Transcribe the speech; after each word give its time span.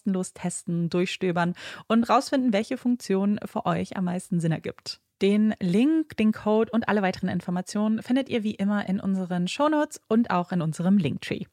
kostenlos 0.00 0.32
testen, 0.32 0.88
durchstöbern 0.88 1.54
und 1.86 2.08
rausfinden, 2.08 2.52
welche 2.52 2.78
Funktion 2.78 3.38
für 3.44 3.66
euch 3.66 3.96
am 3.96 4.04
meisten 4.04 4.40
Sinn 4.40 4.52
ergibt. 4.52 5.00
Den 5.20 5.54
Link, 5.60 6.16
den 6.16 6.32
Code 6.32 6.70
und 6.72 6.88
alle 6.88 7.02
weiteren 7.02 7.28
Informationen 7.28 8.02
findet 8.02 8.30
ihr 8.30 8.42
wie 8.42 8.54
immer 8.54 8.88
in 8.88 8.98
unseren 8.98 9.46
Shownotes 9.46 10.00
und 10.08 10.30
auch 10.30 10.52
in 10.52 10.62
unserem 10.62 10.96
Linktree. 10.96 11.44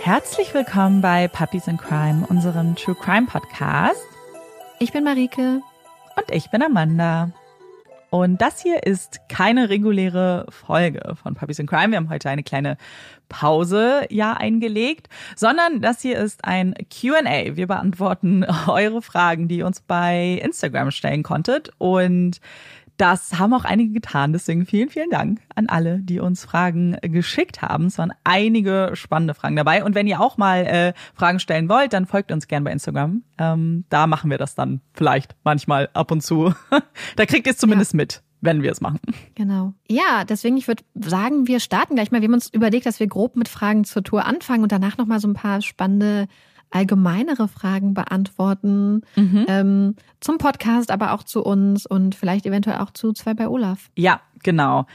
Herzlich 0.00 0.54
willkommen 0.54 1.02
bei 1.02 1.28
Puppies 1.28 1.66
in 1.68 1.76
Crime, 1.76 2.26
unserem 2.26 2.74
True 2.74 2.94
Crime 2.94 3.26
Podcast. 3.26 4.00
Ich 4.78 4.92
bin 4.92 5.04
Marike. 5.04 5.60
Und 6.16 6.30
ich 6.34 6.50
bin 6.50 6.62
Amanda. 6.62 7.30
Und 8.10 8.42
das 8.42 8.60
hier 8.60 8.84
ist 8.84 9.20
keine 9.28 9.68
reguläre 9.68 10.46
Folge 10.48 11.14
von 11.14 11.34
Puppies 11.34 11.60
in 11.60 11.66
Crime. 11.66 11.92
Wir 11.92 11.96
haben 11.96 12.10
heute 12.10 12.28
eine 12.28 12.42
kleine 12.42 12.76
Pause 13.28 14.04
ja 14.10 14.34
eingelegt, 14.34 15.08
sondern 15.36 15.80
das 15.80 16.02
hier 16.02 16.18
ist 16.18 16.44
ein 16.44 16.74
Q&A. 16.92 17.56
Wir 17.56 17.68
beantworten 17.68 18.44
eure 18.66 19.00
Fragen, 19.00 19.46
die 19.46 19.58
ihr 19.58 19.66
uns 19.66 19.80
bei 19.80 20.40
Instagram 20.42 20.90
stellen 20.90 21.22
konntet 21.22 21.70
und 21.78 22.40
das 23.00 23.38
haben 23.38 23.54
auch 23.54 23.64
einige 23.64 23.92
getan. 23.92 24.32
Deswegen 24.32 24.66
vielen, 24.66 24.90
vielen 24.90 25.10
Dank 25.10 25.40
an 25.54 25.68
alle, 25.68 26.00
die 26.00 26.20
uns 26.20 26.44
Fragen 26.44 26.96
geschickt 27.00 27.62
haben. 27.62 27.86
Es 27.86 27.96
waren 27.96 28.12
einige 28.24 28.90
spannende 28.94 29.34
Fragen 29.34 29.56
dabei. 29.56 29.82
Und 29.84 29.94
wenn 29.94 30.06
ihr 30.06 30.20
auch 30.20 30.36
mal 30.36 30.66
äh, 30.66 30.92
Fragen 31.14 31.40
stellen 31.40 31.68
wollt, 31.68 31.92
dann 31.94 32.06
folgt 32.06 32.30
uns 32.30 32.46
gerne 32.46 32.64
bei 32.64 32.72
Instagram. 32.72 33.22
Ähm, 33.38 33.84
da 33.88 34.06
machen 34.06 34.30
wir 34.30 34.38
das 34.38 34.54
dann 34.54 34.82
vielleicht 34.92 35.34
manchmal 35.44 35.88
ab 35.94 36.10
und 36.10 36.22
zu. 36.22 36.52
da 37.16 37.26
kriegt 37.26 37.46
ihr 37.46 37.52
es 37.52 37.58
zumindest 37.58 37.94
ja. 37.94 37.98
mit 37.98 38.22
wenn 38.42 38.62
wir 38.62 38.72
es 38.72 38.80
machen. 38.80 39.00
Genau. 39.34 39.74
Ja, 39.86 40.24
deswegen, 40.24 40.56
ich 40.56 40.66
würde 40.66 40.82
sagen, 40.94 41.46
wir 41.46 41.60
starten 41.60 41.94
gleich 41.94 42.10
mal. 42.10 42.22
Wir 42.22 42.28
haben 42.28 42.34
uns 42.34 42.48
überlegt, 42.48 42.86
dass 42.86 42.98
wir 42.98 43.06
grob 43.06 43.36
mit 43.36 43.48
Fragen 43.48 43.84
zur 43.84 44.02
Tour 44.02 44.24
anfangen 44.24 44.62
und 44.62 44.72
danach 44.72 44.96
nochmal 44.96 45.20
so 45.20 45.28
ein 45.28 45.34
paar 45.34 45.60
spannende 45.60 46.26
allgemeinere 46.70 47.48
Fragen 47.48 47.94
beantworten 47.94 49.02
mhm. 49.16 49.44
ähm, 49.48 49.96
zum 50.20 50.38
Podcast, 50.38 50.90
aber 50.90 51.12
auch 51.12 51.22
zu 51.22 51.42
uns 51.42 51.86
und 51.86 52.14
vielleicht 52.14 52.46
eventuell 52.46 52.78
auch 52.78 52.90
zu 52.90 53.12
zwei 53.12 53.34
bei 53.34 53.48
Olaf. 53.48 53.90
Ja, 53.96 54.20
genau. 54.42 54.86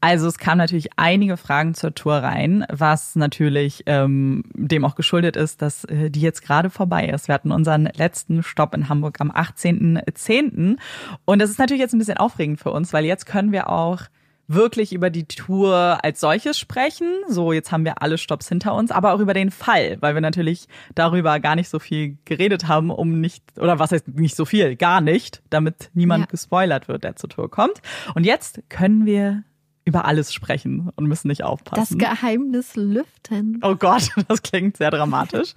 Also 0.00 0.28
es 0.28 0.38
kamen 0.38 0.58
natürlich 0.58 0.90
einige 0.96 1.36
Fragen 1.36 1.74
zur 1.74 1.94
Tour 1.94 2.16
rein, 2.16 2.64
was 2.70 3.16
natürlich 3.16 3.82
ähm, 3.86 4.44
dem 4.54 4.84
auch 4.84 4.94
geschuldet 4.94 5.36
ist, 5.36 5.62
dass 5.62 5.84
äh, 5.84 6.10
die 6.10 6.20
jetzt 6.20 6.42
gerade 6.42 6.70
vorbei 6.70 7.06
ist. 7.08 7.28
Wir 7.28 7.34
hatten 7.34 7.50
unseren 7.50 7.84
letzten 7.84 8.42
Stopp 8.42 8.74
in 8.74 8.88
Hamburg 8.88 9.20
am 9.20 9.30
18.10. 9.30 10.76
Und 11.24 11.38
das 11.40 11.50
ist 11.50 11.58
natürlich 11.58 11.80
jetzt 11.80 11.94
ein 11.94 11.98
bisschen 11.98 12.18
aufregend 12.18 12.60
für 12.60 12.70
uns, 12.70 12.92
weil 12.92 13.04
jetzt 13.04 13.26
können 13.26 13.52
wir 13.52 13.70
auch 13.70 14.02
wirklich 14.46 14.92
über 14.92 15.10
die 15.10 15.24
Tour 15.24 15.98
als 16.02 16.20
solches 16.20 16.58
sprechen. 16.58 17.08
So, 17.28 17.52
jetzt 17.52 17.72
haben 17.72 17.84
wir 17.84 18.02
alle 18.02 18.18
Stops 18.18 18.48
hinter 18.48 18.74
uns, 18.74 18.90
aber 18.90 19.14
auch 19.14 19.20
über 19.20 19.34
den 19.34 19.50
Fall, 19.50 19.96
weil 20.00 20.14
wir 20.14 20.20
natürlich 20.20 20.66
darüber 20.94 21.40
gar 21.40 21.56
nicht 21.56 21.68
so 21.68 21.78
viel 21.78 22.18
geredet 22.24 22.68
haben, 22.68 22.90
um 22.90 23.20
nicht, 23.20 23.42
oder 23.58 23.78
was 23.78 23.92
heißt 23.92 24.08
nicht 24.08 24.36
so 24.36 24.44
viel, 24.44 24.76
gar 24.76 25.00
nicht, 25.00 25.42
damit 25.50 25.90
niemand 25.94 26.24
ja. 26.24 26.26
gespoilert 26.30 26.88
wird, 26.88 27.04
der 27.04 27.16
zur 27.16 27.30
Tour 27.30 27.50
kommt. 27.50 27.80
Und 28.14 28.24
jetzt 28.24 28.62
können 28.68 29.06
wir 29.06 29.44
über 29.86 30.06
alles 30.06 30.32
sprechen 30.32 30.90
und 30.96 31.06
müssen 31.06 31.28
nicht 31.28 31.44
aufpassen. 31.44 31.98
Das 31.98 32.08
Geheimnis 32.10 32.74
lüften. 32.74 33.60
Oh 33.62 33.76
Gott, 33.76 34.10
das 34.28 34.42
klingt 34.42 34.76
sehr 34.76 34.90
dramatisch. 34.90 35.54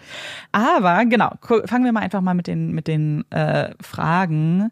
Aber 0.51 1.05
genau, 1.05 1.31
fangen 1.41 1.85
wir 1.85 1.93
mal 1.93 2.01
einfach 2.01 2.21
mal 2.21 2.33
mit 2.33 2.47
den, 2.47 2.71
mit 2.71 2.87
den 2.87 3.29
äh, 3.31 3.73
Fragen 3.81 4.71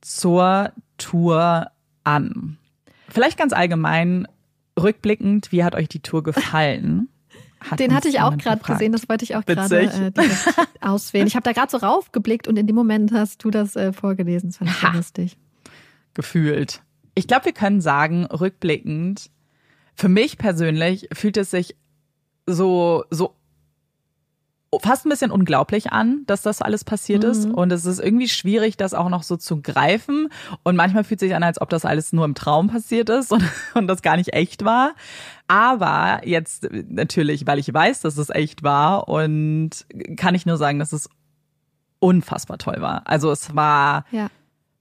zur 0.00 0.72
Tour 0.96 1.68
an. 2.04 2.58
Vielleicht 3.14 3.38
ganz 3.38 3.52
allgemein, 3.52 4.26
rückblickend, 4.76 5.52
wie 5.52 5.62
hat 5.62 5.76
euch 5.76 5.88
die 5.88 6.00
Tour 6.00 6.24
gefallen? 6.24 7.08
Hat 7.60 7.80
Den 7.80 7.94
hatte 7.94 8.08
ich 8.08 8.20
auch 8.20 8.36
gerade 8.36 8.62
gesehen, 8.62 8.92
das 8.92 9.08
wollte 9.08 9.24
ich 9.24 9.36
auch 9.36 9.46
gerade 9.46 9.74
äh, 9.74 10.12
auswählen. 10.82 11.26
Ich 11.26 11.34
habe 11.34 11.44
da 11.44 11.52
gerade 11.52 11.70
so 11.70 11.78
raufgeblickt 11.78 12.46
und 12.46 12.58
in 12.58 12.66
dem 12.66 12.76
Moment 12.76 13.10
hast 13.12 13.42
du 13.42 13.50
das 13.50 13.74
äh, 13.74 13.94
vorgelesen. 13.94 14.50
Das 14.50 14.58
fand 14.58 14.70
ich 14.70 14.82
ha. 14.82 14.92
lustig. 14.94 15.38
Gefühlt. 16.12 16.82
Ich 17.14 17.26
glaube, 17.26 17.46
wir 17.46 17.52
können 17.52 17.80
sagen, 17.80 18.26
rückblickend, 18.26 19.30
für 19.94 20.10
mich 20.10 20.36
persönlich 20.36 21.08
fühlt 21.14 21.38
es 21.38 21.52
sich 21.52 21.74
so, 22.46 23.04
so 23.08 23.34
fast 24.82 25.06
ein 25.06 25.08
bisschen 25.08 25.30
unglaublich 25.30 25.92
an, 25.92 26.22
dass 26.26 26.42
das 26.42 26.62
alles 26.62 26.84
passiert 26.84 27.24
mhm. 27.24 27.30
ist. 27.30 27.46
Und 27.46 27.72
es 27.72 27.84
ist 27.84 28.00
irgendwie 28.00 28.28
schwierig, 28.28 28.76
das 28.76 28.94
auch 28.94 29.08
noch 29.08 29.22
so 29.22 29.36
zu 29.36 29.60
greifen. 29.60 30.28
Und 30.62 30.76
manchmal 30.76 31.04
fühlt 31.04 31.20
es 31.20 31.26
sich 31.26 31.34
an, 31.34 31.42
als 31.42 31.60
ob 31.60 31.70
das 31.70 31.84
alles 31.84 32.12
nur 32.12 32.24
im 32.24 32.34
Traum 32.34 32.68
passiert 32.68 33.08
ist 33.08 33.32
und, 33.32 33.44
und 33.74 33.86
das 33.86 34.02
gar 34.02 34.16
nicht 34.16 34.32
echt 34.32 34.64
war. 34.64 34.94
Aber 35.48 36.20
jetzt 36.24 36.68
natürlich, 36.88 37.46
weil 37.46 37.58
ich 37.58 37.72
weiß, 37.72 38.00
dass 38.00 38.16
es 38.16 38.30
echt 38.30 38.62
war 38.62 39.08
und 39.08 39.86
kann 40.16 40.34
ich 40.34 40.46
nur 40.46 40.56
sagen, 40.56 40.78
dass 40.78 40.92
es 40.92 41.08
unfassbar 41.98 42.58
toll 42.58 42.76
war. 42.80 43.02
Also 43.06 43.30
es 43.30 43.54
war 43.56 44.04
ja. 44.10 44.28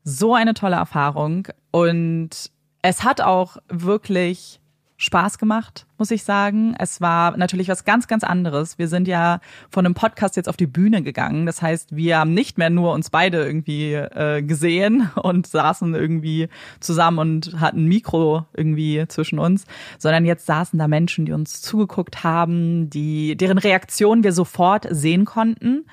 so 0.04 0.34
eine 0.34 0.54
tolle 0.54 0.76
Erfahrung. 0.76 1.48
Und 1.72 2.52
es 2.82 3.04
hat 3.04 3.22
auch 3.22 3.58
wirklich 3.70 4.60
Spaß 5.04 5.38
gemacht, 5.38 5.86
muss 5.98 6.12
ich 6.12 6.24
sagen. 6.24 6.76
Es 6.80 7.02
war 7.02 7.36
natürlich 7.36 7.68
was 7.68 7.84
ganz, 7.84 8.08
ganz 8.08 8.24
anderes. 8.24 8.80
Wir 8.80 8.88
sind 8.88 9.08
ja 9.08 9.42
von 9.70 9.86
einem 9.86 9.96
Podcast 9.96 10.38
jetzt 10.38 10.48
auf 10.48 10.56
die 10.56 10.66
Bühne 10.68 11.04
gegangen. 11.04 11.46
Das 11.46 11.62
heißt, 11.62 11.96
wir 11.96 12.20
haben 12.20 12.34
nicht 12.34 12.58
mehr 12.58 12.70
nur 12.70 12.94
uns 12.94 13.10
beide 13.10 13.46
irgendwie 13.46 13.94
äh, 13.94 14.42
gesehen 14.42 15.10
und 15.22 15.46
saßen 15.46 15.94
irgendwie 15.94 16.48
zusammen 16.80 17.20
und 17.20 17.60
hatten 17.60 17.86
Mikro 17.86 18.46
irgendwie 18.54 19.04
zwischen 19.10 19.40
uns, 19.40 19.66
sondern 20.00 20.26
jetzt 20.26 20.46
saßen 20.46 20.80
da 20.80 20.88
Menschen, 20.88 21.26
die 21.26 21.34
uns 21.34 21.62
zugeguckt 21.62 22.24
haben, 22.24 22.90
die, 22.90 23.36
deren 23.36 23.58
Reaktion 23.58 24.24
wir 24.24 24.32
sofort 24.32 24.88
sehen 24.90 25.26
konnten 25.26 25.86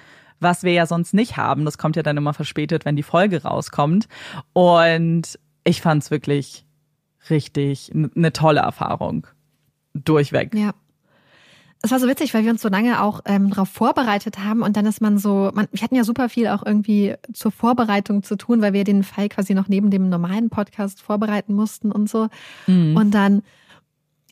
was 0.43 0.63
wir 0.63 0.73
ja 0.73 0.87
sonst 0.87 1.13
nicht 1.13 1.37
haben. 1.37 1.67
Das 1.67 1.77
kommt 1.77 1.97
ja 1.97 2.03
dann 2.03 2.17
immer 2.17 2.33
verspätet, 2.33 2.87
wenn 2.87 2.97
die 2.97 3.03
Folge 3.03 3.43
rauskommt. 3.43 4.09
Und 4.55 5.39
ich 5.65 5.83
fand 5.83 6.03
es 6.03 6.11
wirklich 6.11 6.65
richtig 7.29 7.93
eine 7.93 8.33
tolle 8.33 8.61
Erfahrung. 8.61 9.27
Durchweg. 9.93 10.55
Ja. 10.55 10.73
Es 11.83 11.91
war 11.91 11.99
so 11.99 12.07
witzig, 12.07 12.35
weil 12.35 12.45
wir 12.45 12.51
uns 12.51 12.61
so 12.61 12.69
lange 12.69 13.03
auch 13.03 13.21
ähm, 13.25 13.51
darauf 13.51 13.69
vorbereitet 13.69 14.39
haben 14.39 14.61
und 14.61 14.77
dann 14.77 14.85
ist 14.85 15.01
man 15.01 15.17
so, 15.17 15.51
man, 15.55 15.67
wir 15.73 15.83
hatten 15.83 15.95
ja 15.95 16.05
super 16.05 16.29
viel 16.29 16.47
auch 16.49 16.65
irgendwie 16.65 17.15
zur 17.33 17.51
Vorbereitung 17.51 18.23
zu 18.23 18.37
tun, 18.37 18.61
weil 18.61 18.75
wir 18.75 18.85
den 18.85 19.03
Fall 19.03 19.31
quasi 19.31 19.55
noch 19.55 19.67
neben 19.67 19.91
dem 19.91 20.11
normalen 20.11 20.51
Podcast 20.51 21.01
vorbereiten 21.01 21.55
mussten 21.55 21.91
und 21.91 22.09
so. 22.11 22.29
Mhm. 22.67 22.97
Und 22.97 23.13
dann 23.13 23.43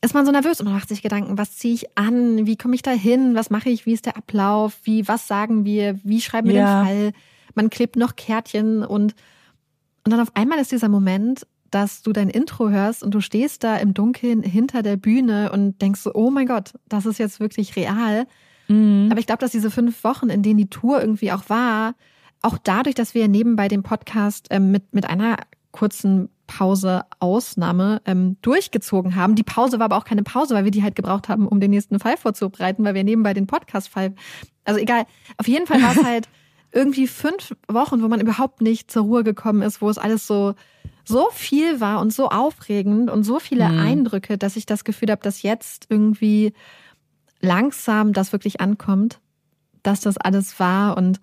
ist 0.02 0.12
man 0.12 0.26
so 0.26 0.32
nervös 0.32 0.60
und 0.60 0.66
man 0.66 0.74
macht 0.74 0.90
sich 0.90 1.00
Gedanken, 1.00 1.38
was 1.38 1.56
ziehe 1.56 1.74
ich 1.74 1.96
an, 1.96 2.46
wie 2.46 2.56
komme 2.56 2.74
ich 2.74 2.82
da 2.82 2.90
hin, 2.90 3.34
was 3.34 3.48
mache 3.48 3.70
ich, 3.70 3.86
wie 3.86 3.94
ist 3.94 4.04
der 4.04 4.18
Ablauf, 4.18 4.78
wie, 4.84 5.08
was 5.08 5.26
sagen 5.26 5.64
wir, 5.64 5.98
wie 6.04 6.20
schreiben 6.20 6.48
wir 6.48 6.56
ja. 6.56 6.82
den 6.82 6.86
Fall. 6.86 7.12
Man 7.54 7.70
klebt 7.70 7.96
noch 7.96 8.14
Kärtchen 8.14 8.84
und 8.84 9.14
und 10.04 10.12
dann 10.12 10.20
auf 10.20 10.34
einmal 10.34 10.58
ist 10.58 10.72
dieser 10.72 10.88
Moment, 10.88 11.46
dass 11.70 12.02
du 12.02 12.12
dein 12.12 12.30
Intro 12.30 12.70
hörst 12.70 13.02
und 13.02 13.12
du 13.12 13.20
stehst 13.20 13.64
da 13.64 13.76
im 13.76 13.94
Dunkeln 13.94 14.42
hinter 14.42 14.82
der 14.82 14.96
Bühne 14.96 15.52
und 15.52 15.80
denkst 15.82 16.00
so, 16.00 16.12
oh 16.14 16.30
mein 16.30 16.46
Gott, 16.46 16.72
das 16.88 17.06
ist 17.06 17.18
jetzt 17.18 17.40
wirklich 17.40 17.76
real. 17.76 18.26
Mhm. 18.68 19.08
Aber 19.10 19.20
ich 19.20 19.26
glaube, 19.26 19.40
dass 19.40 19.50
diese 19.50 19.70
fünf 19.70 20.04
Wochen, 20.04 20.30
in 20.30 20.42
denen 20.42 20.58
die 20.58 20.70
Tour 20.70 21.00
irgendwie 21.00 21.32
auch 21.32 21.48
war, 21.48 21.94
auch 22.42 22.58
dadurch, 22.58 22.94
dass 22.94 23.14
wir 23.14 23.28
nebenbei 23.28 23.68
den 23.68 23.82
Podcast 23.82 24.48
ähm, 24.50 24.70
mit, 24.70 24.94
mit 24.94 25.08
einer 25.08 25.36
kurzen 25.72 26.28
Pause 26.46 27.02
Ausnahme 27.20 28.00
ähm, 28.06 28.36
durchgezogen 28.42 29.14
haben. 29.16 29.34
Die 29.34 29.42
Pause 29.42 29.78
war 29.78 29.84
aber 29.84 29.96
auch 29.96 30.04
keine 30.04 30.22
Pause, 30.22 30.54
weil 30.54 30.64
wir 30.64 30.70
die 30.70 30.82
halt 30.82 30.96
gebraucht 30.96 31.28
haben, 31.28 31.46
um 31.46 31.60
den 31.60 31.70
nächsten 31.70 32.00
Fall 32.00 32.16
vorzubereiten, 32.16 32.84
weil 32.84 32.94
wir 32.94 33.04
nebenbei 33.04 33.34
den 33.34 33.46
Podcast-Fall. 33.46 34.14
Also 34.64 34.80
egal. 34.80 35.04
Auf 35.36 35.46
jeden 35.46 35.66
Fall 35.66 35.82
war 35.82 35.92
es 35.96 36.02
halt 36.04 36.28
irgendwie 36.72 37.06
fünf 37.06 37.54
Wochen, 37.68 38.02
wo 38.02 38.08
man 38.08 38.20
überhaupt 38.20 38.60
nicht 38.60 38.90
zur 38.90 39.04
Ruhe 39.04 39.24
gekommen 39.24 39.62
ist, 39.62 39.80
wo 39.80 39.88
es 39.88 39.98
alles 39.98 40.26
so 40.26 40.54
so 41.08 41.28
viel 41.32 41.80
war 41.80 42.00
und 42.00 42.12
so 42.12 42.28
aufregend 42.28 43.10
und 43.10 43.24
so 43.24 43.38
viele 43.38 43.68
mhm. 43.68 43.78
Eindrücke, 43.78 44.36
dass 44.36 44.56
ich 44.56 44.66
das 44.66 44.84
Gefühl 44.84 45.10
habe, 45.10 45.22
dass 45.22 45.42
jetzt 45.42 45.86
irgendwie 45.88 46.52
langsam 47.40 48.12
das 48.12 48.32
wirklich 48.32 48.60
ankommt, 48.60 49.20
dass 49.82 50.00
das 50.00 50.18
alles 50.18 50.60
war 50.60 50.96
und 50.96 51.20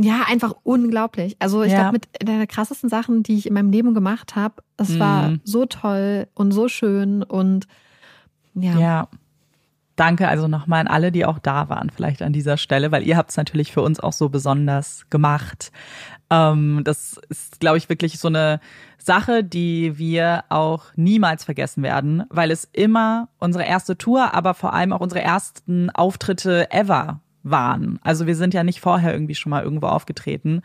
ja, 0.00 0.22
einfach 0.26 0.54
unglaublich. 0.64 1.36
Also 1.38 1.62
ich 1.62 1.70
ja. 1.70 1.82
glaube, 1.82 1.92
mit 1.92 2.28
der 2.28 2.46
krassesten 2.48 2.88
Sachen, 2.88 3.22
die 3.22 3.36
ich 3.36 3.46
in 3.46 3.54
meinem 3.54 3.70
Leben 3.70 3.94
gemacht 3.94 4.34
habe, 4.34 4.56
es 4.76 4.90
mhm. 4.90 4.98
war 4.98 5.32
so 5.44 5.66
toll 5.66 6.26
und 6.34 6.50
so 6.50 6.68
schön 6.68 7.22
und 7.22 7.68
ja. 8.54 8.78
Ja, 8.78 9.08
danke 9.96 10.28
also 10.28 10.48
nochmal 10.48 10.80
an 10.80 10.88
alle, 10.88 11.12
die 11.12 11.24
auch 11.24 11.38
da 11.38 11.68
waren, 11.68 11.90
vielleicht 11.90 12.22
an 12.22 12.32
dieser 12.32 12.56
Stelle, 12.56 12.92
weil 12.92 13.06
ihr 13.06 13.16
habt 13.16 13.30
es 13.30 13.36
natürlich 13.36 13.72
für 13.72 13.82
uns 13.82 14.00
auch 14.00 14.12
so 14.12 14.28
besonders 14.28 15.06
gemacht. 15.10 15.72
Ähm, 16.30 16.82
das 16.84 17.20
ist, 17.28 17.60
glaube 17.60 17.78
ich, 17.78 17.88
wirklich 17.88 18.18
so 18.18 18.28
eine 18.28 18.60
Sache, 18.98 19.42
die 19.42 19.98
wir 19.98 20.44
auch 20.48 20.84
niemals 20.94 21.44
vergessen 21.44 21.82
werden, 21.82 22.24
weil 22.28 22.50
es 22.50 22.68
immer 22.72 23.28
unsere 23.38 23.64
erste 23.64 23.98
Tour, 23.98 24.34
aber 24.34 24.54
vor 24.54 24.72
allem 24.74 24.92
auch 24.92 25.00
unsere 25.00 25.22
ersten 25.22 25.90
Auftritte 25.90 26.70
ever 26.70 27.20
waren. 27.42 27.98
Also 28.02 28.26
wir 28.26 28.36
sind 28.36 28.54
ja 28.54 28.64
nicht 28.64 28.80
vorher 28.80 29.12
irgendwie 29.12 29.34
schon 29.34 29.50
mal 29.50 29.62
irgendwo 29.62 29.86
aufgetreten. 29.86 30.62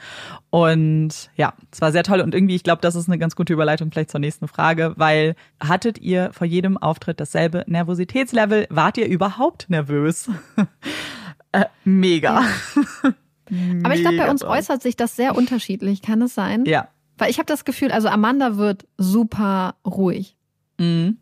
Und 0.49 1.29
ja, 1.35 1.53
es 1.71 1.81
war 1.81 1.91
sehr 1.91 2.03
toll. 2.03 2.21
Und 2.21 2.33
irgendwie, 2.33 2.55
ich 2.55 2.63
glaube, 2.63 2.81
das 2.81 2.95
ist 2.95 3.07
eine 3.07 3.17
ganz 3.17 3.35
gute 3.35 3.53
Überleitung 3.53 3.91
vielleicht 3.91 4.11
zur 4.11 4.19
nächsten 4.19 4.47
Frage, 4.47 4.93
weil 4.95 5.35
hattet 5.59 5.99
ihr 5.99 6.31
vor 6.33 6.47
jedem 6.47 6.77
Auftritt 6.77 7.19
dasselbe 7.19 7.63
Nervositätslevel? 7.67 8.67
Wart 8.69 8.97
ihr 8.97 9.07
überhaupt 9.07 9.69
nervös? 9.69 10.29
äh, 11.51 11.65
mega. 11.83 12.41
Ja. 12.41 13.13
Aber 13.83 13.95
ich 13.95 14.01
glaube, 14.01 14.17
bei 14.17 14.29
uns 14.29 14.43
äußert 14.43 14.81
sich 14.81 14.97
das 14.97 15.15
sehr 15.15 15.35
unterschiedlich. 15.35 16.01
Kann 16.01 16.21
es 16.21 16.35
sein? 16.35 16.65
Ja. 16.65 16.89
Weil 17.17 17.29
ich 17.29 17.37
habe 17.37 17.45
das 17.45 17.63
Gefühl, 17.65 17.91
also 17.91 18.09
Amanda 18.09 18.57
wird 18.57 18.85
super 18.97 19.75
ruhig. 19.85 20.35
Mhm 20.77 21.17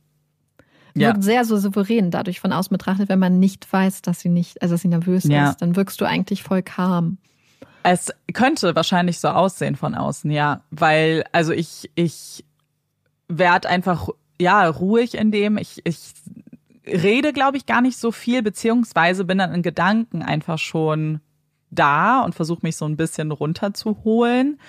ja. 0.96 1.10
wirkt 1.10 1.24
sehr 1.24 1.46
so 1.46 1.58
souverän 1.58 2.12
dadurch 2.12 2.40
von 2.40 2.52
außen 2.52 2.76
betrachtet, 2.76 3.10
wenn 3.10 3.20
man 3.20 3.40
nicht 3.40 3.72
weiß, 3.72 4.02
dass 4.02 4.20
sie 4.22 4.30
nicht, 4.30 4.62
also 4.62 4.76
dass 4.76 4.82
sie 4.82 4.88
nervös 4.88 5.26
ja. 5.26 5.50
ist, 5.50 5.62
dann 5.62 5.76
wirkst 5.76 6.00
du 6.02 6.06
eigentlich 6.06 6.44
voll 6.44 6.62
calm. 6.62 7.18
Es 7.84 8.12
könnte 8.34 8.76
wahrscheinlich 8.76 9.20
so 9.20 9.28
aussehen 9.28 9.76
von 9.76 9.94
außen, 9.94 10.32
ja, 10.32 10.62
weil 10.72 11.24
also 11.32 11.52
ich 11.54 11.92
ich 11.96 12.44
werde 13.28 13.70
einfach 13.70 14.10
ja 14.40 14.68
ruhig 14.68 15.16
in 15.16 15.32
dem 15.32 15.58
ich 15.58 15.82
ich 15.84 16.14
rede 16.88 17.32
glaube 17.32 17.58
ich 17.58 17.66
gar 17.66 17.82
nicht 17.82 17.98
so 17.98 18.12
viel 18.12 18.42
beziehungsweise 18.42 19.24
bin 19.26 19.38
dann 19.38 19.54
in 19.54 19.62
Gedanken 19.62 20.24
einfach 20.24 20.58
schon 20.58 21.22
da 21.70 22.22
und 22.22 22.34
versuche 22.34 22.62
mich 22.64 22.76
so 22.78 22.86
ein 22.86 22.98
bisschen 22.98 23.32
runterzuholen. 23.32 24.60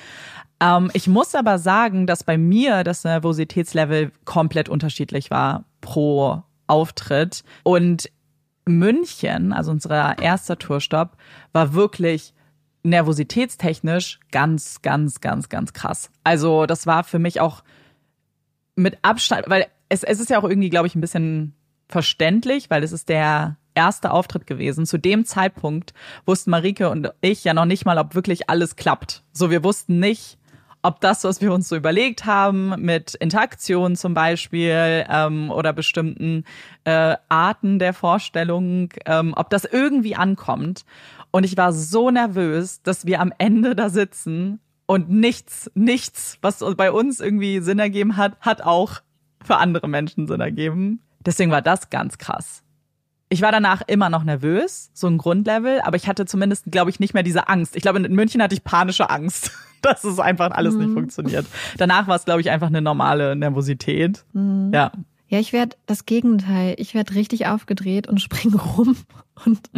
Ähm, 0.61 0.91
ich 0.93 1.07
muss 1.07 1.35
aber 1.35 1.59
sagen, 1.59 2.07
dass 2.07 2.25
bei 2.25 2.37
mir 2.39 2.85
das 2.85 3.05
Nervositätslevel 3.05 4.13
komplett 4.25 4.69
unterschiedlich 4.69 5.31
war 5.31 5.65
pro 5.87 6.43
Auftritt. 6.67 7.45
Und 7.63 8.11
München, 8.67 9.53
also 9.53 9.71
unser 9.71 10.19
erster 10.19 10.59
Tourstopp, 10.59 11.17
war 11.53 11.73
wirklich 11.73 12.35
nervositätstechnisch 12.83 14.21
ganz, 14.33 14.83
ganz, 14.83 15.21
ganz, 15.21 15.49
ganz 15.49 15.73
krass. 15.73 16.11
Also 16.25 16.67
das 16.67 16.87
war 16.87 17.05
für 17.05 17.19
mich 17.19 17.41
auch 17.41 17.63
mit 18.75 18.99
Abstand, 19.03 19.49
weil 19.49 19.67
es, 19.89 20.03
es 20.03 20.21
ist 20.21 20.29
ja 20.29 20.39
auch 20.39 20.49
irgendwie, 20.49 20.71
glaube 20.71 20.89
ich, 20.89 20.95
ein 20.95 21.01
bisschen 21.01 21.55
verständlich, 21.89 22.69
weil 22.69 22.83
es 22.83 22.93
ist 22.93 23.09
der 23.09 23.57
erste 23.75 24.11
Auftritt 24.11 24.47
gewesen. 24.47 24.87
Zu 24.87 24.99
dem 24.99 25.25
Zeitpunkt 25.25 25.95
wussten 26.25 26.51
Marike 26.51 26.91
und 26.91 27.13
ich 27.21 27.45
ja 27.45 27.55
noch 27.55 27.65
nicht 27.65 27.85
mal, 27.85 27.99
ob 27.99 28.15
wirklich 28.17 28.51
alles 28.51 28.75
klappt. 28.75 29.23
So, 29.33 29.51
wir 29.51 29.63
wussten 29.63 30.01
nicht, 30.01 30.39
ob 30.87 31.01
das, 31.01 31.25
was 31.25 31.41
wir 31.41 31.53
uns 31.53 31.69
so 31.69 31.75
überlegt 31.75 32.27
haben, 32.27 32.81
mit 32.81 33.17
Interaktion 33.17 33.97
zum 33.97 34.15
Beispiel 34.15 35.05
ähm, 35.09 35.51
oder 35.51 35.73
bestimmten 35.73 36.45
äh, 36.85 37.17
Arten 37.29 37.81
der 37.81 37.93
Vorstellung, 37.93 38.91
ähm, 39.05 39.35
ob 39.37 39.51
das 39.51 39.65
irgendwie 39.65 40.15
ankommt. 40.15 40.85
Und 41.33 41.43
ich 41.43 41.57
war 41.57 41.73
so 41.73 42.13
nervös, 42.13 42.83
dass 42.83 43.05
wir 43.05 43.21
am 43.21 43.33
Ende 43.37 43.75
da 43.75 43.89
sitzen 43.89 44.61
und 44.87 45.11
nichts, 45.11 45.69
nichts, 45.75 46.39
was 46.41 46.65
bei 46.77 46.93
uns 46.93 47.19
irgendwie 47.19 47.59
Sinn 47.59 47.81
ergeben 47.81 48.17
hat, 48.17 48.41
hat 48.41 48.63
auch 48.63 49.01
für 49.45 49.57
andere 49.57 49.89
Menschen 49.89 50.29
Sinn 50.29 50.41
ergeben. 50.41 51.01
Deswegen 51.19 51.51
war 51.51 51.63
das 51.63 51.91
ganz 51.91 52.17
krass. 52.19 52.63
Ich 53.29 53.43
war 53.43 53.51
danach 53.51 53.83
immer 53.87 54.09
noch 54.09 54.23
nervös, 54.23 54.91
so 54.95 55.09
ein 55.09 55.19
Grundlevel, 55.19 55.81
aber 55.81 55.97
ich 55.97 56.07
hatte 56.07 56.27
zumindest, 56.27 56.67
glaube 56.71 56.91
ich, 56.91 57.01
nicht 57.01 57.13
mehr 57.13 57.25
diese 57.25 57.49
Angst. 57.49 57.75
Ich 57.75 57.83
glaube, 57.83 57.99
in 57.99 58.15
München 58.15 58.41
hatte 58.41 58.55
ich 58.55 58.63
panische 58.63 59.11
Angst, 59.11 59.51
dass 59.83 60.05
es 60.05 60.21
einfach 60.21 60.53
alles 60.53 60.75
mhm. 60.75 60.81
nicht 60.81 60.93
funktioniert. 60.93 61.47
Danach 61.77 62.07
war 62.07 62.17
es, 62.17 62.25
glaube 62.25 62.41
ich, 62.41 62.51
einfach 62.51 62.69
eine 62.69 62.83
normale 62.83 63.35
Nervosität. 63.35 64.25
Mhm. 64.33 64.71
Ja. 64.73 64.93
Ja, 65.29 65.41
ich 65.41 65.53
werde 65.53 65.77
das 65.87 66.07
Gegenteil. 66.07 66.77
Ich 66.79 66.95
werde 66.95 67.17
richtig 67.17 67.47
aufgedreht 67.47 68.07
und 68.07 68.21
spring 68.21 68.55
rum 68.77 68.97
und 69.45 69.71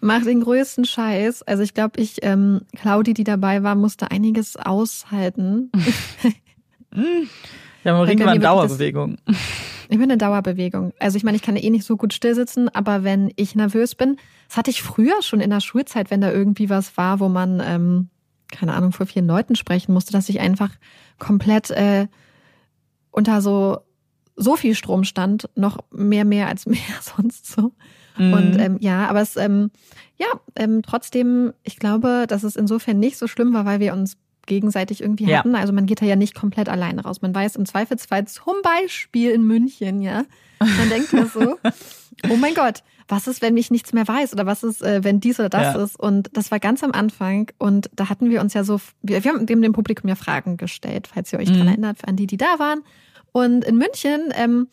mach 0.00 0.22
den 0.22 0.42
größten 0.42 0.84
Scheiß. 0.84 1.42
Also 1.42 1.62
ich 1.62 1.72
glaube, 1.72 2.00
ich, 2.00 2.18
ähm, 2.22 2.62
Claudi, 2.76 3.14
die 3.14 3.24
dabei 3.24 3.62
war, 3.62 3.74
musste 3.74 4.10
einiges 4.10 4.56
aushalten. 4.56 5.72
ja, 7.84 7.92
Marike 7.94 8.26
war 8.26 8.34
in 8.34 8.42
Dauerbewegung. 8.42 9.16
Das, 9.24 9.36
ich 9.92 9.98
bin 9.98 10.10
in 10.10 10.18
Dauerbewegung. 10.18 10.92
Also 10.98 11.16
ich 11.16 11.24
meine, 11.24 11.36
ich 11.36 11.42
kann 11.42 11.56
eh 11.56 11.70
nicht 11.70 11.84
so 11.84 11.96
gut 11.96 12.12
stillsitzen, 12.12 12.68
aber 12.68 13.04
wenn 13.04 13.32
ich 13.36 13.54
nervös 13.54 13.94
bin, 13.94 14.16
das 14.48 14.56
hatte 14.56 14.70
ich 14.70 14.82
früher 14.82 15.22
schon 15.22 15.40
in 15.40 15.50
der 15.50 15.60
Schulzeit, 15.60 16.10
wenn 16.10 16.20
da 16.20 16.30
irgendwie 16.30 16.70
was 16.70 16.96
war, 16.96 17.20
wo 17.20 17.28
man, 17.28 17.62
ähm, 17.64 18.08
keine 18.50 18.74
Ahnung, 18.74 18.92
vor 18.92 19.06
vielen 19.06 19.26
Leuten 19.26 19.56
sprechen 19.56 19.92
musste, 19.92 20.12
dass 20.12 20.28
ich 20.28 20.40
einfach 20.40 20.70
komplett 21.18 21.70
äh, 21.70 22.06
unter 23.10 23.40
so 23.42 23.78
so 24.36 24.56
viel 24.56 24.74
Strom 24.74 25.04
stand, 25.04 25.48
noch 25.54 25.78
mehr, 25.90 26.24
mehr 26.24 26.48
als 26.48 26.66
mehr 26.66 26.80
sonst 27.00 27.46
so. 27.46 27.72
Mhm. 28.16 28.32
Und 28.32 28.58
ähm, 28.58 28.76
ja, 28.80 29.08
aber 29.08 29.20
es, 29.20 29.36
ähm, 29.36 29.70
ja, 30.18 30.26
ähm, 30.56 30.82
trotzdem, 30.82 31.52
ich 31.62 31.76
glaube, 31.78 32.26
dass 32.28 32.42
es 32.42 32.56
insofern 32.56 32.98
nicht 32.98 33.16
so 33.16 33.26
schlimm 33.26 33.54
war, 33.54 33.64
weil 33.64 33.80
wir 33.80 33.92
uns 33.92 34.16
gegenseitig 34.46 35.00
irgendwie 35.00 35.26
ja. 35.26 35.38
hatten. 35.38 35.54
Also 35.54 35.72
man 35.72 35.86
geht 35.86 36.02
da 36.02 36.06
ja 36.06 36.16
nicht 36.16 36.34
komplett 36.34 36.68
alleine 36.68 37.02
raus. 37.02 37.22
Man 37.22 37.34
weiß 37.34 37.56
im 37.56 37.66
Zweifelsfall 37.66 38.26
zum 38.26 38.54
Beispiel 38.62 39.30
in 39.30 39.42
München, 39.42 40.02
ja. 40.02 40.24
Man 40.60 40.88
denkt 40.90 41.12
mir 41.12 41.26
so, 41.26 41.58
oh 42.30 42.36
mein 42.36 42.54
Gott, 42.54 42.82
was 43.08 43.26
ist, 43.26 43.42
wenn 43.42 43.56
ich 43.56 43.70
nichts 43.70 43.92
mehr 43.92 44.06
weiß 44.06 44.32
oder 44.32 44.46
was 44.46 44.62
ist, 44.62 44.82
äh, 44.82 45.04
wenn 45.04 45.20
dies 45.20 45.38
oder 45.38 45.48
das 45.48 45.74
ja. 45.74 45.82
ist? 45.82 45.98
Und 45.98 46.30
das 46.32 46.50
war 46.50 46.60
ganz 46.60 46.82
am 46.82 46.92
Anfang 46.92 47.50
und 47.58 47.90
da 47.94 48.08
hatten 48.08 48.30
wir 48.30 48.40
uns 48.40 48.54
ja 48.54 48.64
so, 48.64 48.80
wir, 49.02 49.22
wir 49.24 49.32
haben 49.32 49.46
dem, 49.46 49.62
dem 49.62 49.72
Publikum 49.72 50.08
ja 50.08 50.14
Fragen 50.14 50.56
gestellt, 50.56 51.08
falls 51.12 51.32
ihr 51.32 51.38
euch 51.38 51.50
mhm. 51.50 51.56
dran 51.56 51.68
erinnert, 51.68 52.08
an 52.08 52.16
die, 52.16 52.26
die 52.26 52.36
da 52.36 52.58
waren. 52.58 52.82
Und 53.32 53.64
in 53.64 53.76
München 53.76 54.32
ähm, 54.34 54.68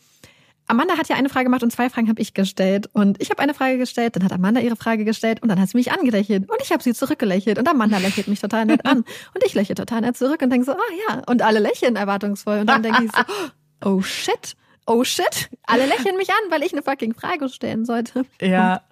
Amanda 0.70 0.96
hat 0.96 1.08
ja 1.08 1.16
eine 1.16 1.28
Frage 1.28 1.44
gemacht 1.44 1.62
und 1.62 1.70
zwei 1.70 1.90
Fragen 1.90 2.08
habe 2.08 2.22
ich 2.22 2.32
gestellt. 2.32 2.88
Und 2.92 3.20
ich 3.20 3.30
habe 3.30 3.42
eine 3.42 3.54
Frage 3.54 3.76
gestellt, 3.76 4.16
dann 4.16 4.24
hat 4.24 4.32
Amanda 4.32 4.60
ihre 4.60 4.76
Frage 4.76 5.04
gestellt 5.04 5.42
und 5.42 5.48
dann 5.48 5.60
hat 5.60 5.68
sie 5.68 5.76
mich 5.76 5.92
angelächelt. 5.92 6.48
Und 6.48 6.58
ich 6.62 6.72
habe 6.72 6.82
sie 6.82 6.94
zurückgelächelt. 6.94 7.58
Und 7.58 7.68
Amanda 7.68 7.98
lächelt 7.98 8.28
mich 8.28 8.40
total 8.40 8.66
nett 8.66 8.86
an. 8.86 8.98
Und 9.34 9.44
ich 9.44 9.54
lächle 9.54 9.74
total 9.74 10.02
nett 10.02 10.16
zurück 10.16 10.42
und 10.42 10.50
denke 10.50 10.64
so, 10.64 10.72
ah 10.72 10.76
ja. 11.08 11.22
Und 11.26 11.42
alle 11.42 11.58
lächeln 11.58 11.96
erwartungsvoll. 11.96 12.60
Und 12.60 12.66
dann 12.66 12.82
denke 12.82 13.04
ich 13.04 13.12
so, 13.12 13.22
oh 13.88 14.00
shit. 14.02 14.56
Oh 14.86 15.04
shit, 15.04 15.50
alle 15.64 15.86
lächeln 15.86 16.16
mich 16.16 16.30
an, 16.30 16.50
weil 16.50 16.62
ich 16.62 16.72
eine 16.72 16.82
fucking 16.82 17.14
Frage 17.14 17.48
stellen 17.48 17.84
sollte. 17.84 18.24
Ja, 18.40 18.82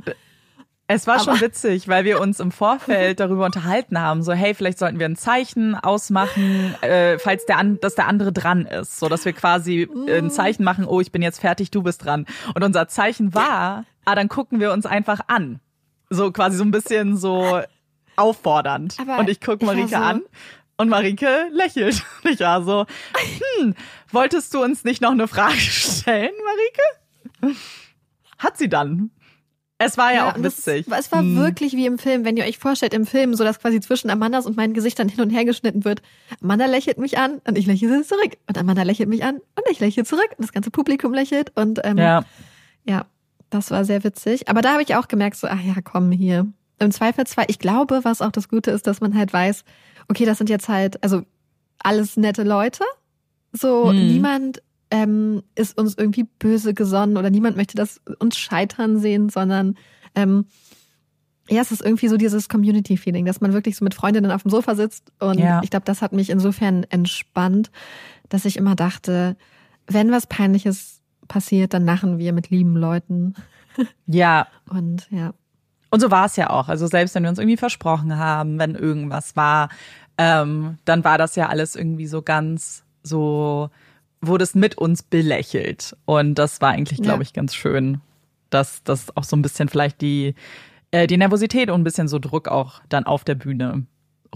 es 0.90 1.06
war 1.06 1.22
schon 1.22 1.38
witzig, 1.40 1.86
weil 1.86 2.04
wir 2.04 2.18
uns 2.18 2.40
im 2.40 2.50
Vorfeld 2.50 3.20
darüber 3.20 3.44
unterhalten 3.44 4.00
haben, 4.00 4.22
so 4.22 4.32
hey, 4.32 4.54
vielleicht 4.54 4.78
sollten 4.78 4.98
wir 4.98 5.06
ein 5.06 5.16
Zeichen 5.16 5.74
ausmachen, 5.74 6.74
äh, 6.80 7.18
falls 7.18 7.44
der 7.44 7.58
an, 7.58 7.78
dass 7.80 7.94
der 7.94 8.08
andere 8.08 8.32
dran 8.32 8.64
ist, 8.64 8.98
so 8.98 9.08
dass 9.08 9.26
wir 9.26 9.34
quasi 9.34 9.88
äh, 10.06 10.18
ein 10.18 10.30
Zeichen 10.30 10.64
machen, 10.64 10.86
oh, 10.86 11.00
ich 11.00 11.12
bin 11.12 11.20
jetzt 11.20 11.40
fertig, 11.40 11.70
du 11.70 11.82
bist 11.82 12.04
dran. 12.06 12.24
Und 12.54 12.64
unser 12.64 12.88
Zeichen 12.88 13.34
war, 13.34 13.84
ah, 14.06 14.14
dann 14.14 14.28
gucken 14.28 14.60
wir 14.60 14.72
uns 14.72 14.86
einfach 14.86 15.20
an, 15.26 15.60
so 16.08 16.32
quasi 16.32 16.56
so 16.56 16.64
ein 16.64 16.70
bisschen 16.70 17.18
so 17.18 17.60
auffordernd. 18.16 18.96
Aber 18.98 19.18
und 19.18 19.28
ich 19.28 19.42
gucke 19.42 19.66
Marike 19.66 19.88
so 19.88 19.96
an 19.96 20.22
und 20.78 20.88
Marike 20.88 21.48
lächelt. 21.52 22.02
Ich 22.24 22.40
war 22.40 22.62
so, 22.62 22.86
hm, 23.58 23.74
wolltest 24.10 24.54
du 24.54 24.62
uns 24.62 24.84
nicht 24.84 25.02
noch 25.02 25.10
eine 25.10 25.28
Frage 25.28 25.54
stellen, 25.58 26.32
Marike? 27.42 27.56
Hat 28.38 28.56
sie 28.56 28.70
dann. 28.70 29.10
Es 29.80 29.96
war 29.96 30.12
ja, 30.12 30.16
ja 30.16 30.32
auch 30.32 30.42
witzig. 30.42 30.86
Das, 30.88 31.06
es 31.06 31.12
war 31.12 31.20
hm. 31.20 31.36
wirklich 31.36 31.74
wie 31.74 31.86
im 31.86 31.98
Film, 31.98 32.24
wenn 32.24 32.36
ihr 32.36 32.44
euch 32.44 32.58
vorstellt, 32.58 32.92
im 32.92 33.06
Film, 33.06 33.34
so 33.34 33.44
dass 33.44 33.60
quasi 33.60 33.78
zwischen 33.78 34.10
Amandas 34.10 34.44
und 34.44 34.56
meinen 34.56 34.74
Gesichtern 34.74 35.08
hin 35.08 35.20
und 35.20 35.30
her 35.30 35.44
geschnitten 35.44 35.84
wird. 35.84 36.02
Amanda 36.42 36.66
lächelt 36.66 36.98
mich 36.98 37.16
an 37.16 37.40
und 37.46 37.56
ich 37.56 37.66
lächle 37.66 38.02
zurück. 38.02 38.36
Und 38.48 38.58
Amanda 38.58 38.82
lächelt 38.82 39.08
mich 39.08 39.22
an 39.22 39.36
und 39.36 39.64
ich 39.70 39.78
lächle 39.78 40.04
zurück. 40.04 40.30
Und 40.36 40.44
das 40.44 40.52
ganze 40.52 40.72
Publikum 40.72 41.14
lächelt. 41.14 41.52
Und 41.54 41.80
ähm, 41.84 41.96
ja. 41.96 42.24
ja, 42.84 43.06
das 43.50 43.70
war 43.70 43.84
sehr 43.84 44.02
witzig. 44.02 44.48
Aber 44.48 44.62
da 44.62 44.72
habe 44.72 44.82
ich 44.82 44.96
auch 44.96 45.06
gemerkt, 45.06 45.36
so, 45.36 45.46
ach 45.46 45.60
ja, 45.60 45.74
komm 45.82 46.10
hier. 46.10 46.48
Im 46.80 46.90
Zweifelsfall, 46.90 47.46
ich 47.48 47.60
glaube, 47.60 48.00
was 48.02 48.20
auch 48.20 48.32
das 48.32 48.48
Gute 48.48 48.72
ist, 48.72 48.86
dass 48.88 49.00
man 49.00 49.16
halt 49.16 49.32
weiß, 49.32 49.64
okay, 50.08 50.24
das 50.24 50.38
sind 50.38 50.50
jetzt 50.50 50.68
halt, 50.68 51.02
also 51.04 51.22
alles 51.78 52.16
nette 52.16 52.42
Leute. 52.42 52.82
So, 53.52 53.90
hm. 53.90 54.08
niemand 54.08 54.60
ähm, 54.90 55.42
ist 55.54 55.76
uns 55.78 55.94
irgendwie 55.96 56.24
böse 56.24 56.74
gesonnen 56.74 57.16
oder 57.16 57.30
niemand 57.30 57.56
möchte 57.56 57.76
das 57.76 58.00
uns 58.18 58.38
scheitern 58.38 58.98
sehen, 58.98 59.28
sondern 59.28 59.76
ähm, 60.14 60.46
ja, 61.50 61.62
es 61.62 61.72
ist 61.72 61.82
irgendwie 61.82 62.08
so 62.08 62.16
dieses 62.16 62.48
Community-Feeling, 62.48 63.24
dass 63.24 63.40
man 63.40 63.52
wirklich 63.52 63.76
so 63.76 63.84
mit 63.84 63.94
Freundinnen 63.94 64.30
auf 64.30 64.42
dem 64.42 64.50
Sofa 64.50 64.74
sitzt. 64.74 65.12
Und 65.18 65.38
ja. 65.38 65.60
ich 65.62 65.70
glaube, 65.70 65.84
das 65.86 66.02
hat 66.02 66.12
mich 66.12 66.30
insofern 66.30 66.84
entspannt, 66.90 67.70
dass 68.28 68.44
ich 68.44 68.56
immer 68.56 68.74
dachte, 68.74 69.36
wenn 69.86 70.10
was 70.10 70.26
Peinliches 70.26 71.00
passiert, 71.26 71.72
dann 71.72 71.86
lachen 71.86 72.18
wir 72.18 72.32
mit 72.32 72.50
lieben 72.50 72.76
Leuten. 72.76 73.34
Ja. 74.06 74.48
Und 74.68 75.06
ja. 75.12 75.34
Und 75.90 76.00
so 76.00 76.10
war 76.10 76.26
es 76.26 76.34
ja 76.34 76.50
auch. 76.50 76.68
Also 76.68 76.88
selbst 76.88 77.14
wenn 77.14 77.22
wir 77.22 77.30
uns 77.30 77.38
irgendwie 77.38 77.56
versprochen 77.56 78.16
haben, 78.16 78.58
wenn 78.58 78.74
irgendwas 78.74 79.36
war, 79.36 79.68
ähm, 80.16 80.78
dann 80.84 81.04
war 81.04 81.16
das 81.16 81.36
ja 81.36 81.48
alles 81.48 81.76
irgendwie 81.76 82.08
so 82.08 82.20
ganz 82.20 82.82
so 83.04 83.70
wurde 84.20 84.44
es 84.44 84.54
mit 84.54 84.76
uns 84.76 85.02
belächelt. 85.02 85.96
Und 86.04 86.34
das 86.34 86.60
war 86.60 86.70
eigentlich, 86.70 87.02
glaube 87.02 87.22
ich, 87.22 87.32
ganz 87.32 87.54
schön, 87.54 88.00
dass 88.50 88.82
das 88.82 89.16
auch 89.16 89.24
so 89.24 89.36
ein 89.36 89.42
bisschen 89.42 89.68
vielleicht 89.68 90.00
die, 90.00 90.34
äh, 90.90 91.06
die 91.06 91.16
Nervosität 91.16 91.70
und 91.70 91.80
ein 91.80 91.84
bisschen 91.84 92.08
so 92.08 92.18
Druck 92.18 92.48
auch 92.48 92.80
dann 92.88 93.04
auf 93.04 93.24
der 93.24 93.34
Bühne 93.34 93.86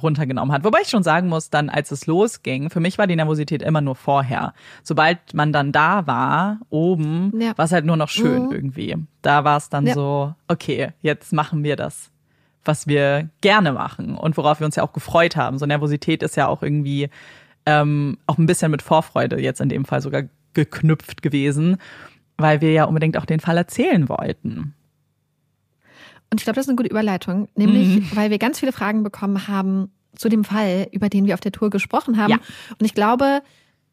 runtergenommen 0.01 0.55
hat. 0.55 0.65
Wobei 0.65 0.81
ich 0.83 0.89
schon 0.89 1.03
sagen 1.03 1.29
muss, 1.29 1.51
dann 1.51 1.69
als 1.69 1.91
es 1.91 2.07
losging, 2.07 2.71
für 2.71 2.81
mich 2.81 2.99
war 2.99 3.07
die 3.07 3.17
Nervosität 3.17 3.63
immer 3.63 3.81
nur 3.81 3.95
vorher. 3.95 4.55
Sobald 4.83 5.35
man 5.35 5.53
dann 5.53 5.73
da 5.73 6.07
war, 6.07 6.61
oben, 6.71 7.33
ja. 7.39 7.57
war 7.57 7.67
es 7.67 7.73
halt 7.73 7.85
nur 7.85 7.97
noch 7.97 8.09
schön 8.09 8.47
mhm. 8.47 8.53
irgendwie. 8.53 8.97
Da 9.21 9.45
war 9.45 9.57
es 9.57 9.69
dann 9.69 9.87
ja. 9.87 9.95
so, 9.95 10.35
okay, 10.49 10.93
jetzt 11.03 11.33
machen 11.33 11.63
wir 11.63 11.77
das, 11.77 12.11
was 12.65 12.87
wir 12.87 13.29
gerne 13.41 13.73
machen 13.73 14.17
und 14.17 14.37
worauf 14.37 14.61
wir 14.61 14.65
uns 14.65 14.77
ja 14.77 14.83
auch 14.83 14.93
gefreut 14.93 15.37
haben. 15.37 15.59
So 15.59 15.67
Nervosität 15.67 16.23
ist 16.23 16.37
ja 16.37 16.49
auch 16.49 16.63
irgendwie 16.63 17.11
ähm, 17.67 18.19
auch 18.27 18.39
ein 18.39 18.47
bisschen 18.47 18.71
mit 18.71 18.83
Vorfreude 18.83 19.41
jetzt 19.41 19.61
in 19.61 19.69
dem 19.69 19.85
Fall 19.85 20.01
sogar 20.01 20.25
geknüpft 20.55 21.23
gewesen, 21.23 21.77
weil 22.37 22.61
wir 22.61 22.73
ja 22.73 22.85
unbedingt 22.85 23.17
auch 23.17 23.25
den 23.25 23.41
Fall 23.41 23.57
erzählen 23.57 24.09
wollten. 24.09 24.75
Und 26.31 26.41
ich 26.41 26.45
glaube, 26.45 26.57
das 26.57 26.67
ist 26.67 26.71
eine 26.71 26.77
gute 26.77 26.89
Überleitung, 26.89 27.49
nämlich 27.57 27.89
mhm. 27.89 28.11
weil 28.15 28.31
wir 28.31 28.39
ganz 28.39 28.59
viele 28.59 28.73
Fragen 28.73 29.03
bekommen 29.03 29.49
haben 29.49 29.91
zu 30.15 30.29
dem 30.29 30.45
Fall, 30.45 30.89
über 30.91 31.09
den 31.09 31.27
wir 31.27 31.35
auf 31.35 31.41
der 31.41 31.53
Tour 31.53 31.71
gesprochen 31.71 32.17
haben. 32.17 32.31
Ja. 32.31 32.39
Und 32.79 32.85
ich 32.85 32.95
glaube, 32.95 33.43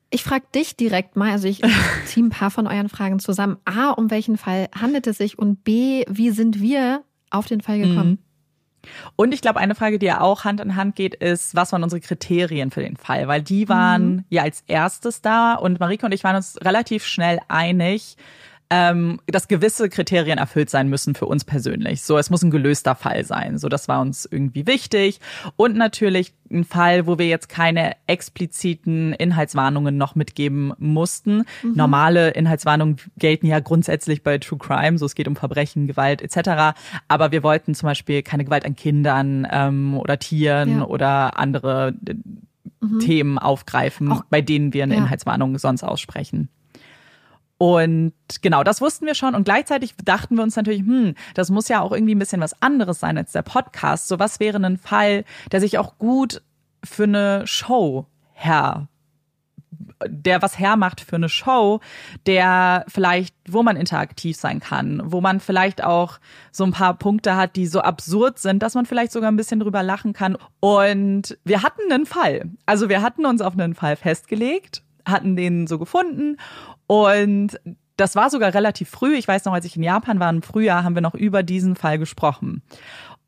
ich 0.10 0.24
frage 0.24 0.46
dich 0.56 0.76
direkt 0.76 1.16
mal, 1.16 1.32
also 1.32 1.48
ich 1.48 1.62
ziehe 2.06 2.26
ein 2.26 2.30
paar 2.30 2.52
von 2.52 2.68
euren 2.68 2.90
Fragen 2.90 3.20
zusammen. 3.20 3.58
A, 3.66 3.92
um 3.92 4.10
welchen 4.10 4.38
Fall 4.38 4.70
handelt 4.80 5.08
es 5.08 5.18
sich? 5.18 5.38
Und 5.38 5.64
B, 5.64 6.06
wie 6.10 6.32
sind 6.32 6.62
wir 6.62 7.04
auf 7.30 7.48
den 7.48 7.62
Fall 7.62 7.80
gekommen? 7.80 8.12
Mhm. 8.12 8.29
Und 9.16 9.34
ich 9.34 9.42
glaube, 9.42 9.60
eine 9.60 9.76
Frage, 9.76 10.00
die 10.00 10.06
ja 10.06 10.22
auch 10.22 10.46
Hand 10.46 10.60
in 10.60 10.76
Hand 10.76 10.96
geht, 10.96 11.16
ist, 11.16 11.56
was 11.56 11.72
waren 11.72 11.84
unsere 11.84 12.02
Kriterien 12.02 12.72
für 12.72 12.82
den 12.82 12.98
Fall? 12.98 13.28
Weil 13.28 13.42
die 13.42 13.70
waren 13.70 14.16
mhm. 14.16 14.26
ja 14.30 14.44
als 14.44 14.64
erstes 14.68 15.22
da 15.22 15.56
und 15.56 15.80
Marike 15.80 16.06
und 16.06 16.14
ich 16.14 16.24
waren 16.24 16.36
uns 16.36 16.58
relativ 16.64 17.06
schnell 17.06 17.40
einig, 17.48 18.16
ähm, 18.72 19.20
dass 19.26 19.48
gewisse 19.48 19.90
Kriterien 19.90 20.38
erfüllt 20.38 20.70
sein 20.70 20.90
müssen 20.90 21.16
für 21.16 21.26
uns 21.26 21.44
persönlich. 21.44 22.04
So, 22.04 22.18
es 22.18 22.30
muss 22.30 22.44
ein 22.44 22.52
gelöster 22.52 22.94
Fall 22.94 23.26
sein. 23.26 23.58
So, 23.58 23.68
das 23.68 23.88
war 23.88 24.00
uns 24.00 24.26
irgendwie 24.30 24.68
wichtig. 24.68 25.20
Und 25.56 25.76
natürlich 25.76 26.34
ein 26.52 26.64
Fall, 26.64 27.08
wo 27.08 27.18
wir 27.18 27.28
jetzt 27.28 27.50
keine 27.50 27.94
expliziten 28.06 29.14
Inhaltswarnungen 29.14 29.98
noch 29.98 30.14
mitgeben 30.14 30.74
mussten. 30.78 31.46
Mhm. 31.64 31.74
Normale 31.76 32.30
Inhaltswarnungen 32.32 32.98
gelten 33.18 33.48
ja 33.48 33.60
grundsätzlich 33.60 34.22
bei 34.24 34.38
True 34.38 34.60
Crime. 34.60 35.00
So, 35.00 35.06
es 35.06 35.16
geht 35.16 35.28
um 35.28 35.36
Verbrechen, 35.36 35.88
Gewalt 35.88 36.22
etc. 36.22 36.78
Aber 37.08 37.32
wir 37.32 37.42
wollten 37.42 37.74
zum 37.74 37.88
Beispiel 37.88 38.22
keine 38.22 38.46
Gewalt 38.46 38.66
an 38.66 38.76
Kindern 38.76 39.48
ähm, 39.50 39.98
oder 39.98 40.20
Tieren 40.20 40.80
ja. 40.80 40.86
oder 40.86 41.40
andere 41.40 41.96
äh, 42.08 42.14
mhm. 42.82 43.00
Themen 43.00 43.38
aufgreifen, 43.40 44.12
Auch, 44.12 44.24
bei 44.30 44.42
denen 44.42 44.74
wir 44.74 44.84
eine 44.84 44.96
ja. 44.96 45.02
Inhaltswarnung 45.02 45.58
sonst 45.58 45.84
aussprechen. 45.84 46.50
Und 47.60 48.14
genau, 48.42 48.64
das 48.64 48.80
wussten 48.80 49.06
wir 49.06 49.16
schon. 49.16 49.36
Und 49.36 49.44
gleichzeitig 49.44 49.94
dachten 50.04 50.36
wir 50.38 50.44
uns 50.44 50.56
natürlich, 50.56 50.80
hm, 50.80 51.14
das 51.34 51.50
muss 51.50 51.68
ja 51.68 51.82
auch 51.82 51.92
irgendwie 51.92 52.16
ein 52.16 52.20
bisschen 52.20 52.40
was 52.40 52.60
anderes 52.62 53.02
sein 53.02 53.18
als 53.18 53.34
der 53.34 53.42
Podcast. 53.42 54.08
So 54.08 54.18
was 54.18 54.40
wäre 54.40 54.58
ein 54.58 54.78
Fall, 54.78 55.26
der 55.52 55.60
sich 55.60 55.78
auch 55.78 55.98
gut 55.98 56.42
für 56.84 57.04
eine 57.04 57.46
Show 57.46 58.08
her 58.34 58.88
der 60.06 60.42
was 60.42 60.58
hermacht 60.58 61.02
für 61.02 61.18
eine 61.18 61.28
Show, 61.28 61.82
der 62.26 62.86
vielleicht, 62.88 63.36
wo 63.50 63.64
man 63.64 63.76
interaktiv 63.76 64.38
sein 64.38 64.62
kann, 64.62 65.02
wo 65.04 65.20
man 65.20 65.42
vielleicht 65.42 65.84
auch 65.84 66.20
so 66.54 66.64
ein 66.64 66.72
paar 66.72 66.98
Punkte 66.98 67.36
hat, 67.36 67.58
die 67.58 67.68
so 67.68 67.82
absurd 67.82 68.40
sind, 68.40 68.64
dass 68.64 68.76
man 68.76 68.86
vielleicht 68.86 69.12
sogar 69.12 69.30
ein 69.30 69.36
bisschen 69.36 69.60
drüber 69.60 69.84
lachen 69.84 70.14
kann. 70.14 70.38
Und 70.62 71.38
wir 71.44 71.64
hatten 71.64 71.92
einen 71.92 72.06
Fall. 72.06 72.50
Also 72.66 72.88
wir 72.88 73.02
hatten 73.02 73.26
uns 73.26 73.42
auf 73.42 73.54
einen 73.54 73.76
Fall 73.76 73.98
festgelegt 73.98 74.84
hatten 75.06 75.36
den 75.36 75.68
so 75.68 75.80
gefunden 75.80 76.38
und 76.90 77.60
das 77.98 78.16
war 78.16 78.32
sogar 78.32 78.54
relativ 78.54 78.90
früh. 78.90 79.16
Ich 79.16 79.28
weiß 79.28 79.46
noch, 79.46 79.54
als 79.54 79.66
ich 79.66 79.76
in 79.76 79.84
Japan 79.84 80.20
war 80.20 80.30
im 80.32 80.42
Frühjahr, 80.42 80.84
haben 80.84 80.96
wir 80.96 81.04
noch 81.04 81.14
über 81.14 81.44
diesen 81.44 81.76
Fall 81.76 82.00
gesprochen. 82.00 82.64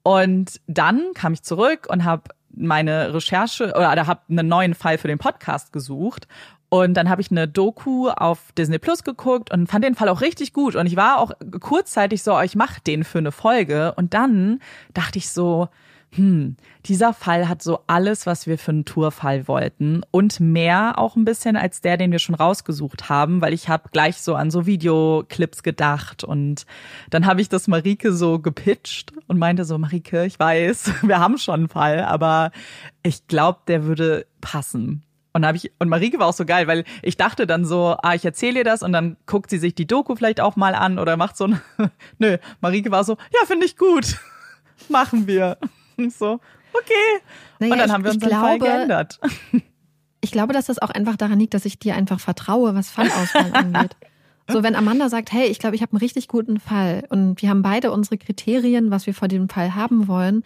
Und 0.02 0.60
dann 0.66 1.12
kam 1.14 1.34
ich 1.34 1.44
zurück 1.44 1.86
und 1.88 2.04
habe 2.04 2.24
meine 2.50 3.14
Recherche 3.14 3.74
oder 3.76 4.08
habe 4.08 4.22
einen 4.30 4.48
neuen 4.48 4.74
Fall 4.74 4.98
für 4.98 5.08
den 5.08 5.20
Podcast 5.20 5.72
gesucht 5.72 6.28
und 6.74 6.94
dann 6.94 7.10
habe 7.10 7.22
ich 7.22 7.32
eine 7.32 7.50
Doku 7.50 8.08
auf 8.08 8.54
Disney 8.58 8.80
Plus 8.80 9.04
geguckt 9.04 9.52
und 9.52 9.68
fand 9.68 9.84
den 9.84 9.94
Fall 9.94 10.08
auch 10.08 10.22
richtig 10.22 10.54
gut. 10.54 10.78
Und 10.78 10.88
ich 10.88 10.96
war 10.96 11.20
auch 11.20 11.34
kurzzeitig 11.60 12.24
so, 12.24 12.40
ich 12.40 12.56
mach 12.56 12.80
den 12.80 13.04
für 13.04 13.18
eine 13.18 13.34
Folge. 13.34 13.94
Und 13.98 14.14
dann 14.14 14.62
dachte 14.94 15.18
ich 15.20 15.30
so, 15.30 15.68
hm, 16.14 16.58
dieser 16.86 17.14
Fall 17.14 17.48
hat 17.48 17.62
so 17.62 17.80
alles, 17.88 18.26
was 18.26 18.46
wir 18.46 18.58
für 18.58 18.72
einen 18.72 18.84
Tourfall 18.84 19.48
wollten 19.48 20.02
und 20.12 20.42
mehr 20.42 20.98
auch 20.98 21.16
ein 21.16 21.24
bisschen 21.24 21.56
als 21.56 21.80
der, 21.80 21.96
den 21.96 22.12
wir 22.12 22.20
schon 22.20 22.36
rausgesucht 22.36 23.08
haben, 23.08 23.40
weil 23.40 23.54
ich 23.54 23.70
habe 23.70 23.88
gleich 23.94 24.22
so 24.22 24.36
an 24.36 24.52
so 24.52 24.66
Videoclips 24.66 25.64
gedacht 25.64 26.26
und 26.26 26.66
dann 27.12 27.26
habe 27.26 27.40
ich 27.40 27.48
das 27.48 27.70
Marike 27.70 28.12
so 28.12 28.40
gepitcht 28.40 29.14
und 29.28 29.40
meinte 29.40 29.64
so, 29.64 29.78
Marike, 29.78 30.26
ich 30.26 30.38
weiß, 30.38 30.92
wir 31.04 31.20
haben 31.20 31.38
schon 31.38 31.62
einen 31.62 31.70
Fall, 31.70 32.02
aber 32.04 32.52
ich 33.04 33.28
glaube, 33.28 33.60
der 33.68 33.86
würde 33.86 34.26
passen. 34.42 35.04
Und 35.32 35.46
habe 35.46 35.56
ich 35.56 35.72
und 35.80 35.88
Marike 35.88 36.20
war 36.20 36.28
auch 36.28 36.34
so 36.34 36.44
geil, 36.44 36.68
weil 36.68 36.84
ich 37.04 37.16
dachte 37.16 37.48
dann 37.48 37.64
so, 37.64 37.96
ah, 38.04 38.16
ich 38.16 38.26
erzähle 38.26 38.60
ihr 38.60 38.66
das 38.66 38.84
und 38.84 38.92
dann 38.92 39.16
guckt 39.28 39.50
sie 39.50 39.60
sich 39.60 39.76
die 39.76 39.88
Doku 39.88 40.14
vielleicht 40.18 40.42
auch 40.42 40.58
mal 40.58 40.76
an 40.76 41.00
oder 41.00 41.16
macht 41.16 41.38
so 41.38 41.46
ein 41.46 41.62
Nö, 42.20 42.38
Marike 42.60 42.92
war 42.92 43.06
so, 43.06 43.16
ja, 43.32 43.46
finde 43.46 43.66
ich 43.66 43.78
gut. 43.78 44.18
Machen 44.90 45.28
wir. 45.28 45.58
so, 46.10 46.40
okay. 46.74 46.94
Naja, 47.60 47.74
und 47.74 47.80
dann 47.80 47.92
haben 47.92 48.04
wir 48.04 48.12
unseren 48.12 48.30
glaube, 48.30 48.46
Fall 48.46 48.60
geändert. 48.60 49.20
Ich 50.24 50.32
glaube, 50.32 50.54
dass 50.54 50.68
das 50.68 50.78
auch 50.80 50.92
einfach 50.92 51.16
daran 51.16 51.40
liegt, 51.40 51.56
dass 51.56 51.66
ich 51.66 51.80
dir 51.80 51.96
einfach 51.96 52.20
vertraue, 52.20 52.76
was 52.76 52.92
Fallauswahl 52.92 53.52
angeht. 53.54 53.96
So, 54.48 54.62
wenn 54.62 54.76
Amanda 54.76 55.10
sagt, 55.10 55.32
hey, 55.32 55.48
ich 55.48 55.58
glaube, 55.58 55.76
ich 55.76 55.82
habe 55.82 55.94
einen 55.94 56.00
richtig 56.00 56.28
guten 56.28 56.60
Fall 56.60 57.06
und 57.10 57.42
wir 57.42 57.50
haben 57.50 57.64
beide 57.64 57.92
unsere 57.92 58.20
Kriterien, 58.20 58.92
was 58.92 59.08
wir 59.08 59.16
vor 59.16 59.28
dem 59.28 59.50
Fall 59.50 59.74
haben 59.74 60.08
wollen, 60.08 60.44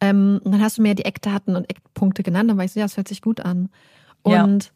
ähm, 0.00 0.40
dann 0.44 0.62
hast 0.62 0.78
du 0.78 0.82
mir 0.82 0.94
die 0.94 1.04
Eckdaten 1.04 1.56
und 1.56 1.68
Eckpunkte 1.70 2.22
genannt, 2.22 2.50
dann 2.50 2.56
war 2.56 2.64
ich 2.64 2.72
so, 2.72 2.80
ja, 2.80 2.86
das 2.86 2.96
hört 2.96 3.08
sich 3.08 3.22
gut 3.22 3.40
an. 3.40 3.70
Und 4.22 4.72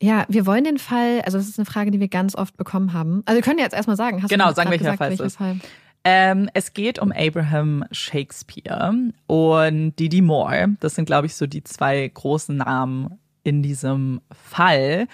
ja. 0.00 0.20
ja. 0.20 0.26
wir 0.28 0.46
wollen 0.46 0.64
den 0.64 0.78
Fall, 0.78 1.22
also 1.24 1.38
das 1.38 1.48
ist 1.48 1.58
eine 1.58 1.66
Frage, 1.66 1.90
die 1.90 2.00
wir 2.00 2.08
ganz 2.08 2.34
oft 2.34 2.56
bekommen 2.56 2.92
haben. 2.92 3.22
Also 3.26 3.36
wir 3.36 3.42
können 3.42 3.58
jetzt 3.58 3.74
erstmal 3.74 3.96
sagen, 3.96 4.22
hast 4.22 4.30
genau, 4.30 4.48
du 4.48 4.54
sagen 4.54 4.70
welcher 4.70 4.84
gesagt, 4.84 4.98
Fall 4.98 5.10
welcher 5.10 5.30
Fall? 5.30 5.60
Ähm, 6.04 6.50
es 6.52 6.74
geht 6.74 6.98
um 6.98 7.12
Abraham 7.12 7.84
Shakespeare 7.90 8.92
und 9.26 9.98
Didi 9.98 10.20
Moore. 10.20 10.76
Das 10.80 10.94
sind, 10.94 11.06
glaube 11.06 11.26
ich, 11.26 11.34
so 11.34 11.46
die 11.46 11.64
zwei 11.64 12.06
großen 12.06 12.58
Namen 12.58 13.18
in 13.42 13.62
diesem 13.62 14.20
Fall. 14.30 15.08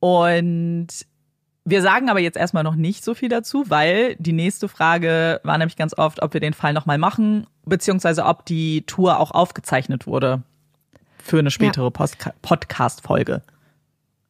Und 0.00 0.88
wir 1.64 1.82
sagen 1.82 2.08
aber 2.08 2.20
jetzt 2.20 2.38
erstmal 2.38 2.64
noch 2.64 2.74
nicht 2.74 3.04
so 3.04 3.14
viel 3.14 3.28
dazu, 3.28 3.64
weil 3.68 4.16
die 4.16 4.32
nächste 4.32 4.68
Frage 4.68 5.40
war 5.44 5.58
nämlich 5.58 5.76
ganz 5.76 5.96
oft, 5.96 6.22
ob 6.22 6.32
wir 6.32 6.40
den 6.40 6.54
Fall 6.54 6.72
nochmal 6.72 6.98
machen, 6.98 7.46
beziehungsweise 7.66 8.24
ob 8.24 8.46
die 8.46 8.82
Tour 8.82 9.20
auch 9.20 9.32
aufgezeichnet 9.32 10.06
wurde 10.06 10.42
für 11.22 11.38
eine 11.38 11.50
spätere 11.50 11.92
ja. 11.94 12.32
Podcast-Folge. 12.40 13.42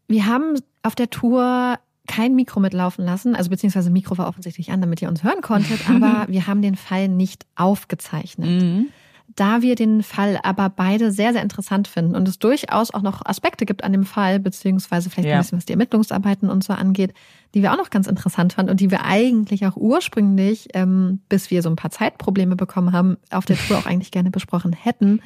Wir 0.09 0.26
haben 0.26 0.61
auf 0.83 0.97
der 0.97 1.09
Tour 1.09 1.79
kein 2.11 2.35
Mikro 2.35 2.59
mitlaufen 2.59 3.05
lassen, 3.05 3.37
also 3.37 3.50
beziehungsweise 3.50 3.88
Mikro 3.88 4.19
war 4.19 4.26
offensichtlich 4.26 4.73
an, 4.73 4.81
damit 4.81 5.00
ihr 5.00 5.09
uns 5.09 5.23
hören 5.23 5.43
konntet, 5.43 5.79
aber 5.88 6.26
wir 6.29 6.49
haben 6.49 6.61
den 6.61 6.75
Fall 6.75 7.09
nicht 7.09 7.47
aufgezeichnet. 7.55 8.62
Mhm. 8.62 8.88
Da 9.37 9.62
wir 9.62 9.76
den 9.76 10.02
Fall 10.02 10.40
aber 10.43 10.71
beide 10.71 11.12
sehr, 11.12 11.33
sehr 11.33 11.40
interessant 11.40 11.87
finden 11.87 12.17
und 12.17 12.26
es 12.26 12.40
durchaus 12.40 12.93
auch 12.93 13.02
noch 13.02 13.25
Aspekte 13.25 13.64
gibt 13.64 13.85
an 13.85 13.93
dem 13.93 14.05
Fall, 14.05 14.40
beziehungsweise 14.40 15.09
vielleicht 15.09 15.29
ja. 15.29 15.37
ein 15.37 15.40
bisschen 15.40 15.59
was 15.59 15.67
die 15.67 15.73
Ermittlungsarbeiten 15.73 16.50
und 16.50 16.64
so 16.64 16.73
angeht, 16.73 17.14
die 17.55 17.62
wir 17.62 17.73
auch 17.73 17.76
noch 17.76 17.90
ganz 17.90 18.09
interessant 18.09 18.55
fanden 18.55 18.73
und 18.73 18.81
die 18.81 18.90
wir 18.90 19.05
eigentlich 19.05 19.64
auch 19.67 19.76
ursprünglich, 19.76 20.71
ähm, 20.75 21.21
bis 21.29 21.52
wir 21.52 21.62
so 21.62 21.71
ein 21.71 21.76
paar 21.76 21.93
Zeitprobleme 21.93 22.57
bekommen 22.57 22.93
haben, 22.93 23.19
auf 23.31 23.45
der 23.45 23.57
Tour 23.57 23.79
auch 23.79 23.87
eigentlich 23.87 24.11
gerne 24.11 24.33
besprochen 24.33 24.73
hätten, 24.73 25.21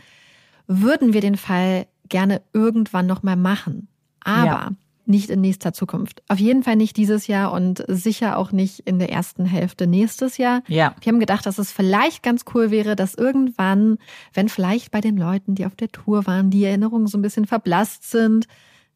würden 0.67 1.14
wir 1.14 1.23
den 1.23 1.38
Fall 1.38 1.87
gerne 2.11 2.43
irgendwann 2.53 3.07
nochmal 3.07 3.37
machen. 3.37 3.88
Aber 4.23 4.47
ja 4.47 4.71
nicht 5.06 5.30
in 5.30 5.40
nächster 5.40 5.73
Zukunft. 5.73 6.23
Auf 6.28 6.38
jeden 6.38 6.62
Fall 6.62 6.76
nicht 6.76 6.96
dieses 6.96 7.26
Jahr 7.26 7.52
und 7.52 7.84
sicher 7.88 8.38
auch 8.38 8.52
nicht 8.52 8.80
in 8.80 8.99
der 8.99 9.11
ersten 9.11 9.44
Hälfte 9.44 9.87
nächstes 9.87 10.38
Jahr. 10.38 10.62
Ja. 10.68 10.94
Wir 11.00 11.12
haben 11.12 11.20
gedacht, 11.20 11.46
dass 11.46 11.59
es 11.59 11.72
vielleicht 11.72 12.22
ganz 12.22 12.44
cool 12.55 12.70
wäre, 12.70 12.96
dass 12.96 13.14
irgendwann, 13.14 13.98
wenn 14.33 14.48
vielleicht 14.48 14.90
bei 14.90 15.00
den 15.00 15.16
Leuten, 15.16 15.55
die 15.55 15.66
auf 15.66 15.76
der 15.76 15.90
Tour 15.90 16.26
waren, 16.26 16.50
die 16.50 16.64
Erinnerungen 16.64 17.07
so 17.07 17.18
ein 17.18 17.22
bisschen 17.22 17.46
verblasst 17.46 18.11
sind, 18.11 18.46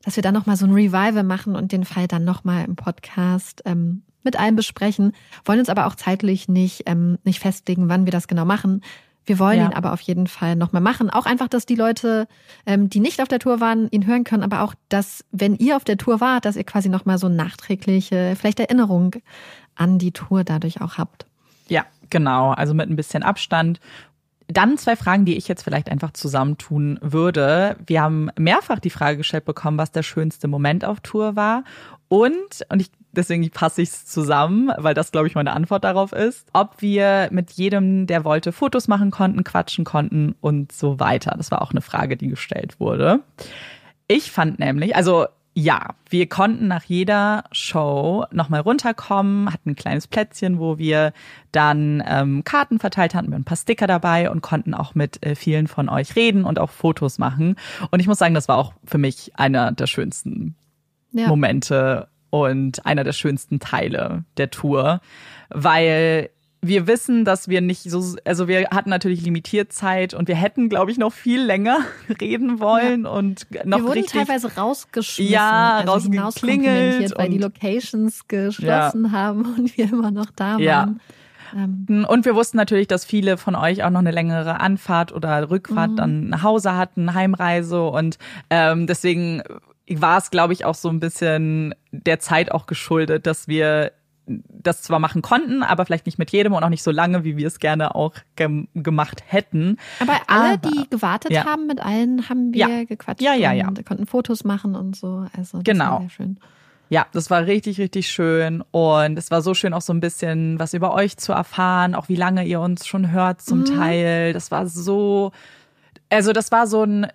dass 0.02 0.16
wir 0.16 0.22
dann 0.22 0.34
nochmal 0.34 0.56
so 0.56 0.66
ein 0.66 0.72
Revival 0.72 1.24
machen 1.24 1.56
und 1.56 1.72
den 1.72 1.84
Fall 1.84 2.08
dann 2.08 2.24
nochmal 2.24 2.64
im 2.64 2.76
Podcast 2.76 3.62
ähm, 3.64 4.02
mit 4.22 4.38
allen 4.38 4.56
besprechen. 4.56 5.12
Wollen 5.44 5.60
uns 5.60 5.68
aber 5.68 5.86
auch 5.86 5.94
zeitlich 5.94 6.48
nicht, 6.48 6.82
ähm, 6.86 7.18
nicht 7.24 7.40
festlegen, 7.40 7.88
wann 7.88 8.04
wir 8.04 8.12
das 8.12 8.28
genau 8.28 8.44
machen. 8.44 8.82
Wir 9.24 9.38
wollen 9.38 9.58
ja. 9.58 9.66
ihn 9.66 9.74
aber 9.74 9.92
auf 9.92 10.00
jeden 10.00 10.26
Fall 10.26 10.56
nochmal 10.56 10.82
machen. 10.82 11.10
Auch 11.10 11.26
einfach, 11.26 11.48
dass 11.48 11.66
die 11.66 11.74
Leute, 11.74 12.26
ähm, 12.64 12.88
die 12.88 13.00
nicht 13.00 13.20
auf 13.20 13.28
der 13.28 13.38
Tour 13.38 13.60
waren, 13.60 13.88
ihn 13.90 14.06
hören 14.06 14.24
können, 14.24 14.42
aber 14.42 14.62
auch, 14.62 14.74
dass, 14.88 15.24
wenn 15.32 15.54
ihr 15.56 15.76
auf 15.76 15.84
der 15.84 15.98
Tour 15.98 16.20
wart, 16.20 16.44
dass 16.44 16.56
ihr 16.56 16.64
quasi 16.64 16.88
nochmal 16.88 17.18
so 17.18 17.28
nachträgliche, 17.28 18.34
vielleicht 18.38 18.60
Erinnerung 18.60 19.16
an 19.74 19.98
die 19.98 20.12
Tour 20.12 20.44
dadurch 20.44 20.80
auch 20.80 20.96
habt. 20.96 21.26
Ja, 21.68 21.84
genau. 22.10 22.52
Also 22.52 22.74
mit 22.74 22.88
ein 22.88 22.96
bisschen 22.96 23.22
Abstand. 23.22 23.80
Dann 24.48 24.78
zwei 24.78 24.96
Fragen, 24.96 25.24
die 25.24 25.36
ich 25.36 25.46
jetzt 25.46 25.62
vielleicht 25.62 25.90
einfach 25.90 26.12
zusammentun 26.12 26.98
würde. 27.02 27.76
Wir 27.86 28.02
haben 28.02 28.30
mehrfach 28.38 28.78
die 28.78 28.90
Frage 28.90 29.18
gestellt 29.18 29.44
bekommen, 29.44 29.78
was 29.78 29.92
der 29.92 30.02
schönste 30.02 30.48
Moment 30.48 30.84
auf 30.84 31.00
Tour 31.00 31.36
war. 31.36 31.64
Und, 32.08 32.64
und 32.70 32.80
ich 32.80 32.90
deswegen 33.12 33.48
passe 33.50 33.82
ich 33.82 33.90
es 33.90 34.06
zusammen, 34.06 34.70
weil 34.76 34.94
das, 34.94 35.12
glaube 35.12 35.26
ich, 35.26 35.34
meine 35.34 35.52
Antwort 35.52 35.84
darauf 35.84 36.12
ist, 36.12 36.46
ob 36.52 36.80
wir 36.80 37.28
mit 37.30 37.52
jedem, 37.52 38.06
der 38.06 38.24
wollte, 38.24 38.52
Fotos 38.52 38.88
machen 38.88 39.10
konnten, 39.10 39.44
quatschen 39.44 39.84
konnten 39.84 40.34
und 40.40 40.72
so 40.72 41.00
weiter. 41.00 41.34
Das 41.36 41.50
war 41.50 41.62
auch 41.62 41.70
eine 41.70 41.80
Frage, 41.80 42.16
die 42.16 42.28
gestellt 42.28 42.80
wurde. 42.80 43.20
Ich 44.06 44.30
fand 44.30 44.58
nämlich, 44.58 44.96
also 44.96 45.26
ja, 45.58 45.96
wir 46.08 46.28
konnten 46.28 46.68
nach 46.68 46.84
jeder 46.84 47.42
Show 47.50 48.24
nochmal 48.30 48.60
runterkommen, 48.60 49.52
hatten 49.52 49.70
ein 49.70 49.74
kleines 49.74 50.06
Plätzchen, 50.06 50.60
wo 50.60 50.78
wir 50.78 51.12
dann 51.50 52.00
ähm, 52.06 52.44
Karten 52.44 52.78
verteilt 52.78 53.12
hatten, 53.12 53.30
wir 53.30 53.36
ein 53.36 53.44
paar 53.44 53.56
Sticker 53.56 53.88
dabei 53.88 54.30
und 54.30 54.40
konnten 54.40 54.72
auch 54.72 54.94
mit 54.94 55.26
äh, 55.26 55.34
vielen 55.34 55.66
von 55.66 55.88
euch 55.88 56.14
reden 56.14 56.44
und 56.44 56.60
auch 56.60 56.70
Fotos 56.70 57.18
machen. 57.18 57.56
Und 57.90 57.98
ich 57.98 58.06
muss 58.06 58.18
sagen, 58.18 58.34
das 58.34 58.46
war 58.46 58.56
auch 58.56 58.72
für 58.84 58.98
mich 58.98 59.32
einer 59.34 59.72
der 59.72 59.88
schönsten 59.88 60.54
ja. 61.10 61.26
Momente 61.26 62.06
und 62.30 62.86
einer 62.86 63.02
der 63.02 63.12
schönsten 63.12 63.58
Teile 63.58 64.22
der 64.36 64.50
Tour, 64.50 65.00
weil 65.48 66.30
wir 66.60 66.86
wissen, 66.86 67.24
dass 67.24 67.48
wir 67.48 67.60
nicht 67.60 67.90
so, 67.90 68.16
also 68.24 68.48
wir 68.48 68.68
hatten 68.70 68.90
natürlich 68.90 69.22
limitiert 69.22 69.72
Zeit 69.72 70.12
und 70.12 70.28
wir 70.28 70.34
hätten, 70.34 70.68
glaube 70.68 70.90
ich, 70.90 70.98
noch 70.98 71.12
viel 71.12 71.42
länger 71.42 71.78
reden 72.20 72.60
wollen 72.60 73.04
ja. 73.04 73.10
und 73.10 73.46
noch 73.64 73.78
Wir 73.78 73.84
wurden 73.84 73.92
richtig, 73.92 74.12
teilweise 74.12 74.56
rausgeschmissen, 74.56 75.32
ja, 75.32 75.84
also 75.86 76.10
rausgeklingelt, 76.10 77.16
weil 77.16 77.30
die 77.30 77.38
Locations 77.38 78.26
geschlossen 78.26 79.04
ja. 79.04 79.10
haben 79.10 79.54
und 79.56 79.76
wir 79.76 79.84
immer 79.84 80.10
noch 80.10 80.30
da 80.34 80.54
waren. 80.54 80.60
Ja. 80.60 80.94
Ähm. 81.54 82.06
Und 82.08 82.24
wir 82.24 82.34
wussten 82.34 82.56
natürlich, 82.56 82.88
dass 82.88 83.04
viele 83.04 83.36
von 83.36 83.54
euch 83.54 83.84
auch 83.84 83.90
noch 83.90 84.00
eine 84.00 84.10
längere 84.10 84.60
Anfahrt 84.60 85.12
oder 85.12 85.50
Rückfahrt 85.50 85.92
mhm. 85.92 85.96
dann 85.96 86.28
nach 86.28 86.42
Hause 86.42 86.76
hatten, 86.76 87.14
Heimreise 87.14 87.84
und 87.84 88.18
ähm, 88.50 88.86
deswegen 88.86 89.42
war 89.90 90.18
es, 90.18 90.30
glaube 90.30 90.52
ich, 90.52 90.64
auch 90.64 90.74
so 90.74 90.88
ein 90.88 91.00
bisschen 91.00 91.74
der 91.92 92.18
Zeit 92.18 92.52
auch 92.52 92.66
geschuldet, 92.66 93.26
dass 93.26 93.48
wir 93.48 93.92
das 94.48 94.82
zwar 94.82 94.98
machen 94.98 95.22
konnten, 95.22 95.62
aber 95.62 95.86
vielleicht 95.86 96.06
nicht 96.06 96.18
mit 96.18 96.30
jedem 96.30 96.52
und 96.52 96.62
auch 96.62 96.68
nicht 96.68 96.82
so 96.82 96.90
lange, 96.90 97.24
wie 97.24 97.36
wir 97.36 97.46
es 97.46 97.58
gerne 97.58 97.94
auch 97.94 98.14
gem 98.36 98.68
gemacht 98.74 99.22
hätten. 99.26 99.78
Aber 100.00 100.20
alle, 100.26 100.54
aber, 100.54 100.70
die 100.70 100.90
gewartet 100.90 101.32
ja. 101.32 101.44
haben, 101.44 101.66
mit 101.66 101.80
allen 101.80 102.28
haben 102.28 102.52
wir 102.52 102.68
ja. 102.68 102.84
gequatscht 102.84 103.22
ja, 103.22 103.34
ja, 103.34 103.52
ja. 103.52 103.68
und 103.68 103.84
konnten 103.86 104.06
Fotos 104.06 104.44
machen 104.44 104.74
und 104.74 104.96
so. 104.96 105.26
Also 105.36 105.60
genau. 105.64 106.00
sehr 106.00 106.10
schön. 106.10 106.40
Ja, 106.90 107.06
das 107.12 107.28
war 107.30 107.44
richtig, 107.44 107.78
richtig 107.78 108.08
schön. 108.08 108.62
Und 108.70 109.18
es 109.18 109.30
war 109.30 109.42
so 109.42 109.54
schön, 109.54 109.74
auch 109.74 109.82
so 109.82 109.92
ein 109.92 110.00
bisschen 110.00 110.58
was 110.58 110.72
über 110.72 110.94
euch 110.94 111.16
zu 111.18 111.32
erfahren, 111.32 111.94
auch 111.94 112.08
wie 112.08 112.16
lange 112.16 112.44
ihr 112.44 112.60
uns 112.60 112.86
schon 112.86 113.10
hört 113.10 113.42
zum 113.42 113.60
mhm. 113.60 113.64
Teil. 113.66 114.32
Das 114.32 114.50
war 114.50 114.66
so, 114.66 115.32
also 116.08 116.32
das 116.32 116.50
war 116.50 116.66
so 116.66 116.84
ein 116.84 117.06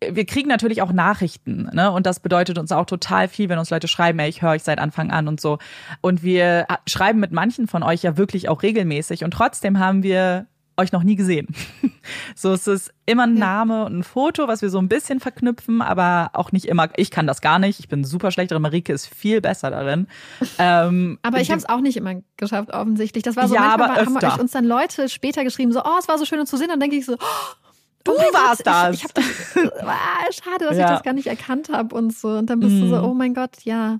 wir 0.00 0.26
kriegen 0.26 0.48
natürlich 0.48 0.82
auch 0.82 0.92
Nachrichten, 0.92 1.70
ne? 1.72 1.90
Und 1.90 2.04
das 2.04 2.20
bedeutet 2.20 2.58
uns 2.58 2.70
auch 2.70 2.84
total 2.84 3.28
viel, 3.28 3.48
wenn 3.48 3.58
uns 3.58 3.70
Leute 3.70 3.88
schreiben, 3.88 4.18
ey, 4.18 4.28
ich 4.28 4.42
höre 4.42 4.50
euch 4.50 4.62
seit 4.62 4.78
Anfang 4.78 5.10
an 5.10 5.26
und 5.26 5.40
so. 5.40 5.58
Und 6.02 6.22
wir 6.22 6.66
schreiben 6.86 7.18
mit 7.18 7.32
manchen 7.32 7.66
von 7.66 7.82
euch 7.82 8.02
ja 8.02 8.18
wirklich 8.18 8.48
auch 8.48 8.62
regelmäßig 8.62 9.24
und 9.24 9.30
trotzdem 9.30 9.78
haben 9.78 10.02
wir 10.02 10.46
euch 10.76 10.92
noch 10.92 11.02
nie 11.02 11.16
gesehen. 11.16 11.48
so 12.34 12.52
es 12.52 12.66
ist 12.66 12.92
immer 13.06 13.22
ein 13.22 13.34
Name 13.34 13.86
und 13.86 13.98
ein 13.98 14.02
Foto, 14.02 14.46
was 14.48 14.60
wir 14.60 14.68
so 14.68 14.78
ein 14.78 14.88
bisschen 14.88 15.20
verknüpfen, 15.20 15.80
aber 15.80 16.30
auch 16.34 16.52
nicht 16.52 16.66
immer. 16.66 16.90
Ich 16.96 17.10
kann 17.10 17.26
das 17.26 17.40
gar 17.40 17.58
nicht. 17.58 17.80
Ich 17.80 17.88
bin 17.88 18.04
super 18.04 18.30
schlecht 18.30 18.50
darin. 18.50 18.62
Marike 18.62 18.92
ist 18.92 19.06
viel 19.06 19.40
besser 19.40 19.70
darin. 19.70 20.06
Ähm, 20.58 21.18
aber 21.22 21.40
ich 21.40 21.50
habe 21.50 21.58
es 21.58 21.68
auch 21.68 21.80
nicht 21.80 21.96
immer 21.96 22.14
geschafft, 22.36 22.72
offensichtlich. 22.72 23.22
Das 23.22 23.36
war 23.36 23.46
so, 23.46 23.54
ja, 23.54 23.76
manchmal 23.76 23.90
aber 23.90 24.06
haben 24.06 24.16
euch 24.16 24.40
uns 24.40 24.52
dann 24.52 24.64
Leute 24.64 25.08
später 25.08 25.44
geschrieben, 25.44 25.70
so, 25.70 25.82
oh, 25.84 25.98
es 25.98 26.08
war 26.08 26.18
so 26.18 26.24
schön 26.24 26.40
uns 26.40 26.48
zu 26.48 26.56
sehen. 26.56 26.68
Dann 26.68 26.80
denke 26.80 26.96
ich 26.96 27.04
so, 27.04 27.14
oh, 27.14 27.65
Du 28.06 28.12
oh 28.12 28.32
warst 28.32 28.64
Gott, 28.64 28.66
das. 28.66 28.94
Ich, 28.96 29.04
ich 29.04 29.12
das 29.12 29.24
ah, 29.82 30.32
schade, 30.32 30.64
dass 30.66 30.76
Ja. 30.76 30.84
ich 30.84 30.90
das 30.92 31.02
gar 31.02 31.12
nicht 31.12 31.26
erkannt 31.26 31.68
habe 31.70 31.94
und 31.94 32.16
so. 32.16 32.28
Und 32.28 32.48
dann 32.50 32.60
bist 32.60 32.76
du 32.80 32.88
so, 32.88 32.96
Mhm. 32.96 33.04
oh 33.04 33.14
mein 33.14 33.34
Gott, 33.34 33.62
ja. 33.64 33.98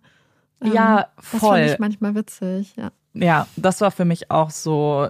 Ähm, 0.62 0.72
Ja, 0.72 1.08
Das 1.16 1.40
voll. 1.40 1.58
fand 1.58 1.70
ich 1.70 1.78
manchmal 1.78 2.14
witzig, 2.14 2.74
ja. 2.76 2.90
Ja, 3.14 3.46
das 3.56 3.80
war 3.80 3.90
für 3.90 4.04
mich 4.04 4.30
auch 4.30 4.50
so, 4.50 5.08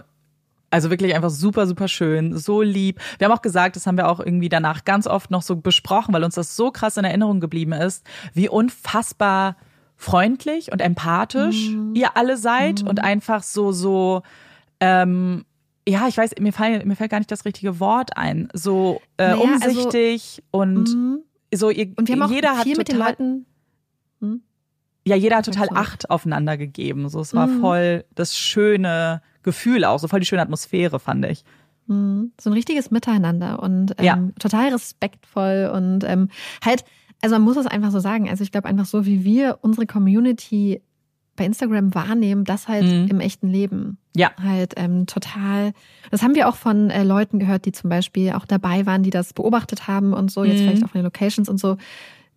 also 0.71 0.91
wirklich 0.91 1.15
einfach 1.15 1.31
super, 1.31 1.67
super 1.67 1.89
schön, 1.89 2.37
so 2.37 2.63
lieb. 2.63 3.01
Wir 3.19 3.29
haben 3.29 3.37
auch 3.37 3.43
gesagt, 3.43 3.77
das 3.77 3.87
haben 3.87 3.97
wir 3.97 4.09
auch 4.09 4.21
irgendwie 4.21 4.49
danach 4.49 4.85
ganz 4.85 5.07
oft 5.07 5.31
noch 5.31 5.43
so 5.43 5.57
besprochen, 5.57 6.13
weil 6.15 6.25
uns 6.25 6.35
das 6.37 6.57
so 6.57 6.71
krass 6.71 6.97
in 6.97 7.05
Erinnerung 7.05 7.41
geblieben 7.41 7.73
ist, 7.73 8.05
wie 8.35 8.49
unfassbar 8.49 9.57
freundlich 9.97 10.71
und 10.73 10.81
empathisch 10.81 11.71
Mhm. 11.71 11.95
ihr 11.95 12.17
alle 12.17 12.37
seid 12.37 12.83
und 12.83 13.03
einfach 13.03 13.43
so, 13.43 13.73
so, 13.73 14.23
ähm, 14.81 15.45
ja, 15.89 16.09
ich 16.09 16.17
weiß, 16.17 16.33
mir, 16.41 16.53
fallen, 16.53 16.87
mir 16.87 16.97
fällt 16.97 17.11
gar 17.11 17.19
nicht 17.19 17.31
das 17.31 17.45
richtige 17.45 17.79
Wort 17.81 18.17
ein. 18.17 18.49
So 18.53 19.01
äh, 19.19 19.29
Naja, 19.31 19.43
also- 19.61 19.69
umsichtig 19.81 20.43
und 20.51 20.95
Mhm. 20.95 21.19
so 21.55 21.71
ihr, 21.71 21.93
Und 21.97 22.09
wir 22.09 22.15
haben 22.15 22.23
auch 22.23 22.31
jeder 22.31 22.57
hat 22.57 22.65
viel 22.65 22.75
total, 22.75 22.79
mit 22.79 22.89
den 22.89 22.99
Leuten. 22.99 23.47
Hm? 24.21 24.41
ja, 25.07 25.15
jeder 25.17 25.37
hat 25.37 25.45
total. 25.47 25.69
Acht 25.75 26.11
aufeinander 26.11 26.57
gegeben. 26.57 27.09
So, 27.09 27.21
es 27.21 27.35
war 27.35 27.47
Mhm. 27.47 27.61
voll 27.61 28.05
das 28.15 28.37
schöne 28.37 29.23
Gefühl 29.43 29.85
auch, 29.85 29.99
so 29.99 30.09
voll 30.09 30.21
die 30.21 30.27
schöne 30.27 30.43
Atmosphäre, 30.43 30.99
fand 30.99 31.25
ich. 31.27 31.45
Mhm. 31.87 32.33
So 32.41 32.51
ein 32.51 32.55
richtiges 32.55 32.91
Miteinander 32.91 33.63
und 33.63 33.95
ähm, 33.99 34.05
Ja. 34.05 34.19
total 34.41 34.71
respektvoll 34.73 35.71
und 35.73 36.03
ähm, 36.03 36.31
halt, 36.65 36.85
also 37.23 37.37
man 37.37 37.43
muss 37.43 37.57
es 37.57 37.67
einfach 37.69 37.93
so 37.93 38.01
sagen. 38.01 38.29
Also 38.29 38.43
ich 38.43 38.51
glaube 38.51 38.67
einfach 38.69 38.87
so, 38.87 39.07
wie 39.07 39.23
wir 39.23 39.59
unsere 39.63 39.87
Community 39.87 40.83
bei 41.37 41.45
Instagram 41.45 41.95
wahrnehmen, 41.95 42.45
das 42.45 42.67
halt 42.69 42.85
Mhm. 42.87 43.09
im 43.09 43.21
echten 43.21 43.49
Leben. 43.49 43.99
Ja. 44.15 44.31
Halt 44.43 44.75
ähm, 44.77 45.07
total. 45.07 45.73
Das 46.11 46.23
haben 46.23 46.35
wir 46.35 46.49
auch 46.49 46.57
von 46.57 46.91
äh, 46.91 47.03
Leuten 47.05 47.39
gehört, 47.39 47.65
die 47.67 47.73
zum 47.73 47.91
Beispiel 47.91 48.33
auch 48.33 48.47
dabei 48.47 48.87
waren, 48.87 49.03
die 49.03 49.11
das 49.11 49.33
beobachtet 49.33 49.87
haben 49.89 50.13
und 50.15 50.31
so, 50.31 50.45
jetzt 50.45 50.61
Mhm. 50.61 50.65
vielleicht 50.65 50.85
auch 50.85 50.91
von 50.91 51.01
den 51.01 51.05
Locations 51.05 51.49
und 51.49 51.59
so, 51.61 51.77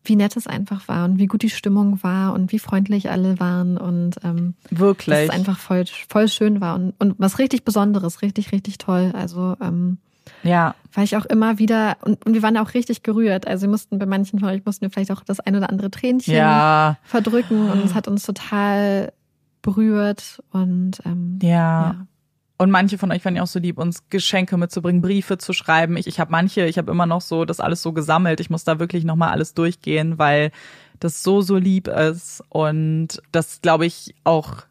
wie 0.04 0.16
nett 0.16 0.36
es 0.38 0.48
einfach 0.48 0.88
war 0.88 1.06
und 1.06 1.20
wie 1.20 1.26
gut 1.28 1.42
die 1.42 1.50
Stimmung 1.50 2.02
war 2.04 2.34
und 2.34 2.52
wie 2.54 2.60
freundlich 2.60 3.10
alle 3.10 3.40
waren 3.40 3.78
und 3.78 4.16
ähm, 4.24 4.54
dass 4.70 4.80
Wirklich. 4.80 5.18
es 5.18 5.30
einfach 5.30 5.60
voll, 5.60 5.84
voll 6.08 6.28
schön 6.30 6.62
war 6.62 6.76
und, 6.76 6.94
und 7.00 7.16
was 7.18 7.38
richtig 7.40 7.66
Besonderes, 7.66 8.22
richtig, 8.22 8.52
richtig 8.54 8.78
toll. 8.78 9.12
Also 9.14 9.56
ähm, 9.62 9.98
ja. 10.44 10.76
war 10.94 11.04
ich 11.04 11.16
auch 11.18 11.26
immer 11.26 11.60
wieder 11.60 11.98
und, 12.02 12.26
und 12.26 12.34
wir 12.34 12.42
waren 12.44 12.58
auch 12.58 12.74
richtig 12.74 13.04
gerührt. 13.04 13.48
Also 13.48 13.64
wir 13.64 13.70
mussten 13.70 14.00
bei 14.00 14.06
manchen 14.06 14.40
von 14.40 14.50
euch 14.50 14.66
mussten 14.66 14.82
wir 14.82 14.90
vielleicht 14.90 15.12
auch 15.12 15.24
das 15.24 15.40
ein 15.40 15.56
oder 15.56 15.70
andere 15.70 15.92
Tränchen 15.92 16.34
Ja. 16.34 16.98
verdrücken 17.04 17.70
und 17.70 17.84
es 17.84 17.94
hat 17.94 18.08
uns 18.08 18.24
total 18.24 19.12
berührt 19.62 20.42
und 20.52 21.00
ähm, 21.06 21.40
Ja. 21.42 21.50
ja. 21.50 21.96
Und 22.62 22.72
manche 22.72 22.98
von 22.98 23.10
euch 23.14 23.24
waren 23.24 23.38
ja 23.38 23.44
auch 23.44 23.48
so 23.48 23.58
lieb, 23.60 23.78
uns 23.78 24.10
Geschenke 24.10 24.58
mitzubringen, 24.58 25.02
Briefe 25.02 25.38
zu 25.38 25.54
schreiben. 25.54 25.96
Ich, 25.96 26.08
ich 26.08 26.20
habe 26.20 26.32
manche, 26.32 26.66
ich 26.66 26.78
habe 26.78 26.92
immer 26.92 27.06
noch 27.06 27.22
so 27.22 27.46
das 27.46 27.62
alles 27.62 27.82
so 27.82 27.94
gesammelt. 27.94 28.42
Ich 28.42 28.50
muss 28.50 28.66
da 28.66 28.80
wirklich 28.80 29.06
nochmal 29.06 29.30
alles 29.30 29.54
durchgehen, 29.54 30.18
weil 30.18 30.52
das 31.00 31.24
so, 31.24 31.40
so 31.40 31.56
lieb 31.56 31.88
ist 31.88 32.44
und 32.50 33.22
das, 33.32 33.62
glaube 33.62 33.86
ich, 33.86 34.14
auch 34.26 34.64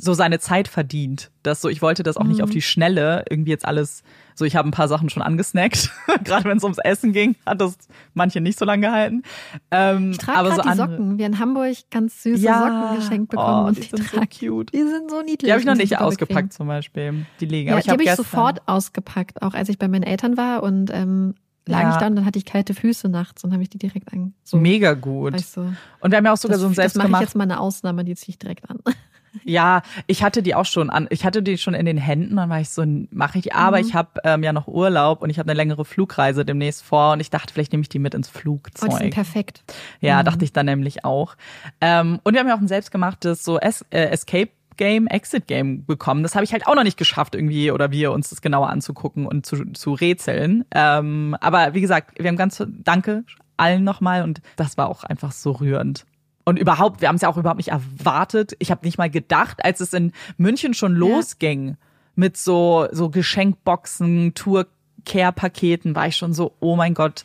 so 0.00 0.12
seine 0.12 0.40
Zeit 0.40 0.66
verdient. 0.68 1.30
Das 1.44 1.60
so, 1.60 1.68
ich 1.68 1.80
wollte 1.80 2.02
das 2.02 2.16
auch 2.16 2.24
nicht 2.24 2.38
Mhm. 2.38 2.44
auf 2.44 2.50
die 2.50 2.62
Schnelle 2.62 3.24
irgendwie 3.30 3.52
jetzt 3.52 3.64
alles. 3.64 4.02
So, 4.34 4.44
ich 4.44 4.56
habe 4.56 4.68
ein 4.68 4.72
paar 4.72 4.88
Sachen 4.88 5.08
schon 5.08 5.22
angesnackt. 5.22 5.90
Gerade 6.24 6.44
wenn 6.48 6.56
es 6.56 6.64
ums 6.64 6.78
Essen 6.78 7.12
ging, 7.12 7.36
hat 7.46 7.60
das 7.60 7.76
manche 8.12 8.40
nicht 8.40 8.58
so 8.58 8.64
lange 8.64 8.86
gehalten. 8.88 9.22
Ähm, 9.70 10.10
Ich 10.10 10.18
trage 10.18 10.38
aber 10.38 10.56
so 10.56 10.62
die 10.62 10.68
andere. 10.68 10.90
Socken. 10.90 11.18
Wir 11.18 11.26
in 11.26 11.38
Hamburg 11.38 11.76
ganz 11.90 12.22
süße 12.24 12.42
Ja. 12.42 12.58
Socken 12.88 12.96
geschenkt 13.00 13.30
bekommen 13.30 13.64
Oh, 13.64 13.68
und 13.68 13.76
die 13.76 13.82
die, 13.82 13.86
sind 13.88 14.02
so 14.10 14.16
trage 14.16 14.28
cute. 14.28 14.72
Die 14.74 14.82
sind 14.82 15.10
so 15.10 15.20
niedlich. 15.20 15.38
Die 15.38 15.50
habe 15.52 15.60
ich 15.60 15.66
noch 15.66 15.76
nicht 15.76 15.98
ausgepackt 16.00 16.48
bequem. 16.48 16.50
zum 16.50 16.66
Beispiel. 16.66 17.26
Die 17.40 17.46
liegen. 17.46 17.68
Ja, 17.68 17.74
aber 17.74 17.82
die 17.82 17.90
habe 17.90 18.02
ich 18.02 18.08
gestern- 18.08 18.24
sofort 18.24 18.62
ausgepackt, 18.66 19.42
auch 19.42 19.54
als 19.54 19.68
ich 19.68 19.78
bei 19.78 19.86
meinen 19.86 20.02
Eltern 20.02 20.36
war 20.36 20.64
und 20.64 20.90
ähm, 20.92 21.34
lag 21.66 21.82
Ja. 21.82 21.90
ich 21.92 21.96
da 21.98 22.06
und 22.08 22.16
dann 22.16 22.24
hatte 22.26 22.38
ich 22.38 22.44
kalte 22.44 22.74
Füße 22.74 23.08
nachts 23.08 23.44
und 23.44 23.52
habe 23.52 23.62
ich 23.62 23.70
die 23.70 23.78
direkt 23.78 24.12
an. 24.12 24.34
So, 24.42 24.56
Mega 24.58 24.94
gut. 24.94 25.36
ich 25.36 25.46
so. 25.46 25.60
Und 26.00 26.10
wir 26.10 26.16
haben 26.18 26.24
ja 26.24 26.32
auch 26.32 26.36
sogar 26.36 26.56
das, 26.58 26.62
so 26.62 26.66
ein 26.66 26.74
das 26.74 26.76
mache 26.76 26.86
ich 26.86 26.92
selbstgemacht. 26.94 27.22
jetzt 27.22 27.36
mal 27.36 27.44
eine 27.44 27.60
Ausnahme, 27.60 28.04
die 28.04 28.16
ziehe 28.16 28.30
ich 28.30 28.38
direkt 28.40 28.68
an. 28.68 28.80
Ja, 29.42 29.82
ich 30.06 30.22
hatte 30.22 30.42
die 30.42 30.54
auch 30.54 30.64
schon 30.66 30.90
an. 30.90 31.06
Ich 31.10 31.24
hatte 31.24 31.42
die 31.42 31.58
schon 31.58 31.74
in 31.74 31.86
den 31.86 31.96
Händen. 31.98 32.36
Dann 32.36 32.48
war 32.50 32.60
ich 32.60 32.68
so, 32.68 32.84
mache 33.10 33.38
ich 33.38 33.44
die. 33.44 33.52
Aber 33.52 33.78
Mhm. 33.78 33.86
ich 33.86 33.94
habe 33.94 34.20
ähm, 34.24 34.42
ja 34.42 34.52
noch 34.52 34.68
Urlaub 34.68 35.22
und 35.22 35.30
ich 35.30 35.38
habe 35.38 35.48
eine 35.50 35.56
längere 35.56 35.84
Flugreise 35.84 36.44
demnächst 36.44 36.82
vor 36.82 37.12
und 37.14 37.20
ich 37.20 37.30
dachte, 37.30 37.52
vielleicht 37.52 37.72
nehme 37.72 37.82
ich 37.82 37.88
die 37.88 37.98
mit 37.98 38.14
ins 38.14 38.28
Oh, 38.28 38.32
die 38.34 38.40
Flugzeug. 38.40 38.92
sind 38.92 39.10
perfekt. 39.14 39.64
ja, 40.00 40.20
Mhm. 40.20 40.26
dachte 40.26 40.44
ich 40.44 40.52
dann 40.52 40.66
nämlich 40.66 41.04
auch. 41.04 41.34
Ähm, 41.80 42.20
und 42.22 42.34
wir 42.34 42.40
haben 42.40 42.48
ja 42.48 42.54
auch 42.56 42.60
ein 42.60 42.68
selbstgemachtes 42.68 43.42
so 43.44 43.58
es 43.58 43.84
äh, 43.90 44.04
Escape 44.10 44.50
Game, 44.76 45.06
Exit 45.06 45.46
Game 45.46 45.84
bekommen. 45.84 46.22
Das 46.24 46.34
habe 46.34 46.44
ich 46.44 46.52
halt 46.52 46.66
auch 46.66 46.74
noch 46.74 46.82
nicht 46.82 46.96
geschafft 46.96 47.34
irgendwie 47.36 47.70
oder 47.70 47.92
wir 47.92 48.10
uns 48.12 48.30
das 48.30 48.40
genauer 48.42 48.70
anzugucken 48.70 49.24
und 49.26 49.46
zu, 49.46 49.64
zu 49.72 49.92
rätseln. 49.92 50.64
Ähm, 50.72 51.36
aber 51.40 51.74
wie 51.74 51.80
gesagt, 51.80 52.18
wir 52.20 52.28
haben 52.28 52.36
ganz 52.36 52.60
Danke 52.82 53.24
allen 53.56 53.84
nochmal 53.84 54.22
und 54.24 54.40
das 54.56 54.76
war 54.76 54.88
auch 54.88 55.04
einfach 55.04 55.30
so 55.30 55.52
rührend. 55.52 56.06
Und 56.44 56.58
überhaupt, 56.58 57.00
wir 57.00 57.08
haben 57.08 57.16
es 57.16 57.22
ja 57.22 57.28
auch 57.28 57.36
überhaupt 57.38 57.56
nicht 57.58 57.68
erwartet. 57.70 58.54
Ich 58.58 58.70
habe 58.70 58.84
nicht 58.84 58.98
mal 58.98 59.08
gedacht, 59.10 59.64
als 59.64 59.80
es 59.80 59.92
in 59.94 60.12
München 60.36 60.74
schon 60.74 60.94
losging 60.94 61.76
mit 62.16 62.36
so 62.36 62.86
so 62.92 63.08
Geschenkboxen, 63.08 64.34
Tour-Care-Paketen, 64.34 65.94
war 65.94 66.06
ich 66.08 66.16
schon 66.16 66.32
so, 66.32 66.52
oh 66.60 66.76
mein 66.76 66.94
Gott, 66.94 67.24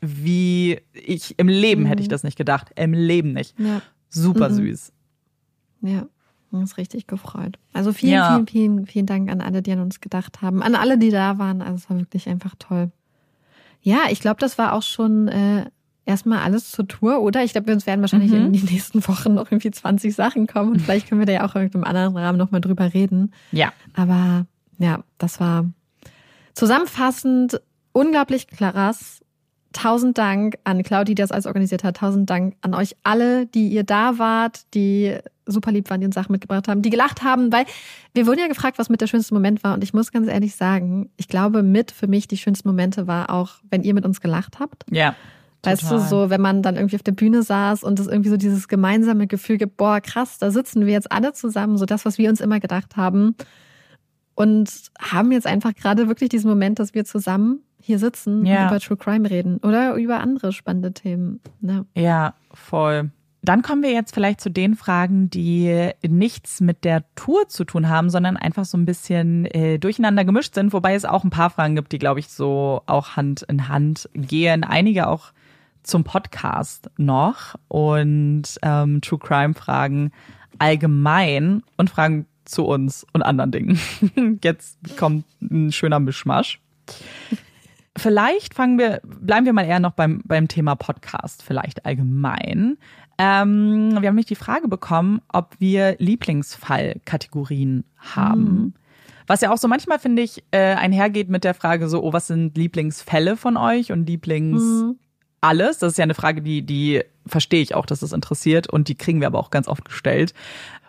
wie 0.00 0.80
ich 0.92 1.38
im 1.38 1.48
Leben 1.48 1.86
hätte 1.86 2.02
ich 2.02 2.08
das 2.08 2.24
nicht 2.24 2.36
gedacht, 2.36 2.70
im 2.76 2.92
Leben 2.92 3.32
nicht. 3.32 3.58
Ja, 3.58 3.80
Super 4.10 4.48
Mhm. 4.48 4.54
süß. 4.54 4.92
ja. 5.82 6.06
Uns 6.50 6.76
richtig 6.78 7.08
gefreut. 7.08 7.58
Also 7.72 7.92
vielen, 7.92 8.12
Ja. 8.12 8.34
vielen, 8.34 8.46
vielen, 8.46 8.86
vielen 8.86 9.06
Dank 9.06 9.28
an 9.28 9.40
alle, 9.40 9.60
die 9.60 9.72
an 9.72 9.80
uns 9.80 10.00
gedacht 10.00 10.40
haben. 10.40 10.62
An 10.62 10.76
alle, 10.76 10.98
die 10.98 11.10
da 11.10 11.36
waren. 11.38 11.60
Also 11.60 11.74
es 11.74 11.90
war 11.90 11.98
wirklich 11.98 12.28
einfach 12.28 12.54
toll. 12.60 12.92
Ja, 13.82 14.02
ich 14.10 14.20
glaube, 14.20 14.38
das 14.38 14.56
war 14.56 14.72
auch 14.72 14.82
schon 14.82 15.26
äh, 15.26 15.64
erstmal 16.06 16.40
alles 16.40 16.70
zur 16.70 16.86
Tour, 16.86 17.20
oder? 17.20 17.42
Ich 17.44 17.52
glaube, 17.52 17.68
wir 17.68 17.74
uns 17.74 17.86
werden 17.86 18.00
wahrscheinlich 18.00 18.30
Mhm. 18.30 18.46
in 18.46 18.52
den 18.52 18.64
nächsten 18.64 19.06
Wochen 19.08 19.34
noch 19.34 19.50
irgendwie 19.50 19.70
20 19.70 20.14
Sachen 20.14 20.46
kommen 20.46 20.72
und 20.72 20.80
vielleicht 20.82 21.08
können 21.08 21.20
wir 21.20 21.26
da 21.26 21.32
ja 21.32 21.44
auch 21.46 21.54
in 21.54 21.62
irgendeinem 21.62 21.84
anderen 21.84 22.16
Rahmen 22.16 22.38
nochmal 22.38 22.60
drüber 22.60 22.92
reden. 22.94 23.32
Ja. 23.52 23.72
Aber 23.94 24.46
ja, 24.78 25.02
das 25.18 25.40
war 25.40 25.66
zusammenfassend 26.54 27.60
unglaublich 27.92 28.46
krass. 28.48 29.20
Tausend 29.72 30.18
Dank 30.18 30.56
an 30.62 30.84
Claudi, 30.84 31.16
die 31.16 31.20
das 31.22 31.32
alles 31.32 31.46
organisiert 31.46 31.82
hat. 31.82 31.96
Tausend 31.96 32.30
Dank 32.30 32.54
an 32.60 32.74
euch 32.74 32.94
alle, 33.02 33.46
die 33.46 33.68
ihr 33.68 33.82
da 33.82 34.18
wart, 34.20 34.72
die 34.74 35.16
super 35.46 35.72
lieb 35.72 35.90
waren, 35.90 36.00
die 36.00 36.06
uns 36.06 36.14
Sachen 36.14 36.30
mitgebracht 36.30 36.68
haben, 36.68 36.80
die 36.80 36.90
gelacht 36.90 37.22
haben, 37.24 37.52
weil 37.52 37.66
wir 38.14 38.26
wurden 38.28 38.38
ja 38.38 38.46
gefragt, 38.46 38.78
was 38.78 38.88
mit 38.88 39.00
der 39.00 39.08
schönste 39.08 39.34
Moment 39.34 39.64
war. 39.64 39.74
Und 39.74 39.82
ich 39.82 39.92
muss 39.92 40.12
ganz 40.12 40.28
ehrlich 40.28 40.54
sagen, 40.54 41.10
ich 41.16 41.26
glaube, 41.26 41.62
mit 41.64 41.90
für 41.90 42.06
mich 42.06 42.28
die 42.28 42.38
schönsten 42.38 42.68
Momente 42.68 43.08
war 43.08 43.30
auch, 43.30 43.54
wenn 43.68 43.82
ihr 43.82 43.94
mit 43.94 44.04
uns 44.04 44.20
gelacht 44.20 44.60
habt. 44.60 44.84
Ja. 44.90 45.16
Weißt 45.66 45.90
du, 45.90 45.98
so, 45.98 46.30
wenn 46.30 46.40
man 46.40 46.62
dann 46.62 46.76
irgendwie 46.76 46.96
auf 46.96 47.02
der 47.02 47.12
Bühne 47.12 47.42
saß 47.42 47.82
und 47.82 47.98
es 48.00 48.06
irgendwie 48.06 48.30
so 48.30 48.36
dieses 48.36 48.68
gemeinsame 48.68 49.26
Gefühl 49.26 49.58
gibt, 49.58 49.76
boah, 49.76 50.00
krass, 50.00 50.38
da 50.38 50.50
sitzen 50.50 50.86
wir 50.86 50.92
jetzt 50.92 51.10
alle 51.12 51.32
zusammen, 51.32 51.76
so 51.78 51.86
das, 51.86 52.04
was 52.04 52.18
wir 52.18 52.28
uns 52.30 52.40
immer 52.40 52.60
gedacht 52.60 52.96
haben. 52.96 53.34
Und 54.36 54.68
haben 55.00 55.30
jetzt 55.30 55.46
einfach 55.46 55.74
gerade 55.74 56.08
wirklich 56.08 56.28
diesen 56.28 56.50
Moment, 56.50 56.78
dass 56.80 56.92
wir 56.94 57.04
zusammen 57.04 57.60
hier 57.80 57.98
sitzen 57.98 58.44
Ja. 58.46 58.62
und 58.62 58.68
über 58.70 58.80
True 58.80 58.96
Crime 58.96 59.30
reden 59.30 59.58
oder 59.58 59.94
über 59.94 60.20
andere 60.20 60.52
spannende 60.52 60.92
Themen. 60.92 61.40
Ne? 61.60 61.86
Ja, 61.94 62.34
voll. 62.52 63.10
Dann 63.42 63.60
kommen 63.60 63.82
wir 63.82 63.92
jetzt 63.92 64.14
vielleicht 64.14 64.40
zu 64.40 64.50
den 64.50 64.74
Fragen, 64.74 65.28
die 65.28 65.90
nichts 66.02 66.62
mit 66.62 66.82
der 66.82 67.04
Tour 67.14 67.46
zu 67.46 67.64
tun 67.64 67.90
haben, 67.90 68.08
sondern 68.08 68.38
einfach 68.38 68.64
so 68.64 68.78
ein 68.78 68.86
bisschen 68.86 69.44
äh, 69.44 69.78
durcheinander 69.78 70.24
gemischt 70.24 70.54
sind, 70.54 70.72
wobei 70.72 70.94
es 70.94 71.04
auch 71.04 71.24
ein 71.24 71.30
paar 71.30 71.50
Fragen 71.50 71.76
gibt, 71.76 71.92
die, 71.92 71.98
glaube 71.98 72.20
ich, 72.20 72.28
so 72.28 72.80
auch 72.86 73.16
Hand 73.16 73.42
in 73.42 73.68
Hand 73.68 74.08
gehen. 74.14 74.64
Einige 74.64 75.08
auch 75.08 75.32
zum 75.84 76.02
Podcast 76.04 76.90
noch 76.96 77.54
und 77.68 78.42
ähm, 78.62 79.00
True 79.00 79.18
Crime 79.18 79.54
Fragen 79.54 80.10
allgemein 80.58 81.62
und 81.76 81.90
Fragen 81.90 82.26
zu 82.44 82.64
uns 82.64 83.06
und 83.12 83.22
anderen 83.22 83.52
Dingen. 83.52 83.78
Jetzt 84.42 84.78
kommt 84.96 85.24
ein 85.40 85.72
schöner 85.72 86.00
Mischmasch. 86.00 86.60
Vielleicht 87.96 88.54
fangen 88.54 88.78
wir, 88.78 89.00
bleiben 89.04 89.46
wir 89.46 89.52
mal 89.52 89.64
eher 89.64 89.80
noch 89.80 89.92
beim, 89.92 90.22
beim 90.24 90.48
Thema 90.48 90.74
Podcast, 90.74 91.42
vielleicht 91.42 91.86
allgemein. 91.86 92.76
Ähm, 93.18 93.90
wir 93.90 93.96
haben 93.96 94.02
nämlich 94.02 94.26
die 94.26 94.34
Frage 94.34 94.66
bekommen, 94.66 95.20
ob 95.32 95.54
wir 95.60 95.94
Lieblingsfallkategorien 95.98 97.84
haben. 97.98 98.74
Was 99.26 99.40
ja 99.40 99.52
auch 99.52 99.58
so 99.58 99.68
manchmal, 99.68 99.98
finde 99.98 100.22
ich, 100.22 100.44
äh, 100.50 100.74
einhergeht 100.74 101.30
mit 101.30 101.44
der 101.44 101.54
Frage 101.54 101.88
so, 101.88 102.02
oh, 102.02 102.12
was 102.12 102.26
sind 102.26 102.58
Lieblingsfälle 102.58 103.36
von 103.36 103.56
euch 103.56 103.92
und 103.92 104.06
Lieblings 104.06 104.62
Mhm. 104.62 104.98
Alles? 105.44 105.78
Das 105.78 105.92
ist 105.92 105.98
ja 105.98 106.02
eine 106.02 106.14
Frage, 106.14 106.42
die, 106.42 106.62
die 106.62 107.04
verstehe 107.26 107.62
ich 107.62 107.74
auch, 107.74 107.86
dass 107.86 108.00
das 108.00 108.12
interessiert 108.12 108.68
und 108.68 108.88
die 108.88 108.96
kriegen 108.96 109.20
wir 109.20 109.28
aber 109.28 109.38
auch 109.38 109.50
ganz 109.50 109.68
oft 109.68 109.84
gestellt. 109.84 110.34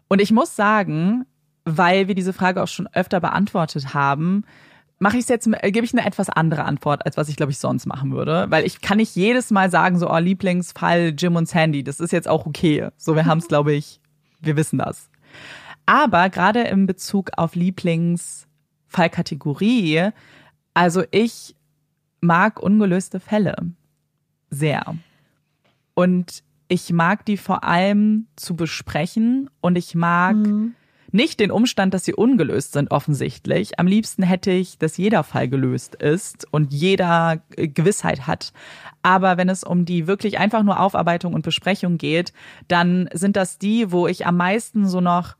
Und 0.07 0.21
ich 0.21 0.31
muss 0.31 0.55
sagen, 0.55 1.25
weil 1.65 2.07
wir 2.07 2.15
diese 2.15 2.33
Frage 2.33 2.63
auch 2.63 2.67
schon 2.67 2.87
öfter 2.93 3.19
beantwortet 3.19 3.93
haben, 3.93 4.45
mache 4.97 5.17
ich 5.17 5.23
es 5.23 5.29
jetzt, 5.29 5.49
gebe 5.63 5.83
ich 5.83 5.91
eine 5.93 6.05
etwas 6.05 6.29
andere 6.29 6.63
Antwort, 6.63 7.05
als 7.05 7.17
was 7.17 7.27
ich, 7.27 7.35
glaube 7.35 7.51
ich, 7.51 7.59
sonst 7.59 7.85
machen 7.85 8.13
würde. 8.13 8.45
Weil 8.49 8.65
ich 8.65 8.79
kann 8.81 8.95
nicht 8.97 9.15
jedes 9.15 9.51
Mal 9.51 9.69
sagen, 9.69 9.99
so, 9.99 10.09
oh, 10.09 10.17
Lieblingsfall 10.17 11.13
Jim 11.17 11.35
und 11.35 11.49
Sandy, 11.49 11.83
das 11.83 11.99
ist 11.99 12.11
jetzt 12.11 12.29
auch 12.29 12.45
okay. 12.45 12.89
So, 12.97 13.15
wir 13.15 13.25
haben 13.25 13.39
es, 13.39 13.47
glaube 13.47 13.73
ich, 13.73 13.99
wir 14.41 14.55
wissen 14.55 14.77
das. 14.77 15.09
Aber 15.85 16.29
gerade 16.29 16.61
in 16.61 16.85
Bezug 16.85 17.31
auf 17.35 17.55
Lieblingsfallkategorie, 17.55 20.11
also 20.73 21.03
ich 21.11 21.55
mag 22.21 22.61
ungelöste 22.61 23.19
Fälle 23.19 23.55
sehr. 24.57 24.95
Und 25.93 26.43
ich 26.67 26.91
mag 26.91 27.25
die 27.25 27.37
vor 27.37 27.63
allem 27.63 28.27
zu 28.35 28.55
besprechen 28.55 29.49
und 29.61 29.77
ich 29.77 29.95
mag 29.95 30.35
mhm. 30.35 30.73
nicht 31.11 31.39
den 31.39 31.51
Umstand, 31.51 31.93
dass 31.93 32.05
sie 32.05 32.13
ungelöst 32.13 32.73
sind, 32.73 32.91
offensichtlich. 32.91 33.79
Am 33.79 33.87
liebsten 33.87 34.23
hätte 34.23 34.51
ich, 34.51 34.77
dass 34.77 34.97
jeder 34.97 35.23
Fall 35.23 35.47
gelöst 35.47 35.95
ist 35.95 36.47
und 36.51 36.73
jeder 36.73 37.41
äh, 37.55 37.67
Gewissheit 37.67 38.25
hat. 38.25 38.51
Aber 39.03 39.37
wenn 39.37 39.49
es 39.49 39.63
um 39.63 39.85
die 39.85 40.07
wirklich 40.07 40.39
einfach 40.39 40.63
nur 40.63 40.79
Aufarbeitung 40.79 41.33
und 41.33 41.43
Besprechung 41.43 41.97
geht, 41.97 42.33
dann 42.67 43.09
sind 43.13 43.35
das 43.35 43.59
die, 43.59 43.91
wo 43.91 44.07
ich 44.07 44.25
am 44.25 44.37
meisten 44.37 44.87
so 44.87 45.01
noch 45.01 45.35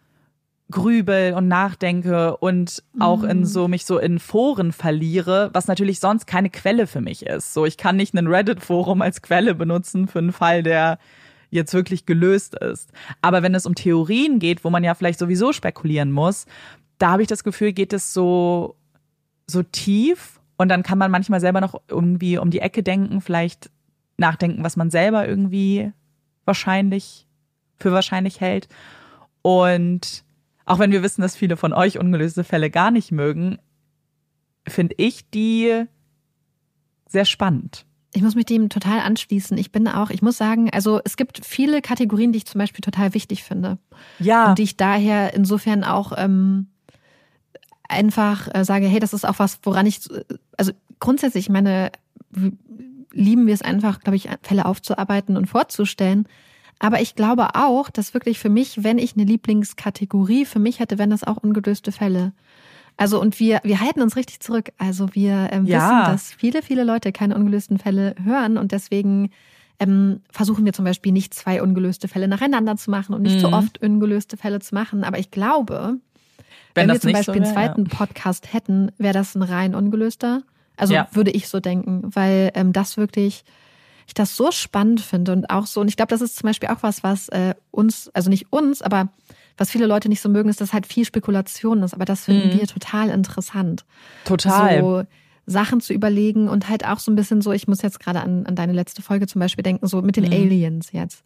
grübel 0.72 1.34
und 1.34 1.48
nachdenke 1.48 2.38
und 2.38 2.84
auch 3.00 3.24
in 3.24 3.40
mhm. 3.40 3.46
so 3.46 3.68
mich 3.68 3.86
so 3.86 4.00
in 4.00 4.18
Foren 4.18 4.72
verliere, 4.72 5.52
was 5.54 5.68
natürlich 5.68 6.00
sonst 6.00 6.26
keine 6.26 6.50
Quelle 6.50 6.88
für 6.88 7.02
mich 7.02 7.26
ist. 7.26 7.54
So, 7.54 7.66
ich 7.66 7.78
kann 7.78 7.96
nicht 7.96 8.16
ein 8.16 8.28
Reddit-Forum 8.28 9.02
als 9.02 9.22
Quelle 9.22 9.54
benutzen 9.54 10.08
für 10.08 10.20
einen 10.20 10.32
Fall, 10.32 10.64
der 10.64 10.98
jetzt 11.52 11.74
wirklich 11.74 12.06
gelöst 12.08 12.56
ist. 12.56 12.92
Aber 13.22 13.44
wenn 13.44 13.54
es 13.54 13.68
um 13.68 13.76
Theorien 13.76 14.40
geht, 14.40 14.64
wo 14.64 14.72
man 14.72 14.84
ja 14.84 14.96
vielleicht 14.96 15.20
sowieso 15.20 15.54
spekulieren 15.54 16.12
muss, 16.12 16.46
da 16.98 17.12
habe 17.12 17.22
ich 17.22 17.28
das 17.28 17.44
Gefühl, 17.44 17.72
geht 17.72 17.94
es 17.94 18.14
so, 18.14 18.76
so 19.48 19.62
tief 19.62 20.40
und 20.58 20.70
dann 20.70 20.82
kann 20.82 20.98
man 20.98 21.12
manchmal 21.12 21.42
selber 21.42 21.62
noch 21.62 21.80
irgendwie 21.88 22.40
um 22.40 22.50
die 22.50 22.60
Ecke 22.60 22.82
denken, 22.82 23.22
vielleicht 23.22 23.70
nachdenken, 24.18 24.64
was 24.64 24.78
man 24.78 24.90
selber 24.90 25.28
irgendwie 25.28 25.92
wahrscheinlich 26.46 27.28
für 27.78 27.92
wahrscheinlich 27.92 28.42
hält. 28.42 28.68
Und 29.42 30.25
auch 30.66 30.80
wenn 30.80 30.92
wir 30.92 31.04
wissen, 31.04 31.22
dass 31.22 31.36
viele 31.36 31.58
von 31.58 31.74
euch 31.74 32.00
ungelöste 32.00 32.44
Fälle 32.44 32.70
gar 32.70 32.92
nicht 32.92 33.12
mögen, 33.12 33.58
finde 34.68 34.96
ich 34.98 35.30
die 35.30 35.86
sehr 37.08 37.26
spannend. 37.26 37.86
Ich 38.14 38.22
muss 38.22 38.36
mich 38.36 38.46
dem 38.46 38.70
total 38.70 39.02
anschließen. 39.02 39.58
Ich 39.58 39.72
bin 39.72 39.88
auch, 39.88 40.10
ich 40.10 40.22
muss 40.22 40.38
sagen, 40.38 40.70
also 40.72 41.02
es 41.04 41.18
gibt 41.18 41.46
viele 41.46 41.82
Kategorien, 41.82 42.32
die 42.32 42.38
ich 42.38 42.46
zum 42.46 42.60
Beispiel 42.60 42.82
total 42.82 43.14
wichtig 43.14 43.44
finde. 43.44 43.78
Ja. 44.20 44.50
Und 44.50 44.58
die 44.58 44.64
ich 44.64 44.78
daher 44.78 45.34
insofern 45.34 45.84
auch 45.84 46.14
ähm, 46.16 46.68
einfach 47.90 48.48
äh, 48.54 48.64
sage, 48.64 48.88
hey, 48.88 49.00
das 49.00 49.14
ist 49.14 49.28
auch 49.28 49.38
was, 49.38 49.60
woran 49.64 49.86
ich, 49.86 50.00
also 50.58 50.72
grundsätzlich, 51.00 51.50
meine, 51.50 51.92
lieben 53.12 53.48
wir 53.48 53.54
es 53.54 53.62
einfach, 53.62 54.00
glaube 54.00 54.16
ich, 54.16 54.30
Fälle 54.42 54.66
aufzuarbeiten 54.66 55.36
und 55.36 55.48
vorzustellen. 55.48 56.28
Aber 56.80 57.02
ich 57.02 57.16
glaube 57.16 57.56
auch, 57.56 57.90
dass 57.90 58.14
wirklich 58.14 58.40
für 58.40 58.50
mich, 58.50 58.84
wenn 58.84 58.98
ich 58.98 59.16
eine 59.16 59.24
Lieblingskategorie 59.26 60.46
für 60.46 60.60
mich 60.60 60.80
hätte, 60.80 60.98
wären 60.98 61.10
das 61.10 61.24
auch 61.24 61.38
ungelöste 61.38 61.92
Fälle. 61.92 62.34
Also 62.98 63.20
und 63.20 63.40
wir, 63.40 63.60
wir 63.64 63.82
halten 63.82 64.02
uns 64.02 64.16
richtig 64.16 64.40
zurück. 64.40 64.72
Also 64.78 65.14
wir 65.14 65.50
ähm, 65.52 65.66
ja. 65.66 65.80
wissen, 65.80 66.12
dass 66.12 66.34
viele, 66.34 66.62
viele 66.62 66.84
Leute 66.84 67.12
keine 67.12 67.36
ungelösten 67.36 67.78
Fälle 67.78 68.16
hören 68.24 68.58
und 68.58 68.72
deswegen 68.72 69.32
ähm, 69.80 70.22
versuchen 70.32 70.64
wir 70.66 70.74
zum 70.74 70.86
Beispiel 70.86 71.12
nicht 71.12 71.34
zwei 71.34 71.62
ungelöste 71.62 72.08
Fälle 72.08 72.28
nacheinander 72.28 72.78
zu 72.78 72.90
machen 72.92 73.14
und 73.14 73.22
nicht 73.22 73.36
mhm. 73.36 73.42
so 73.42 73.52
oft 73.52 73.82
ungelöste 73.82 74.38
Fälle 74.38 74.60
zu 74.60 74.74
machen. 74.74 75.04
Aber 75.04 75.20
ich 75.20 75.32
glaube, 75.32 75.98
wenn, 76.74 76.88
wenn 76.88 76.96
wir 76.96 77.02
zum 77.02 77.12
Beispiel 77.12 77.34
so 77.34 77.40
wär, 77.40 77.46
einen 77.46 77.54
zweiten 77.54 77.86
ja. 77.86 77.98
Podcast 77.98 78.54
hätten, 78.54 78.92
wäre 78.98 79.14
das 79.14 79.36
ein 79.36 79.42
rein 79.42 79.76
ungelöster. 79.76 80.44
Also 80.78 80.94
ja. 80.94 81.08
würde 81.12 81.32
ich 81.32 81.48
so 81.48 81.60
denken, 81.60 82.04
weil 82.14 82.52
ähm, 82.54 82.74
das 82.74 82.98
wirklich 82.98 83.44
ich 84.08 84.14
das 84.14 84.36
so 84.36 84.52
spannend 84.52 85.02
finde 85.02 85.32
und 85.34 85.50
auch 85.50 85.66
so, 85.66 85.82
und 85.82 85.88
ich 85.88 85.98
glaube, 85.98 86.10
das 86.10 86.22
ist 86.22 86.36
zum 86.36 86.48
Beispiel 86.48 86.70
auch 86.70 86.82
was, 86.82 87.04
was 87.04 87.30
äh, 87.30 87.56
uns, 87.72 88.10
also 88.14 88.30
nicht 88.30 88.52
uns, 88.52 88.82
aber 88.82 89.10
was 89.58 89.72
viele 89.72 89.88
Leute 89.88 90.10
nicht 90.10 90.22
so 90.22 90.30
mögen, 90.30 90.50
ist, 90.50 90.62
dass 90.62 90.74
halt 90.74 90.86
viel 90.86 91.06
Spekulation 91.06 91.82
ist. 91.84 91.94
Aber 91.94 92.06
das 92.06 92.26
finden 92.26 92.50
mhm. 92.50 92.60
wir 92.60 92.68
total 92.68 93.10
interessant. 93.10 93.86
Total. 94.26 94.82
So 94.82 95.04
Sachen 95.46 95.80
zu 95.80 95.94
überlegen 95.94 96.50
und 96.50 96.70
halt 96.70 96.86
auch 96.86 97.00
so 97.00 97.12
ein 97.12 97.16
bisschen 97.16 97.42
so, 97.42 97.52
ich 97.52 97.68
muss 97.68 97.82
jetzt 97.82 98.00
gerade 98.00 98.22
an, 98.22 98.46
an 98.46 98.56
deine 98.56 98.74
letzte 98.74 99.02
Folge 99.02 99.28
zum 99.28 99.40
Beispiel 99.40 99.64
denken, 99.64 99.88
so 99.88 100.02
mit 100.02 100.18
den 100.18 100.26
mhm. 100.26 100.34
Aliens 100.34 100.92
jetzt. 100.92 101.24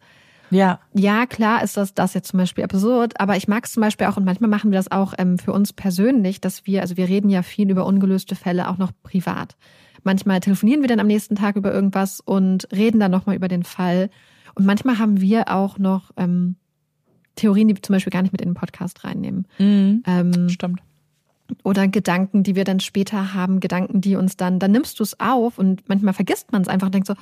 Ja. 0.50 0.80
Ja, 0.94 1.26
klar 1.26 1.62
ist 1.62 1.76
das, 1.76 1.94
das 1.94 2.14
jetzt 2.14 2.28
zum 2.28 2.38
Beispiel 2.38 2.64
absurd, 2.64 3.18
aber 3.20 3.36
ich 3.36 3.48
mag 3.48 3.64
es 3.64 3.72
zum 3.72 3.80
Beispiel 3.82 4.06
auch 4.06 4.16
und 4.16 4.24
manchmal 4.24 4.50
machen 4.50 4.70
wir 4.70 4.78
das 4.78 4.90
auch 4.90 5.14
ähm, 5.18 5.38
für 5.38 5.52
uns 5.52 5.72
persönlich, 5.72 6.40
dass 6.40 6.66
wir, 6.66 6.82
also 6.82 6.96
wir 6.96 7.08
reden 7.08 7.30
ja 7.30 7.42
viel 7.42 7.70
über 7.70 7.86
ungelöste 7.86 8.34
Fälle 8.34 8.68
auch 8.68 8.78
noch 8.78 8.92
privat. 9.02 9.56
Manchmal 10.02 10.40
telefonieren 10.40 10.80
wir 10.80 10.88
dann 10.88 11.00
am 11.00 11.06
nächsten 11.06 11.36
Tag 11.36 11.56
über 11.56 11.72
irgendwas 11.72 12.20
und 12.20 12.68
reden 12.72 13.00
dann 13.00 13.10
nochmal 13.10 13.36
über 13.36 13.48
den 13.48 13.62
Fall. 13.62 14.10
Und 14.54 14.66
manchmal 14.66 14.98
haben 14.98 15.20
wir 15.20 15.48
auch 15.48 15.78
noch 15.78 16.10
ähm, 16.16 16.56
Theorien, 17.36 17.68
die 17.68 17.76
wir 17.76 17.82
zum 17.82 17.94
Beispiel 17.94 18.10
gar 18.10 18.22
nicht 18.22 18.32
mit 18.32 18.40
in 18.40 18.50
den 18.50 18.54
Podcast 18.54 19.04
reinnehmen. 19.04 19.46
Mhm, 19.58 20.02
ähm, 20.06 20.48
stimmt. 20.48 20.80
Oder 21.64 21.88
Gedanken, 21.88 22.44
die 22.44 22.54
wir 22.54 22.64
dann 22.64 22.80
später 22.80 23.34
haben, 23.34 23.60
Gedanken, 23.60 24.00
die 24.00 24.16
uns 24.16 24.36
dann, 24.36 24.58
dann 24.58 24.70
nimmst 24.70 25.00
du 25.00 25.02
es 25.02 25.18
auf 25.18 25.58
und 25.58 25.88
manchmal 25.88 26.14
vergisst 26.14 26.52
man 26.52 26.62
es 26.62 26.68
einfach 26.68 26.86
und 26.86 26.94
denkt 26.94 27.08
so, 27.08 27.14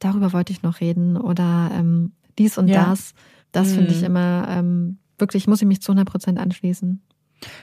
darüber 0.00 0.32
wollte 0.32 0.52
ich 0.52 0.62
noch 0.62 0.80
reden 0.80 1.16
oder 1.16 1.70
ähm, 1.72 2.12
dies 2.38 2.58
und 2.58 2.68
ja. 2.68 2.86
das. 2.86 3.12
Das 3.52 3.68
mhm. 3.68 3.74
finde 3.74 3.90
ich 3.92 4.02
immer 4.02 4.46
ähm, 4.48 4.98
wirklich, 5.18 5.46
muss 5.46 5.62
ich 5.62 5.68
mich 5.68 5.80
zu 5.80 5.92
100 5.92 6.08
Prozent 6.08 6.38
anschließen. 6.38 7.02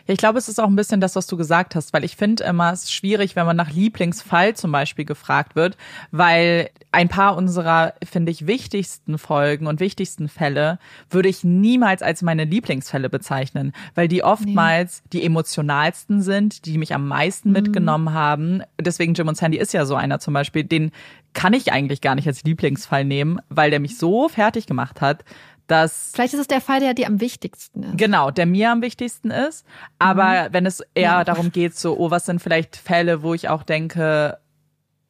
Ja, 0.08 0.14
ich 0.14 0.18
glaube, 0.18 0.38
es 0.38 0.48
ist 0.48 0.60
auch 0.60 0.68
ein 0.68 0.76
bisschen 0.76 1.02
das, 1.02 1.16
was 1.16 1.28
du 1.28 1.38
gesagt 1.38 1.76
hast, 1.76 1.94
weil 1.94 2.04
ich 2.04 2.16
finde 2.16 2.44
immer, 2.44 2.72
es 2.72 2.84
ist 2.84 2.94
schwierig, 2.94 3.36
wenn 3.36 3.46
man 3.46 3.58
nach 3.58 3.72
Lieblingsfall 3.72 4.56
zum 4.56 4.72
Beispiel 4.72 5.06
gefragt 5.06 5.56
wird, 5.56 5.78
weil 6.12 6.70
ein 6.92 7.10
paar 7.10 7.36
unserer, 7.36 7.94
finde 8.04 8.32
ich, 8.32 8.48
wichtigsten 8.48 9.18
Folgen 9.18 9.68
und 9.68 9.82
wichtigsten 9.82 10.30
Fälle 10.30 10.80
würde 11.10 11.28
ich 11.28 11.44
niemals 11.44 12.02
als 12.02 12.22
meine 12.22 12.46
Lieblingsfälle 12.46 13.10
bezeichnen, 13.10 13.74
weil 13.96 14.08
die 14.08 14.24
oftmals 14.24 15.02
nee. 15.04 15.10
die 15.20 15.26
emotionalsten 15.26 16.22
sind, 16.22 16.66
die 16.66 16.78
mich 16.78 16.94
am 16.94 17.08
meisten 17.08 17.50
mhm. 17.50 17.54
mitgenommen 17.54 18.14
haben. 18.14 18.62
Deswegen 18.80 19.14
Jim 19.14 19.28
und 19.28 19.36
Sandy 19.36 19.58
ist 19.58 19.74
ja 19.74 19.86
so 19.86 19.96
einer 19.96 20.20
zum 20.20 20.34
Beispiel, 20.34 20.64
den 20.64 20.92
kann 21.34 21.54
ich 21.54 21.74
eigentlich 21.74 22.00
gar 22.00 22.16
nicht 22.16 22.28
als 22.28 22.44
Lieblingsfall 22.44 23.04
nehmen, 23.04 23.40
weil 23.50 23.70
der 23.70 23.82
mich 23.82 23.98
so 23.98 24.30
fertig 24.30 24.66
gemacht 24.66 25.02
hat, 25.02 25.26
dass. 25.68 26.12
Vielleicht 26.14 26.34
ist 26.34 26.40
es 26.42 26.48
der 26.48 26.62
Fall, 26.62 26.80
der 26.80 26.94
dir 26.94 27.08
am 27.08 27.22
wichtigsten 27.22 27.84
ist. 27.84 27.98
Genau, 27.98 28.32
der 28.32 28.46
mir 28.46 28.72
am 28.72 28.82
wichtigsten 28.82 29.32
ist. 29.32 29.66
Aber 30.00 30.50
mhm. 30.50 30.54
wenn 30.54 30.66
es 30.66 30.82
eher 30.94 31.04
ja. 31.04 31.24
darum 31.24 31.52
geht, 31.52 31.76
so, 31.76 31.98
oh, 31.98 32.12
was 32.12 32.26
sind 32.26 32.42
vielleicht 32.42 32.76
Fälle, 32.76 33.24
wo 33.24 33.34
ich 33.34 33.50
auch 33.50 33.64
denke, 33.64 34.38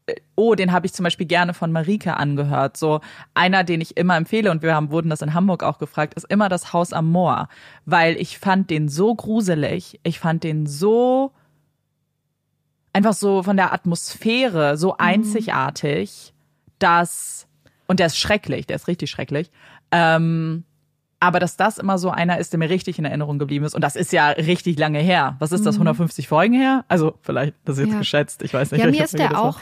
äh, 0.07 0.15
oh, 0.35 0.55
den 0.55 0.71
habe 0.71 0.85
ich 0.85 0.93
zum 0.93 1.03
Beispiel 1.03 1.27
gerne 1.27 1.53
von 1.53 1.71
Marike 1.71 2.17
angehört. 2.17 2.77
So 2.77 3.01
einer, 3.33 3.63
den 3.63 3.81
ich 3.81 3.97
immer 3.97 4.17
empfehle, 4.17 4.51
und 4.51 4.61
wir 4.61 4.75
haben, 4.75 4.91
wurden 4.91 5.09
das 5.09 5.21
in 5.21 5.33
Hamburg 5.33 5.63
auch 5.63 5.77
gefragt, 5.77 6.13
ist 6.13 6.29
immer 6.29 6.49
das 6.49 6.73
Haus 6.73 6.93
am 6.93 7.11
Moor. 7.11 7.49
Weil 7.85 8.15
ich 8.17 8.39
fand 8.39 8.69
den 8.69 8.89
so 8.89 9.15
gruselig, 9.15 9.99
ich 10.03 10.19
fand 10.19 10.43
den 10.43 10.67
so 10.67 11.31
einfach 12.95 13.13
so 13.13 13.43
von 13.43 13.57
der 13.57 13.73
Atmosphäre 13.73 14.77
so 14.77 14.89
mhm. 14.89 14.95
einzigartig, 14.99 16.33
dass, 16.79 17.45
und 17.87 17.99
der 17.99 18.07
ist 18.07 18.17
schrecklich, 18.17 18.67
der 18.67 18.77
ist 18.77 18.87
richtig 18.87 19.09
schrecklich, 19.09 19.51
ähm, 19.95 20.63
aber 21.19 21.39
dass 21.39 21.57
das 21.57 21.77
immer 21.77 21.97
so 21.97 22.09
einer 22.09 22.37
ist, 22.37 22.51
der 22.51 22.59
mir 22.59 22.69
richtig 22.69 22.99
in 22.99 23.05
Erinnerung 23.05 23.39
geblieben 23.39 23.65
ist. 23.65 23.73
Und 23.73 23.81
das 23.81 23.95
ist 23.95 24.11
ja 24.11 24.29
richtig 24.29 24.77
lange 24.77 24.99
her. 24.99 25.37
Was 25.39 25.51
ist 25.51 25.65
das, 25.65 25.75
150 25.75 26.25
mhm. 26.25 26.27
Folgen 26.27 26.53
her? 26.53 26.85
Also 26.87 27.17
vielleicht, 27.21 27.53
das 27.63 27.77
ist 27.77 27.85
jetzt 27.85 27.93
ja. 27.93 27.99
geschätzt, 27.99 28.41
ich 28.43 28.53
weiß 28.53 28.71
nicht. 28.71 28.83
Ja, 28.83 28.91
mir 28.91 29.03
ist 29.03 29.17
der 29.17 29.39
auch 29.39 29.59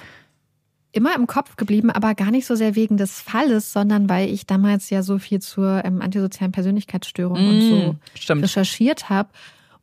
immer 0.91 1.15
im 1.15 1.27
Kopf 1.27 1.55
geblieben, 1.55 1.89
aber 1.89 2.15
gar 2.15 2.31
nicht 2.31 2.45
so 2.45 2.55
sehr 2.55 2.75
wegen 2.75 2.97
des 2.97 3.21
Falles, 3.21 3.71
sondern 3.71 4.09
weil 4.09 4.29
ich 4.29 4.45
damals 4.45 4.89
ja 4.89 5.03
so 5.03 5.19
viel 5.19 5.41
zur 5.41 5.83
ähm, 5.85 6.01
antisozialen 6.01 6.51
Persönlichkeitsstörung 6.51 7.41
mm, 7.41 7.49
und 7.49 7.61
so 7.61 7.95
stimmt. 8.13 8.43
recherchiert 8.43 9.09
habe 9.09 9.29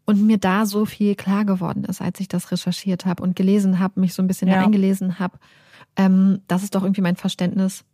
und 0.05 0.25
mir 0.25 0.39
da 0.39 0.67
so 0.67 0.87
viel 0.87 1.15
klar 1.17 1.45
geworden 1.45 1.85
ist, 1.85 2.01
als 2.01 2.21
ich 2.21 2.29
das 2.29 2.53
recherchiert 2.53 3.07
habe 3.07 3.23
und 3.23 3.37
gelesen 3.37 3.81
habe, 3.81 4.01
mich 4.01 4.15
so 4.15 4.23
ein 4.23 4.29
bisschen 4.29 4.49
ja. 4.49 4.63
eingelesen 4.63 5.19
habe. 5.19 5.39
Ähm, 5.97 6.43
das 6.47 6.63
ist 6.63 6.75
doch 6.75 6.83
irgendwie 6.83 7.01
mein 7.01 7.17
Verständnis 7.17 7.85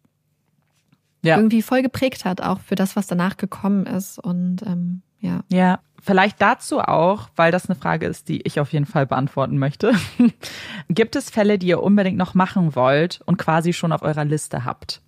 ja. 1.26 1.36
irgendwie 1.36 1.62
voll 1.62 1.82
geprägt 1.82 2.24
hat, 2.24 2.40
auch 2.40 2.60
für 2.60 2.74
das, 2.74 2.96
was 2.96 3.06
danach 3.06 3.36
gekommen 3.36 3.86
ist. 3.86 4.18
Und 4.18 4.62
ähm, 4.62 5.02
ja. 5.20 5.40
Ja, 5.48 5.80
vielleicht 6.02 6.40
dazu 6.40 6.80
auch, 6.80 7.28
weil 7.36 7.52
das 7.52 7.68
eine 7.68 7.78
Frage 7.78 8.06
ist, 8.06 8.28
die 8.28 8.42
ich 8.42 8.60
auf 8.60 8.72
jeden 8.72 8.86
Fall 8.86 9.06
beantworten 9.06 9.58
möchte. 9.58 9.92
Gibt 10.88 11.16
es 11.16 11.30
Fälle, 11.30 11.58
die 11.58 11.68
ihr 11.68 11.82
unbedingt 11.82 12.16
noch 12.16 12.34
machen 12.34 12.74
wollt 12.74 13.20
und 13.26 13.36
quasi 13.36 13.72
schon 13.72 13.92
auf 13.92 14.02
eurer 14.02 14.24
Liste 14.24 14.64
habt? 14.64 15.02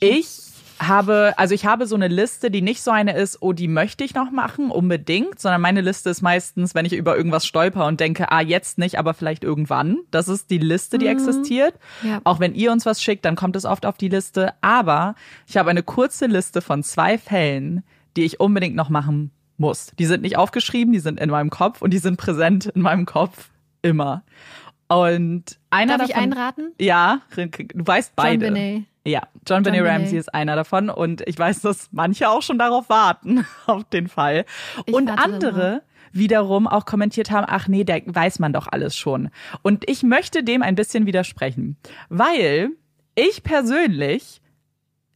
Ich 0.00 0.53
habe, 0.78 1.34
also 1.36 1.54
ich 1.54 1.66
habe 1.66 1.86
so 1.86 1.94
eine 1.94 2.08
Liste, 2.08 2.50
die 2.50 2.62
nicht 2.62 2.82
so 2.82 2.90
eine 2.90 3.16
ist, 3.16 3.38
oh, 3.40 3.52
die 3.52 3.68
möchte 3.68 4.04
ich 4.04 4.14
noch 4.14 4.30
machen, 4.30 4.70
unbedingt, 4.70 5.38
sondern 5.38 5.60
meine 5.60 5.80
Liste 5.80 6.10
ist 6.10 6.22
meistens, 6.22 6.74
wenn 6.74 6.84
ich 6.84 6.92
über 6.92 7.16
irgendwas 7.16 7.46
stolper 7.46 7.86
und 7.86 8.00
denke, 8.00 8.30
ah, 8.30 8.40
jetzt 8.40 8.78
nicht, 8.78 8.98
aber 8.98 9.14
vielleicht 9.14 9.44
irgendwann. 9.44 9.98
Das 10.10 10.28
ist 10.28 10.50
die 10.50 10.58
Liste, 10.58 10.98
die 10.98 11.06
mhm. 11.06 11.12
existiert. 11.12 11.74
Ja. 12.02 12.20
Auch 12.24 12.40
wenn 12.40 12.54
ihr 12.54 12.72
uns 12.72 12.86
was 12.86 13.02
schickt, 13.02 13.24
dann 13.24 13.36
kommt 13.36 13.56
es 13.56 13.64
oft 13.64 13.86
auf 13.86 13.96
die 13.96 14.08
Liste. 14.08 14.52
Aber 14.60 15.14
ich 15.46 15.56
habe 15.56 15.70
eine 15.70 15.82
kurze 15.82 16.26
Liste 16.26 16.60
von 16.60 16.82
zwei 16.82 17.18
Fällen, 17.18 17.84
die 18.16 18.24
ich 18.24 18.40
unbedingt 18.40 18.76
noch 18.76 18.88
machen 18.88 19.30
muss. 19.56 19.92
Die 19.98 20.06
sind 20.06 20.22
nicht 20.22 20.36
aufgeschrieben, 20.36 20.92
die 20.92 21.00
sind 21.00 21.20
in 21.20 21.30
meinem 21.30 21.50
Kopf 21.50 21.82
und 21.82 21.92
die 21.92 21.98
sind 21.98 22.16
präsent 22.16 22.66
in 22.66 22.82
meinem 22.82 23.06
Kopf 23.06 23.50
immer. 23.82 24.22
Und 24.88 25.58
einer 25.70 25.98
Darf 25.98 26.08
davon, 26.08 26.24
ich 26.24 26.32
einraten? 26.32 26.72
Ja, 26.80 27.20
du 27.34 27.86
weißt 27.86 28.14
beide. 28.16 28.46
John. 28.48 28.86
Ja, 29.06 29.22
John, 29.46 29.62
Benet 29.62 29.82
Benet. 29.82 29.92
Ramsey 29.92 30.18
ist 30.18 30.34
einer 30.34 30.56
davon 30.56 30.88
und 30.88 31.22
ich 31.26 31.38
weiß, 31.38 31.60
dass 31.60 31.88
manche 31.92 32.30
auch 32.30 32.42
schon 32.42 32.58
darauf 32.58 32.88
warten, 32.88 33.46
auf 33.66 33.84
den 33.84 34.08
Fall. 34.08 34.46
Ich 34.86 34.94
und 34.94 35.10
andere 35.10 35.82
wiederum 36.12 36.66
auch 36.66 36.86
kommentiert 36.86 37.30
haben, 37.30 37.46
ach 37.48 37.68
nee, 37.68 37.84
der 37.84 38.02
weiß 38.06 38.38
man 38.38 38.52
doch 38.52 38.68
alles 38.70 38.96
schon. 38.96 39.30
Und 39.62 39.88
ich 39.90 40.02
möchte 40.02 40.42
dem 40.42 40.62
ein 40.62 40.76
bisschen 40.76 41.06
widersprechen, 41.06 41.76
weil 42.08 42.70
ich 43.14 43.42
persönlich 43.42 44.40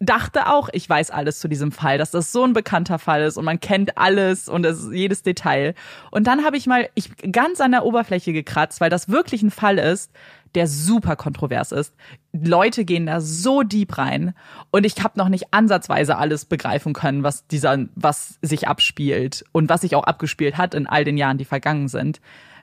dachte 0.00 0.48
auch, 0.48 0.68
ich 0.72 0.88
weiß 0.88 1.10
alles 1.10 1.40
zu 1.40 1.48
diesem 1.48 1.72
Fall, 1.72 1.98
dass 1.98 2.10
das 2.10 2.30
so 2.30 2.44
ein 2.44 2.52
bekannter 2.52 2.98
Fall 2.98 3.22
ist 3.22 3.36
und 3.36 3.44
man 3.44 3.58
kennt 3.58 3.98
alles 3.98 4.48
und 4.48 4.64
es, 4.64 4.88
jedes 4.92 5.22
Detail. 5.22 5.74
Und 6.10 6.26
dann 6.26 6.44
habe 6.44 6.56
ich 6.56 6.66
mal 6.66 6.88
ich 6.94 7.10
ganz 7.32 7.60
an 7.60 7.72
der 7.72 7.84
Oberfläche 7.84 8.32
gekratzt, 8.32 8.80
weil 8.80 8.90
das 8.90 9.08
wirklich 9.08 9.42
ein 9.42 9.50
Fall 9.50 9.78
ist, 9.78 10.12
der 10.54 10.66
super 10.66 11.16
kontrovers 11.16 11.72
ist. 11.72 11.94
Leute 12.32 12.84
gehen 12.84 13.06
da 13.06 13.20
so 13.20 13.62
deep 13.62 13.98
rein 13.98 14.34
und 14.70 14.84
ich 14.84 15.02
habe 15.02 15.18
noch 15.18 15.28
nicht 15.28 15.52
ansatzweise 15.52 16.16
alles 16.16 16.44
begreifen 16.44 16.92
können, 16.92 17.22
was 17.22 17.46
dieser 17.46 17.86
was 17.94 18.38
sich 18.42 18.68
abspielt 18.68 19.44
und 19.52 19.68
was 19.68 19.82
sich 19.82 19.94
auch 19.94 20.04
abgespielt 20.04 20.56
hat 20.56 20.74
in 20.74 20.86
all 20.86 21.04
den 21.04 21.16
Jahren, 21.16 21.38
die 21.38 21.44
vergangen 21.44 21.88
sind, 21.88 22.20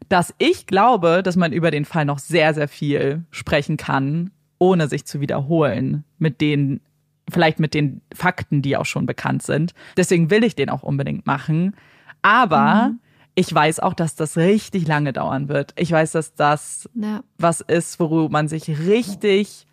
dass 0.10 0.34
ich 0.38 0.67
glaube, 0.67 1.24
dass 1.24 1.36
man 1.36 1.52
über 1.52 1.71
den 1.71 1.86
Fall 1.86 2.06
noch 2.06 2.19
sehr 2.19 2.54
sehr 2.54 2.67
viel 2.67 3.24
sprechen 3.32 3.78
kann, 3.78 4.32
ohne 4.60 4.88
sich 4.88 5.06
zu 5.06 5.19
wiederholen 5.21 6.04
mit 6.17 6.41
den 6.41 6.82
vielleicht 7.30 7.60
mit 7.60 7.74
den 7.74 8.02
Fakten, 8.13 8.62
die 8.62 8.78
auch 8.78 8.86
schon 8.86 9.06
bekannt 9.06 9.41
sind. 9.41 9.74
Deswegen 9.98 10.30
will 10.30 10.43
ich 10.43 10.56
den 10.56 10.69
auch 10.69 10.84
unbedingt 10.84 11.26
machen. 11.26 11.76
Aber 12.21 12.93
ich 13.36 13.54
weiß 13.54 13.82
auch, 13.82 13.93
dass 13.93 14.15
das 14.15 14.38
richtig 14.38 14.88
lange 14.88 15.12
dauern 15.13 15.50
wird. 15.50 15.74
Ich 15.76 15.91
weiß, 15.91 16.13
dass 16.13 16.34
das 16.34 16.89
Ja. 16.93 17.21
was 17.38 17.62
ist, 17.62 18.00
worüber 18.00 18.30
man 18.30 18.48
sich 18.48 18.69
richtig 18.80 19.67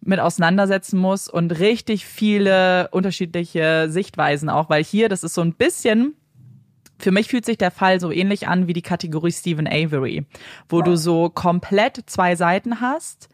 mit 0.00 0.20
auseinandersetzen 0.20 0.98
muss 0.98 1.28
und 1.28 1.58
richtig 1.58 2.06
viele 2.06 2.88
unterschiedliche 2.92 3.86
Sichtweisen 3.90 4.48
auch, 4.48 4.70
weil 4.70 4.82
hier, 4.84 5.08
das 5.08 5.22
ist 5.24 5.34
so 5.34 5.40
ein 5.42 5.54
bisschen, 5.54 6.14
für 6.98 7.10
mich 7.10 7.28
fühlt 7.28 7.44
sich 7.44 7.58
der 7.58 7.70
Fall 7.72 8.00
so 8.00 8.10
ähnlich 8.10 8.48
an 8.48 8.68
wie 8.68 8.72
die 8.72 8.82
Kategorie 8.82 9.32
Stephen 9.32 9.66
Avery, 9.66 10.24
wo 10.68 10.82
du 10.82 10.96
so 10.96 11.30
komplett 11.30 12.02
zwei 12.06 12.36
Seiten 12.36 12.80
hast, 12.80 13.28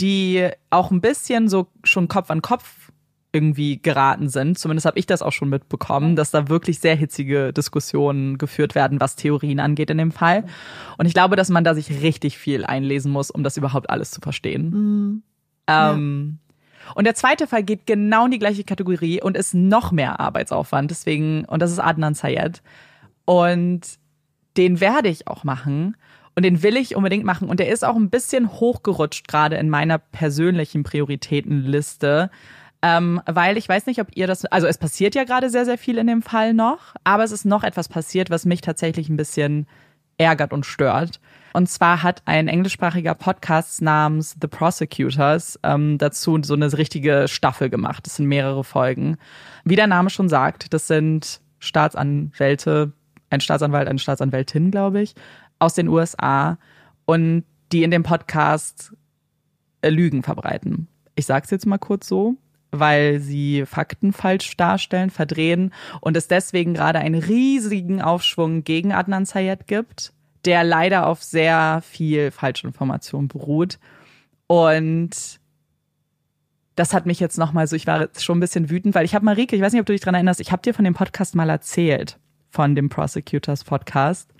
die 0.00 0.48
auch 0.70 0.90
ein 0.90 1.00
bisschen 1.00 1.48
so 1.48 1.68
schon 1.84 2.08
Kopf 2.08 2.30
an 2.30 2.42
Kopf 2.42 2.64
irgendwie 3.32 3.80
geraten 3.80 4.28
sind. 4.28 4.58
Zumindest 4.58 4.86
habe 4.86 4.98
ich 4.98 5.06
das 5.06 5.20
auch 5.22 5.32
schon 5.32 5.50
mitbekommen, 5.50 6.16
dass 6.16 6.30
da 6.30 6.48
wirklich 6.48 6.78
sehr 6.78 6.96
hitzige 6.96 7.52
Diskussionen 7.52 8.38
geführt 8.38 8.74
werden, 8.74 9.00
was 9.00 9.16
Theorien 9.16 9.60
angeht 9.60 9.90
in 9.90 9.98
dem 9.98 10.12
Fall. 10.12 10.44
Und 10.96 11.06
ich 11.06 11.12
glaube, 11.12 11.36
dass 11.36 11.50
man 11.50 11.62
da 11.64 11.74
sich 11.74 12.02
richtig 12.02 12.38
viel 12.38 12.64
einlesen 12.64 13.12
muss, 13.12 13.30
um 13.30 13.42
das 13.42 13.56
überhaupt 13.56 13.90
alles 13.90 14.10
zu 14.10 14.20
verstehen. 14.20 14.70
Mhm. 14.70 15.22
Ähm, 15.66 16.38
Und 16.94 17.04
der 17.04 17.14
zweite 17.14 17.46
Fall 17.46 17.62
geht 17.62 17.86
genau 17.86 18.24
in 18.24 18.30
die 18.30 18.38
gleiche 18.38 18.64
Kategorie 18.64 19.20
und 19.22 19.36
ist 19.36 19.54
noch 19.54 19.92
mehr 19.92 20.20
Arbeitsaufwand. 20.20 20.90
Deswegen, 20.90 21.44
und 21.44 21.60
das 21.60 21.70
ist 21.70 21.80
Adnan 21.80 22.14
Sayed. 22.14 22.62
Und 23.26 23.82
den 24.56 24.80
werde 24.80 25.10
ich 25.10 25.28
auch 25.28 25.44
machen. 25.44 25.96
Und 26.34 26.44
den 26.44 26.62
will 26.62 26.76
ich 26.76 26.96
unbedingt 26.96 27.24
machen. 27.24 27.48
Und 27.48 27.60
der 27.60 27.68
ist 27.68 27.84
auch 27.84 27.96
ein 27.96 28.10
bisschen 28.10 28.52
hochgerutscht, 28.52 29.28
gerade 29.28 29.56
in 29.56 29.68
meiner 29.68 29.98
persönlichen 29.98 30.82
Prioritätenliste. 30.82 32.30
Ähm, 32.80 33.20
weil 33.26 33.56
ich 33.56 33.68
weiß 33.68 33.86
nicht, 33.86 34.00
ob 34.00 34.08
ihr 34.14 34.26
das, 34.26 34.44
also 34.44 34.66
es 34.66 34.78
passiert 34.78 35.14
ja 35.14 35.24
gerade 35.24 35.50
sehr, 35.50 35.64
sehr 35.64 35.78
viel 35.78 35.98
in 35.98 36.06
dem 36.06 36.22
Fall 36.22 36.54
noch, 36.54 36.94
aber 37.02 37.24
es 37.24 37.32
ist 37.32 37.44
noch 37.44 37.64
etwas 37.64 37.88
passiert, 37.88 38.30
was 38.30 38.44
mich 38.44 38.60
tatsächlich 38.60 39.08
ein 39.08 39.16
bisschen 39.16 39.66
ärgert 40.16 40.52
und 40.52 40.64
stört. 40.64 41.20
Und 41.52 41.68
zwar 41.68 42.02
hat 42.02 42.22
ein 42.26 42.46
englischsprachiger 42.46 43.14
Podcast 43.14 43.82
namens 43.82 44.36
The 44.40 44.48
Prosecutors 44.48 45.58
ähm, 45.62 45.98
dazu 45.98 46.38
so 46.42 46.54
eine 46.54 46.72
richtige 46.76 47.26
Staffel 47.26 47.70
gemacht. 47.70 48.06
Das 48.06 48.16
sind 48.16 48.26
mehrere 48.26 48.64
Folgen. 48.64 49.16
Wie 49.64 49.76
der 49.76 49.86
Name 49.86 50.10
schon 50.10 50.28
sagt, 50.28 50.72
das 50.72 50.86
sind 50.86 51.40
Staatsanwälte, 51.58 52.92
ein 53.30 53.40
Staatsanwalt, 53.40 53.88
eine 53.88 53.98
Staatsanwältin, 53.98 54.70
glaube 54.70 55.00
ich, 55.00 55.14
aus 55.58 55.74
den 55.74 55.88
USA 55.88 56.58
und 57.06 57.44
die 57.72 57.82
in 57.82 57.90
dem 57.90 58.02
Podcast 58.02 58.92
äh, 59.82 59.90
Lügen 59.90 60.22
verbreiten. 60.22 60.88
Ich 61.14 61.26
sage 61.26 61.44
es 61.44 61.50
jetzt 61.50 61.66
mal 61.66 61.78
kurz 61.78 62.06
so, 62.06 62.36
weil 62.70 63.20
sie 63.20 63.64
Fakten 63.66 64.12
falsch 64.12 64.56
darstellen, 64.56 65.10
verdrehen 65.10 65.72
und 66.00 66.16
es 66.16 66.28
deswegen 66.28 66.74
gerade 66.74 66.98
einen 66.98 67.20
riesigen 67.20 68.02
Aufschwung 68.02 68.64
gegen 68.64 68.92
Adnan 68.92 69.24
Sayed 69.24 69.66
gibt, 69.66 70.12
der 70.44 70.64
leider 70.64 71.06
auf 71.06 71.22
sehr 71.22 71.82
viel 71.88 72.30
Falschinformation 72.30 73.28
beruht. 73.28 73.78
Und 74.46 75.40
das 76.74 76.94
hat 76.94 77.06
mich 77.06 77.20
jetzt 77.20 77.38
nochmal 77.38 77.66
so, 77.66 77.74
ich 77.74 77.86
war 77.86 78.00
jetzt 78.00 78.24
schon 78.24 78.38
ein 78.38 78.40
bisschen 78.40 78.70
wütend, 78.70 78.94
weil 78.94 79.04
ich 79.04 79.14
habe 79.14 79.24
Marike, 79.24 79.56
ich 79.56 79.62
weiß 79.62 79.72
nicht, 79.72 79.80
ob 79.80 79.86
du 79.86 79.92
dich 79.92 80.02
dran 80.02 80.14
erinnerst, 80.14 80.40
ich 80.40 80.52
habe 80.52 80.62
dir 80.62 80.74
von 80.74 80.84
dem 80.84 80.94
Podcast 80.94 81.34
mal 81.34 81.50
erzählt, 81.50 82.18
von 82.50 82.74
dem 82.74 82.88
Prosecutors 82.88 83.64
Podcast 83.64 84.32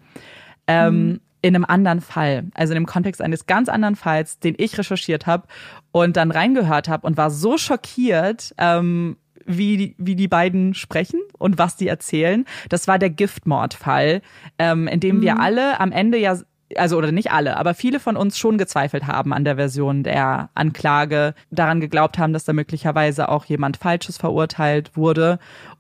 ähm, 0.67 1.21
in 1.43 1.55
einem 1.55 1.65
anderen 1.65 2.01
Fall, 2.01 2.45
also 2.55 2.73
in 2.73 2.81
dem 2.81 2.87
Kontext 2.87 3.23
eines 3.23 3.47
ganz 3.47 3.69
anderen 3.69 3.97
Falls, 3.97 4.39
den 4.39 4.55
ich 4.59 4.77
recherchiert 4.79 5.27
habe 5.27 5.47
und 5.93 6.17
dann 6.17 6.31
reingehört 6.31 6.89
habe 6.89 7.07
und 7.07 7.17
war 7.17 7.31
so 7.31 7.59
schockiert, 7.59 8.55
ähm, 8.59 9.17
wie, 9.47 9.77
die, 9.77 9.95
wie 9.99 10.17
die 10.17 10.29
beiden 10.29 10.75
sprechen 10.75 11.21
und 11.39 11.59
was 11.59 11.77
die 11.77 11.89
erzählen. 11.89 12.45
Das 12.69 12.87
war 12.87 12.99
der 12.99 13.11
Giftmordfall, 13.11 14.21
ähm, 14.59 14.89
in 14.89 15.01
dem 15.01 15.23
wir 15.23 15.41
alle 15.41 15.81
am 15.81 15.93
Ende 15.93 16.19
ja 16.19 16.39
also 16.77 16.99
oder 16.99 17.13
nicht 17.13 17.33
alle, 17.33 17.57
aber 17.57 17.73
viele 17.73 17.99
von 17.99 18.17
uns 18.17 18.37
schon 18.37 18.59
gezweifelt 18.59 19.07
haben 19.07 19.33
an 19.33 19.45
der 19.45 19.57
Version 19.57 20.03
der 20.03 20.51
Anklage, 20.55 21.35
daran 21.51 21.81
geglaubt 21.81 22.19
haben, 22.19 22.35
dass 22.35 22.45
da 22.45 22.53
möglicherweise 22.53 23.31
auch 23.31 23.47
jemand 23.47 23.79
Falsches 23.79 24.19
verurteilt 24.19 24.95
wurde 24.95 25.39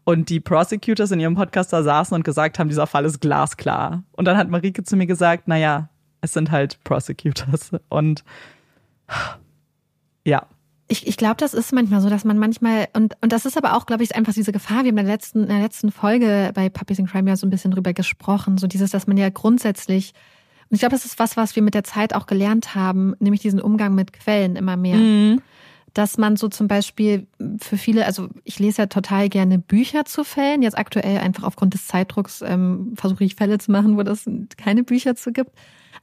und 0.08 0.30
die 0.30 0.40
Prosecutors 0.40 1.10
in 1.10 1.20
ihrem 1.20 1.34
Podcast 1.34 1.70
da 1.70 1.82
saßen 1.82 2.14
und 2.14 2.24
gesagt 2.24 2.58
haben, 2.58 2.68
dieser 2.68 2.86
Fall 2.86 3.04
ist 3.04 3.20
glasklar. 3.20 4.04
Und 4.12 4.24
dann 4.24 4.38
hat 4.38 4.48
Marike 4.48 4.82
zu 4.82 4.96
mir 4.96 5.06
gesagt, 5.06 5.48
naja, 5.48 5.90
es 6.22 6.32
sind 6.32 6.50
halt 6.50 6.82
Prosecutors 6.82 7.72
und 7.90 8.24
ja. 10.24 10.46
Ich, 10.86 11.06
ich 11.06 11.18
glaube, 11.18 11.36
das 11.36 11.52
ist 11.52 11.74
manchmal 11.74 12.00
so, 12.00 12.08
dass 12.08 12.24
man 12.24 12.38
manchmal, 12.38 12.88
und, 12.94 13.18
und 13.20 13.32
das 13.32 13.44
ist 13.44 13.58
aber 13.58 13.76
auch, 13.76 13.84
glaube 13.84 14.02
ich, 14.02 14.16
einfach 14.16 14.32
diese 14.32 14.50
Gefahr. 14.50 14.82
Wir 14.84 14.92
haben 14.92 14.96
in 14.96 15.04
der 15.04 15.14
letzten, 15.14 15.42
in 15.42 15.48
der 15.48 15.60
letzten 15.60 15.92
Folge 15.92 16.52
bei 16.54 16.70
Puppies 16.70 16.98
in 16.98 17.06
Crime 17.06 17.28
ja 17.28 17.36
so 17.36 17.46
ein 17.46 17.50
bisschen 17.50 17.72
drüber 17.72 17.92
gesprochen. 17.92 18.56
So 18.56 18.66
dieses, 18.66 18.90
dass 18.90 19.06
man 19.06 19.18
ja 19.18 19.28
grundsätzlich, 19.28 20.14
und 20.70 20.76
ich 20.76 20.80
glaube, 20.80 20.94
das 20.94 21.04
ist 21.04 21.18
was, 21.18 21.36
was 21.36 21.54
wir 21.54 21.62
mit 21.62 21.74
der 21.74 21.84
Zeit 21.84 22.14
auch 22.14 22.24
gelernt 22.24 22.74
haben, 22.74 23.14
nämlich 23.18 23.42
diesen 23.42 23.60
Umgang 23.60 23.94
mit 23.94 24.14
Quellen 24.14 24.56
immer 24.56 24.78
mehr. 24.78 24.96
Mhm. 24.96 25.42
Dass 25.94 26.18
man 26.18 26.36
so 26.36 26.48
zum 26.48 26.68
Beispiel 26.68 27.26
für 27.60 27.76
viele, 27.76 28.06
also 28.06 28.28
ich 28.44 28.58
lese 28.58 28.82
ja 28.82 28.86
total 28.86 29.28
gerne 29.28 29.58
Bücher 29.58 30.04
zu 30.04 30.24
Fällen. 30.24 30.62
Jetzt 30.62 30.78
aktuell 30.78 31.18
einfach 31.18 31.44
aufgrund 31.44 31.74
des 31.74 31.86
Zeitdrucks 31.86 32.42
ähm, 32.42 32.92
versuche 32.94 33.24
ich 33.24 33.34
Fälle 33.34 33.58
zu 33.58 33.72
machen, 33.72 33.96
wo 33.96 34.02
das 34.02 34.24
keine 34.56 34.84
Bücher 34.84 35.14
zu 35.16 35.32
gibt. 35.32 35.52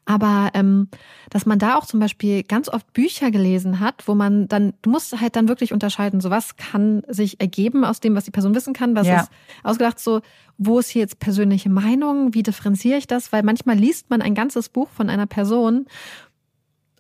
Aber 0.08 0.52
ähm, 0.54 0.90
dass 1.32 1.46
man 1.46 1.58
da 1.58 1.76
auch 1.76 1.86
zum 1.86 2.00
Beispiel 2.00 2.44
ganz 2.44 2.70
oft 2.70 2.92
Bücher 2.94 3.32
gelesen 3.32 3.80
hat, 3.80 4.08
wo 4.08 4.14
man 4.14 4.48
dann, 4.48 4.74
du 4.84 4.92
musst 4.92 5.20
halt 5.20 5.36
dann 5.36 5.48
wirklich 5.48 5.74
unterscheiden, 5.74 6.22
so 6.22 6.30
was 6.30 6.58
kann 6.58 7.02
sich 7.08 7.40
ergeben 7.42 7.84
aus 7.84 8.02
dem, 8.02 8.16
was 8.16 8.26
die 8.26 8.32
Person 8.32 8.54
wissen 8.54 8.74
kann, 8.74 8.96
was 8.96 9.08
Ja. 9.08 9.22
ist 9.22 9.30
ausgedacht, 9.64 10.00
so 10.00 10.22
wo 10.58 10.80
ist 10.80 10.90
hier 10.90 11.02
jetzt 11.02 11.20
persönliche 11.20 11.70
Meinung, 11.70 12.34
wie 12.34 12.44
differenziere 12.44 12.98
ich 12.98 13.08
das? 13.08 13.32
Weil 13.32 13.44
manchmal 13.44 13.78
liest 13.78 14.10
man 14.10 14.22
ein 14.22 14.36
ganzes 14.36 14.70
Buch 14.70 14.90
von 14.90 15.10
einer 15.10 15.26
Person 15.26 15.88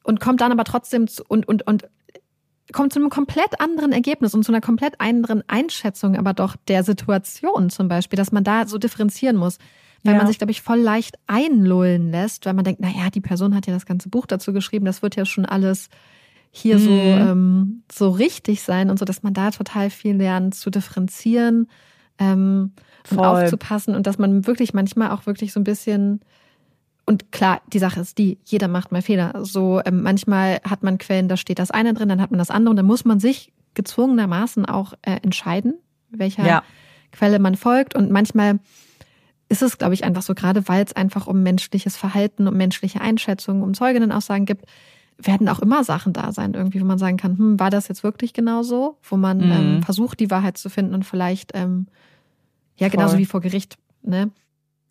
und 0.04 0.19
kommt 0.19 0.41
dann 0.41 0.52
aber 0.52 0.63
trotzdem 0.63 1.08
zu, 1.08 1.24
und, 1.28 1.48
und, 1.48 1.65
und 1.67 1.88
kommt 2.73 2.93
zu 2.93 2.99
einem 2.99 3.10
komplett 3.10 3.60
anderen 3.60 3.91
Ergebnis 3.91 4.34
und 4.34 4.43
zu 4.43 4.51
einer 4.51 4.62
komplett 4.62 4.99
anderen 4.99 5.43
Einschätzung 5.47 6.15
aber 6.17 6.34
doch 6.34 6.56
der 6.67 6.84
Situation 6.84 7.69
zum 7.69 7.88
Beispiel, 7.88 8.17
dass 8.17 8.32
man 8.32 8.43
da 8.43 8.65
so 8.67 8.78
differenzieren 8.78 9.36
muss. 9.38 9.58
Weil 10.04 10.13
Ja. 10.13 10.17
man 10.19 10.28
sich, 10.28 10.38
glaube 10.38 10.51
ich, 10.51 10.62
voll 10.62 10.80
leicht 10.80 11.15
einlullen 11.25 12.12
lässt, 12.12 12.45
weil 12.45 12.54
man 12.54 12.63
denkt, 12.63 12.80
naja, 12.82 13.10
die 13.12 13.21
Person 13.21 13.56
hat 13.56 13.65
ja 13.65 13.73
das 13.73 13.86
ganze 13.88 14.10
Buch 14.10 14.28
dazu 14.28 14.54
geschrieben, 14.54 14.86
das 14.86 15.01
wird 15.01 15.15
ja 15.15 15.25
schon 15.25 15.45
alles 15.47 15.89
hier 16.51 16.78
so, 16.80 17.15
Mhm. 17.15 17.21
ähm, 17.21 17.84
so 17.91 18.10
richtig 18.12 18.62
sein 18.62 18.89
und 18.89 18.99
so, 18.99 19.06
dass 19.06 19.23
man 19.23 19.34
da 19.34 19.49
total 19.51 19.89
viel 19.89 20.15
lernt 20.15 20.54
zu 20.56 20.69
differenzieren 20.69 21.67
ähm, 22.19 22.71
und 23.10 23.19
aufzupassen 23.25 23.95
und 23.95 24.06
dass 24.08 24.17
man 24.19 24.45
wirklich 24.47 24.73
manchmal 24.73 25.12
auch 25.12 25.25
wirklich 25.25 25.54
so 25.54 25.60
ein 25.60 25.63
bisschen 25.65 26.21
und 27.05 27.31
klar, 27.31 27.61
die 27.71 27.79
Sache 27.79 27.99
ist 27.99 28.17
die, 28.17 28.39
jeder 28.45 28.67
macht 28.67 28.91
mal 28.91 29.01
Fehler. 29.01 29.33
So 29.45 29.81
ähm, 29.85 30.01
manchmal 30.01 30.59
hat 30.63 30.81
man 30.83 30.97
Quellen, 30.97 31.27
da 31.27 31.37
steht 31.37 31.59
das 31.59 31.71
eine 31.71 31.93
drin, 31.93 32.09
dann 32.09 32.21
hat 32.21 32.31
man 32.31 32.39
das 32.39 32.49
andere 32.49 32.71
und 32.71 32.77
dann 32.77 32.85
muss 32.85 33.05
man 33.05 33.19
sich 33.19 33.51
gezwungenermaßen 33.75 34.65
auch 34.65 34.93
äh, 35.03 35.17
entscheiden, 35.21 35.75
welcher 36.09 36.45
Ja. 36.45 36.63
Quelle 37.11 37.39
man 37.39 37.55
folgt. 37.55 37.95
Und 37.95 38.11
manchmal 38.11 38.59
ist 39.47 39.61
es, 39.61 39.77
glaube 39.77 39.93
ich, 39.93 40.03
einfach 40.03 40.21
so, 40.23 40.33
gerade 40.33 40.67
weil 40.67 40.83
es 40.83 40.93
einfach 40.95 41.27
um 41.27 41.43
menschliches 41.43 41.95
Verhalten, 41.95 42.47
um 42.47 42.55
menschliche 42.57 42.99
Einschätzungen, 43.01 43.61
um 43.63 43.73
Zeuginnenaussagen 43.73 44.45
gibt, 44.45 44.65
werden 45.17 45.47
auch 45.47 45.59
immer 45.59 45.83
Sachen 45.83 46.12
da 46.12 46.31
sein, 46.33 46.53
irgendwie, 46.56 46.81
wo 46.81 46.85
man 46.85 46.97
sagen 46.97 47.15
kann, 47.17 47.37
hm, 47.37 47.60
war 47.60 47.69
das 47.69 47.87
jetzt 47.87 48.03
wirklich 48.03 48.33
genau 48.33 48.63
so? 48.63 48.97
Wo 49.03 49.15
man 49.15 49.45
Mhm. 49.45 49.51
ähm, 49.51 49.83
versucht, 49.83 50.19
die 50.19 50.29
Wahrheit 50.31 50.58
zu 50.58 50.69
finden 50.69 50.93
und 50.93 51.03
vielleicht, 51.03 51.51
ähm, 51.53 51.87
ja, 52.77 52.89
genauso 52.89 53.12
Voll. 53.12 53.19
wie 53.19 53.25
vor 53.25 53.39
Gericht, 53.39 53.77
ne? 54.01 54.31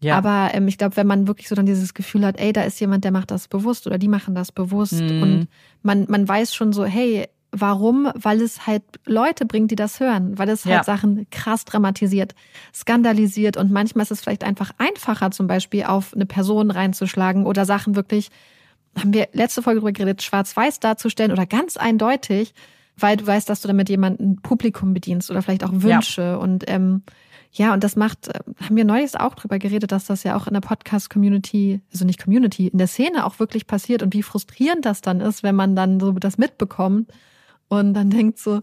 Ja. 0.04 0.16
Aber 0.18 0.50
ähm, 0.52 0.68
ich 0.68 0.76
glaube, 0.78 0.96
wenn 0.96 1.06
man 1.06 1.26
wirklich 1.26 1.48
so 1.48 1.54
dann 1.54 1.66
dieses 1.66 1.94
Gefühl 1.94 2.24
hat, 2.26 2.38
ey, 2.38 2.52
da 2.52 2.62
ist 2.62 2.78
jemand, 2.80 3.04
der 3.04 3.10
macht 3.12 3.30
das 3.30 3.48
bewusst 3.48 3.86
oder 3.86 3.98
die 3.98 4.08
machen 4.08 4.34
das 4.34 4.52
bewusst 4.52 5.00
Mhm. 5.00 5.22
und 5.22 5.48
man, 5.82 6.06
man 6.08 6.28
weiß 6.28 6.54
schon 6.54 6.72
so, 6.72 6.84
hey, 6.84 7.26
Warum? 7.56 8.10
Weil 8.16 8.40
es 8.42 8.66
halt 8.66 8.82
Leute 9.06 9.46
bringt, 9.46 9.70
die 9.70 9.76
das 9.76 10.00
hören, 10.00 10.36
weil 10.36 10.48
es 10.48 10.64
halt 10.64 10.74
Ja. 10.74 10.82
Sachen 10.82 11.28
krass 11.30 11.64
dramatisiert, 11.64 12.34
skandalisiert 12.74 13.56
und 13.56 13.70
manchmal 13.70 14.02
ist 14.02 14.10
es 14.10 14.20
vielleicht 14.22 14.42
einfach 14.42 14.72
einfacher, 14.78 15.30
zum 15.30 15.46
Beispiel 15.46 15.84
auf 15.84 16.12
eine 16.14 16.26
Person 16.26 16.72
reinzuschlagen 16.72 17.46
oder 17.46 17.64
Sachen 17.64 17.94
wirklich, 17.94 18.30
haben 18.98 19.14
wir 19.14 19.28
letzte 19.32 19.62
Folge 19.62 19.78
drüber 19.78 19.92
geredet, 19.92 20.22
schwarz-weiß 20.22 20.80
darzustellen 20.80 21.30
oder 21.30 21.46
ganz 21.46 21.76
eindeutig, 21.76 22.54
weil 22.96 23.16
du 23.16 23.26
weißt, 23.26 23.48
dass 23.48 23.60
du 23.60 23.68
damit 23.68 23.88
jemanden 23.88 24.36
Publikum 24.36 24.94
bedienst 24.94 25.30
oder 25.30 25.42
vielleicht 25.42 25.64
auch 25.64 25.72
Wünsche. 25.72 26.38
Und 26.38 26.64
ähm, 26.68 27.02
ja, 27.52 27.72
und 27.72 27.84
das 27.84 27.96
macht, 27.96 28.28
äh, 28.28 28.40
haben 28.60 28.76
wir 28.76 28.84
neulich 28.84 29.18
auch 29.18 29.34
drüber 29.34 29.58
geredet, 29.58 29.92
dass 29.92 30.06
das 30.06 30.24
ja 30.24 30.36
auch 30.36 30.46
in 30.46 30.54
der 30.54 30.60
Podcast-Community, 30.60 31.80
also 31.92 32.04
nicht 32.04 32.22
Community, 32.22 32.68
in 32.68 32.78
der 32.78 32.88
Szene 32.88 33.24
auch 33.24 33.38
wirklich 33.38 33.66
passiert 33.66 34.02
und 34.02 34.12
wie 34.12 34.22
frustrierend 34.22 34.84
das 34.84 35.00
dann 35.00 35.20
ist, 35.20 35.42
wenn 35.42 35.54
man 35.54 35.76
dann 35.76 36.00
so 36.00 36.12
das 36.12 36.38
mitbekommt 36.38 37.12
und 37.68 37.94
dann 37.94 38.10
denkt 38.10 38.38
so, 38.38 38.60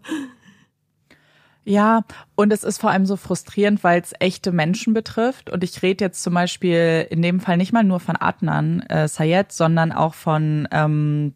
Ja, 1.64 2.02
und 2.36 2.52
es 2.52 2.64
ist 2.64 2.80
vor 2.80 2.90
allem 2.90 3.06
so 3.06 3.16
frustrierend, 3.16 3.84
weil 3.84 4.02
es 4.02 4.14
echte 4.20 4.52
Menschen 4.52 4.96
betrifft. 4.96 5.52
Und 5.52 5.64
ich 5.64 5.84
rede 5.84 6.04
jetzt 6.06 6.24
zum 6.24 6.34
Beispiel 6.34 7.06
in 7.12 7.22
dem 7.22 7.40
Fall 7.40 7.58
nicht 7.58 7.72
mal 7.72 7.84
nur 7.84 8.00
von 8.00 8.16
Adnan 8.16 8.82
äh, 8.90 9.08
Sayed, 9.08 9.52
sondern 9.52 9.92
auch 9.92 10.16
von 10.16 10.68
ähm, 10.72 11.36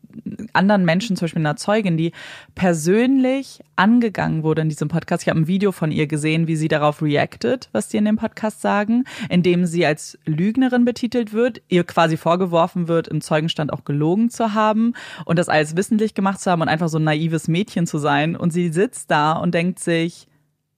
anderen 0.54 0.84
Menschen, 0.84 1.16
zum 1.16 1.26
Beispiel 1.26 1.42
einer 1.44 1.58
Zeugin, 1.58 1.96
die 1.96 2.12
persönlich 2.56 3.60
angegangen 3.76 4.44
wurde 4.44 4.62
in 4.62 4.70
diesem 4.70 4.88
Podcast. 4.88 5.24
Ich 5.24 5.30
habe 5.30 5.40
ein 5.40 5.48
Video 5.48 5.72
von 5.72 5.92
ihr 5.92 6.08
gesehen, 6.08 6.48
wie 6.48 6.56
sie 6.56 6.68
darauf 6.68 7.02
reacted, 7.02 7.70
was 7.72 7.88
die 7.88 7.98
in 7.98 8.06
dem 8.06 8.18
Podcast 8.18 8.62
sagen, 8.62 9.04
in 9.30 9.44
dem 9.44 9.66
sie 9.66 9.86
als 9.86 10.18
Lügnerin 10.26 10.86
betitelt 10.86 11.34
wird, 11.34 11.62
ihr 11.68 11.84
quasi 11.84 12.18
vorgeworfen 12.18 12.88
wird, 12.88 13.08
im 13.08 13.22
Zeugenstand 13.22 13.72
auch 13.74 13.86
gelogen 13.86 14.30
zu 14.30 14.54
haben 14.54 14.94
und 15.26 15.40
das 15.40 15.50
alles 15.50 15.76
wissentlich 15.76 16.14
gemacht 16.14 16.40
zu 16.40 16.52
haben 16.52 16.62
und 16.62 16.70
einfach 16.70 16.90
so 16.90 17.00
ein 17.00 17.04
naives 17.04 17.48
Mädchen 17.48 17.88
zu 17.88 17.98
sein. 17.98 18.36
Und 18.36 18.52
sie 18.52 18.70
sitzt 18.70 19.12
da 19.12 19.34
und 19.34 19.54
denkt 19.54 19.80
sich, 19.80 20.28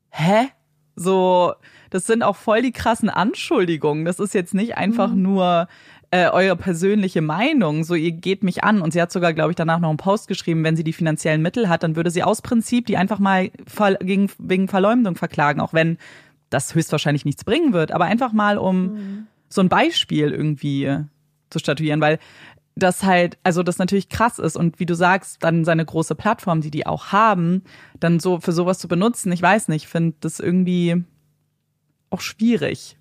hä? 0.10 0.48
So, 0.96 1.54
das 1.92 2.08
sind 2.08 2.24
auch 2.24 2.36
voll 2.36 2.64
die 2.64 2.72
krassen 2.72 3.10
Anschuldigungen. 3.10 4.04
Das 4.04 4.20
ist 4.20 4.34
jetzt 4.34 4.56
nicht 4.56 4.78
einfach 4.78 5.14
nur 5.14 5.68
äh, 6.12 6.30
eure 6.30 6.56
persönliche 6.56 7.22
Meinung. 7.22 7.84
So, 7.84 7.96
ihr 7.96 8.12
geht 8.12 8.44
mich 8.44 8.64
an. 8.64 8.82
Und 8.82 8.94
sie 8.94 9.02
hat 9.02 9.12
sogar, 9.12 9.34
glaube 9.34 9.52
ich, 9.52 9.56
danach 9.56 9.80
noch 9.80 9.90
einen 9.90 9.98
Post 9.98 10.28
geschrieben, 10.28 10.64
wenn 10.64 10.76
sie 10.76 10.84
die 10.84 10.94
finanziellen 10.94 11.42
Mittel 11.42 11.70
hat, 11.70 11.84
dann 11.84 11.96
würde 11.96 12.12
sie 12.12 12.24
aus 12.24 12.42
Prinzip 12.42 12.86
die 12.86 12.98
einfach 12.98 13.20
mal 13.20 13.50
gegen, 14.02 14.30
wegen 14.38 14.68
Verleumdung 14.68 15.16
verklagen, 15.16 15.62
auch 15.62 15.74
wenn 15.74 15.98
das 16.50 16.76
höchstwahrscheinlich 16.76 17.26
nichts 17.26 17.44
bringen 17.44 17.74
wird. 17.74 17.92
Aber 17.92 18.06
einfach 18.06 18.32
mal, 18.32 18.58
um 18.58 19.28
so 19.50 19.62
ein 19.62 19.70
Beispiel 19.70 20.32
irgendwie 20.32 20.98
zu 21.50 21.60
statuieren, 21.60 22.02
weil 22.02 22.20
das 22.76 23.04
halt, 23.04 23.38
also 23.44 23.64
das 23.64 23.80
natürlich 23.80 24.10
krass 24.10 24.40
ist 24.40 24.56
und 24.56 24.80
wie 24.80 24.86
du 24.86 24.94
sagst, 24.94 25.44
dann 25.44 25.66
seine 25.66 25.84
große 25.84 26.16
Plattform, 26.16 26.62
die 26.62 26.72
die 26.72 26.86
auch 26.86 27.08
haben, 27.08 27.64
dann 28.00 28.20
so 28.20 28.40
für 28.40 28.52
sowas 28.52 28.78
zu 28.78 28.88
benutzen, 28.88 29.32
ich 29.32 29.42
weiß 29.42 29.68
nicht, 29.70 29.88
finde 29.88 30.16
das 30.20 30.40
irgendwie 30.40 31.04
auch 32.10 32.22
schwierig. 32.22 32.98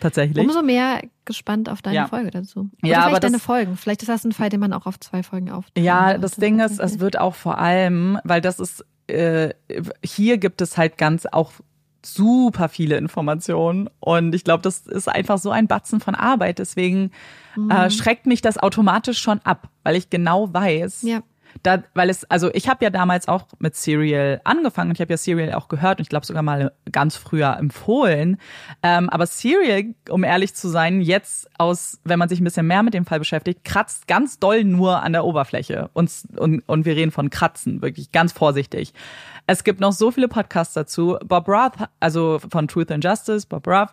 Tatsächlich. 0.00 0.44
umso 0.46 0.62
mehr 0.62 1.00
gespannt 1.24 1.68
auf 1.68 1.80
deine 1.82 1.96
Ja. 1.96 2.06
Folge 2.08 2.30
dazu. 2.30 2.60
Oder 2.60 2.68
Ja, 2.82 2.94
vielleicht 2.96 3.08
aber 3.08 3.20
deine 3.20 3.38
Folgen. 3.38 3.76
Vielleicht 3.76 4.02
ist 4.02 4.08
das 4.08 4.24
ein 4.24 4.32
Fall, 4.32 4.48
den 4.50 4.60
man 4.60 4.72
auch 4.72 4.86
auf 4.86 4.98
zwei 5.00 5.22
Folgen 5.22 5.50
aufteilt. 5.50 5.84
Ja, 5.84 6.18
das 6.18 6.36
Ding 6.36 6.60
ist, 6.60 6.78
es 6.80 6.98
wird 7.00 7.18
auch 7.18 7.34
vor 7.34 7.58
allem, 7.58 8.18
weil 8.24 8.40
das 8.40 8.60
ist, 8.60 8.84
äh, 9.06 9.50
hier 10.04 10.38
gibt 10.38 10.60
es 10.60 10.76
halt 10.76 10.98
ganz 10.98 11.26
auch 11.26 11.52
super 12.04 12.68
viele 12.68 12.98
Informationen 12.98 13.88
und 14.00 14.34
ich 14.34 14.44
glaube, 14.44 14.62
das 14.62 14.80
ist 14.86 15.08
einfach 15.08 15.38
so 15.38 15.50
ein 15.50 15.66
Batzen 15.68 16.00
von 16.00 16.14
Arbeit. 16.14 16.58
Deswegen 16.58 17.10
Mhm. 17.56 17.70
äh, 17.70 17.90
schreckt 17.90 18.26
mich 18.26 18.42
das 18.42 18.58
automatisch 18.58 19.18
schon 19.20 19.40
ab, 19.44 19.68
weil 19.84 19.96
ich 19.96 20.10
genau 20.10 20.52
weiß, 20.52 21.02
Ja. 21.02 21.22
Da, 21.62 21.82
weil 21.94 22.10
es, 22.10 22.24
also 22.30 22.50
ich 22.52 22.68
habe 22.68 22.84
ja 22.84 22.90
damals 22.90 23.28
auch 23.28 23.46
mit 23.58 23.76
Serial 23.76 24.40
angefangen 24.44 24.90
und 24.90 24.96
ich 24.96 25.00
habe 25.00 25.12
ja 25.12 25.16
Serial 25.16 25.54
auch 25.54 25.68
gehört 25.68 25.98
und 25.98 26.02
ich 26.02 26.08
glaube 26.08 26.26
sogar 26.26 26.42
mal 26.42 26.72
ganz 26.90 27.16
früher 27.16 27.56
empfohlen. 27.56 28.38
Ähm, 28.82 29.08
aber 29.10 29.26
Serial, 29.26 29.94
um 30.10 30.24
ehrlich 30.24 30.54
zu 30.54 30.68
sein, 30.68 31.00
jetzt 31.00 31.48
aus, 31.58 32.00
wenn 32.04 32.18
man 32.18 32.28
sich 32.28 32.40
ein 32.40 32.44
bisschen 32.44 32.66
mehr 32.66 32.82
mit 32.82 32.94
dem 32.94 33.06
Fall 33.06 33.18
beschäftigt, 33.18 33.64
kratzt 33.64 34.06
ganz 34.06 34.38
doll 34.38 34.64
nur 34.64 35.02
an 35.02 35.12
der 35.12 35.24
Oberfläche. 35.24 35.90
Und, 35.92 36.10
und, 36.36 36.60
und 36.66 36.84
wir 36.84 36.96
reden 36.96 37.12
von 37.12 37.30
Kratzen, 37.30 37.82
wirklich 37.82 38.12
ganz 38.12 38.32
vorsichtig. 38.32 38.92
Es 39.46 39.64
gibt 39.64 39.80
noch 39.80 39.92
so 39.92 40.10
viele 40.10 40.28
Podcasts 40.28 40.74
dazu. 40.74 41.18
Bob 41.24 41.48
Roth, 41.48 41.88
also 42.00 42.40
von 42.50 42.66
Truth 42.68 42.90
and 42.90 43.04
Justice, 43.04 43.46
Bob 43.46 43.66
Roth, 43.66 43.90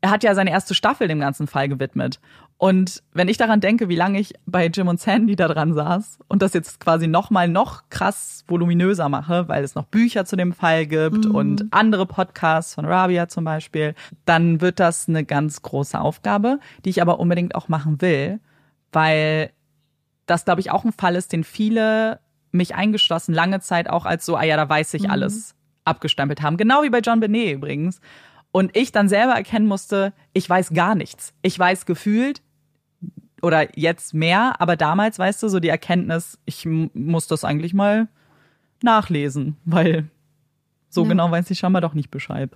er 0.00 0.10
hat 0.10 0.24
ja 0.24 0.34
seine 0.34 0.50
erste 0.50 0.74
Staffel 0.74 1.08
dem 1.08 1.20
ganzen 1.20 1.46
Fall 1.46 1.68
gewidmet. 1.68 2.20
Und 2.62 3.02
wenn 3.12 3.26
ich 3.26 3.38
daran 3.38 3.60
denke, 3.60 3.88
wie 3.88 3.96
lange 3.96 4.20
ich 4.20 4.34
bei 4.46 4.66
Jim 4.66 4.86
und 4.86 5.00
Sandy 5.00 5.34
da 5.34 5.48
dran 5.48 5.74
saß 5.74 6.20
und 6.28 6.42
das 6.42 6.54
jetzt 6.54 6.78
quasi 6.78 7.08
noch 7.08 7.28
mal 7.28 7.48
noch 7.48 7.88
krass 7.90 8.44
voluminöser 8.46 9.08
mache, 9.08 9.48
weil 9.48 9.64
es 9.64 9.74
noch 9.74 9.86
Bücher 9.86 10.24
zu 10.26 10.36
dem 10.36 10.52
Fall 10.52 10.86
gibt 10.86 11.26
und 11.26 11.66
andere 11.72 12.06
Podcasts 12.06 12.76
von 12.76 12.84
Rabia 12.84 13.26
zum 13.26 13.42
Beispiel, 13.42 13.96
dann 14.26 14.60
wird 14.60 14.78
das 14.78 15.08
eine 15.08 15.24
ganz 15.24 15.62
große 15.62 16.00
Aufgabe, 16.00 16.60
die 16.84 16.90
ich 16.90 17.02
aber 17.02 17.18
unbedingt 17.18 17.56
auch 17.56 17.66
machen 17.66 18.00
will, 18.00 18.38
weil 18.92 19.50
das, 20.26 20.44
glaube 20.44 20.60
ich, 20.60 20.70
auch 20.70 20.84
ein 20.84 20.92
Fall 20.92 21.16
ist, 21.16 21.32
den 21.32 21.42
viele 21.42 22.20
mich 22.52 22.76
eingeschlossen 22.76 23.34
lange 23.34 23.58
Zeit 23.58 23.90
auch 23.90 24.04
als 24.04 24.24
so, 24.24 24.36
ah 24.36 24.44
ja, 24.44 24.56
da 24.56 24.68
weiß 24.68 24.94
ich 24.94 25.10
alles 25.10 25.56
abgestempelt 25.84 26.42
haben. 26.42 26.58
Genau 26.58 26.84
wie 26.84 26.90
bei 26.90 27.00
John 27.00 27.18
Benet 27.18 27.56
übrigens. 27.56 28.00
Und 28.52 28.76
ich 28.76 28.92
dann 28.92 29.08
selber 29.08 29.32
erkennen 29.32 29.66
musste, 29.66 30.12
ich 30.32 30.48
weiß 30.48 30.74
gar 30.74 30.94
nichts. 30.94 31.34
Ich 31.42 31.58
weiß 31.58 31.86
gefühlt 31.86 32.40
oder 33.42 33.76
jetzt 33.78 34.14
mehr, 34.14 34.54
aber 34.60 34.76
damals, 34.76 35.18
weißt 35.18 35.42
du, 35.42 35.48
so 35.48 35.60
die 35.60 35.68
Erkenntnis, 35.68 36.38
ich 36.44 36.64
muss 36.66 37.26
das 37.26 37.44
eigentlich 37.44 37.74
mal 37.74 38.08
nachlesen, 38.82 39.56
weil 39.64 40.08
so 40.88 41.02
Ja. 41.02 41.08
genau 41.08 41.30
weiß 41.30 41.50
ich 41.50 41.58
schon 41.58 41.72
mal 41.72 41.80
doch 41.80 41.94
nicht 41.94 42.10
Bescheid. 42.10 42.50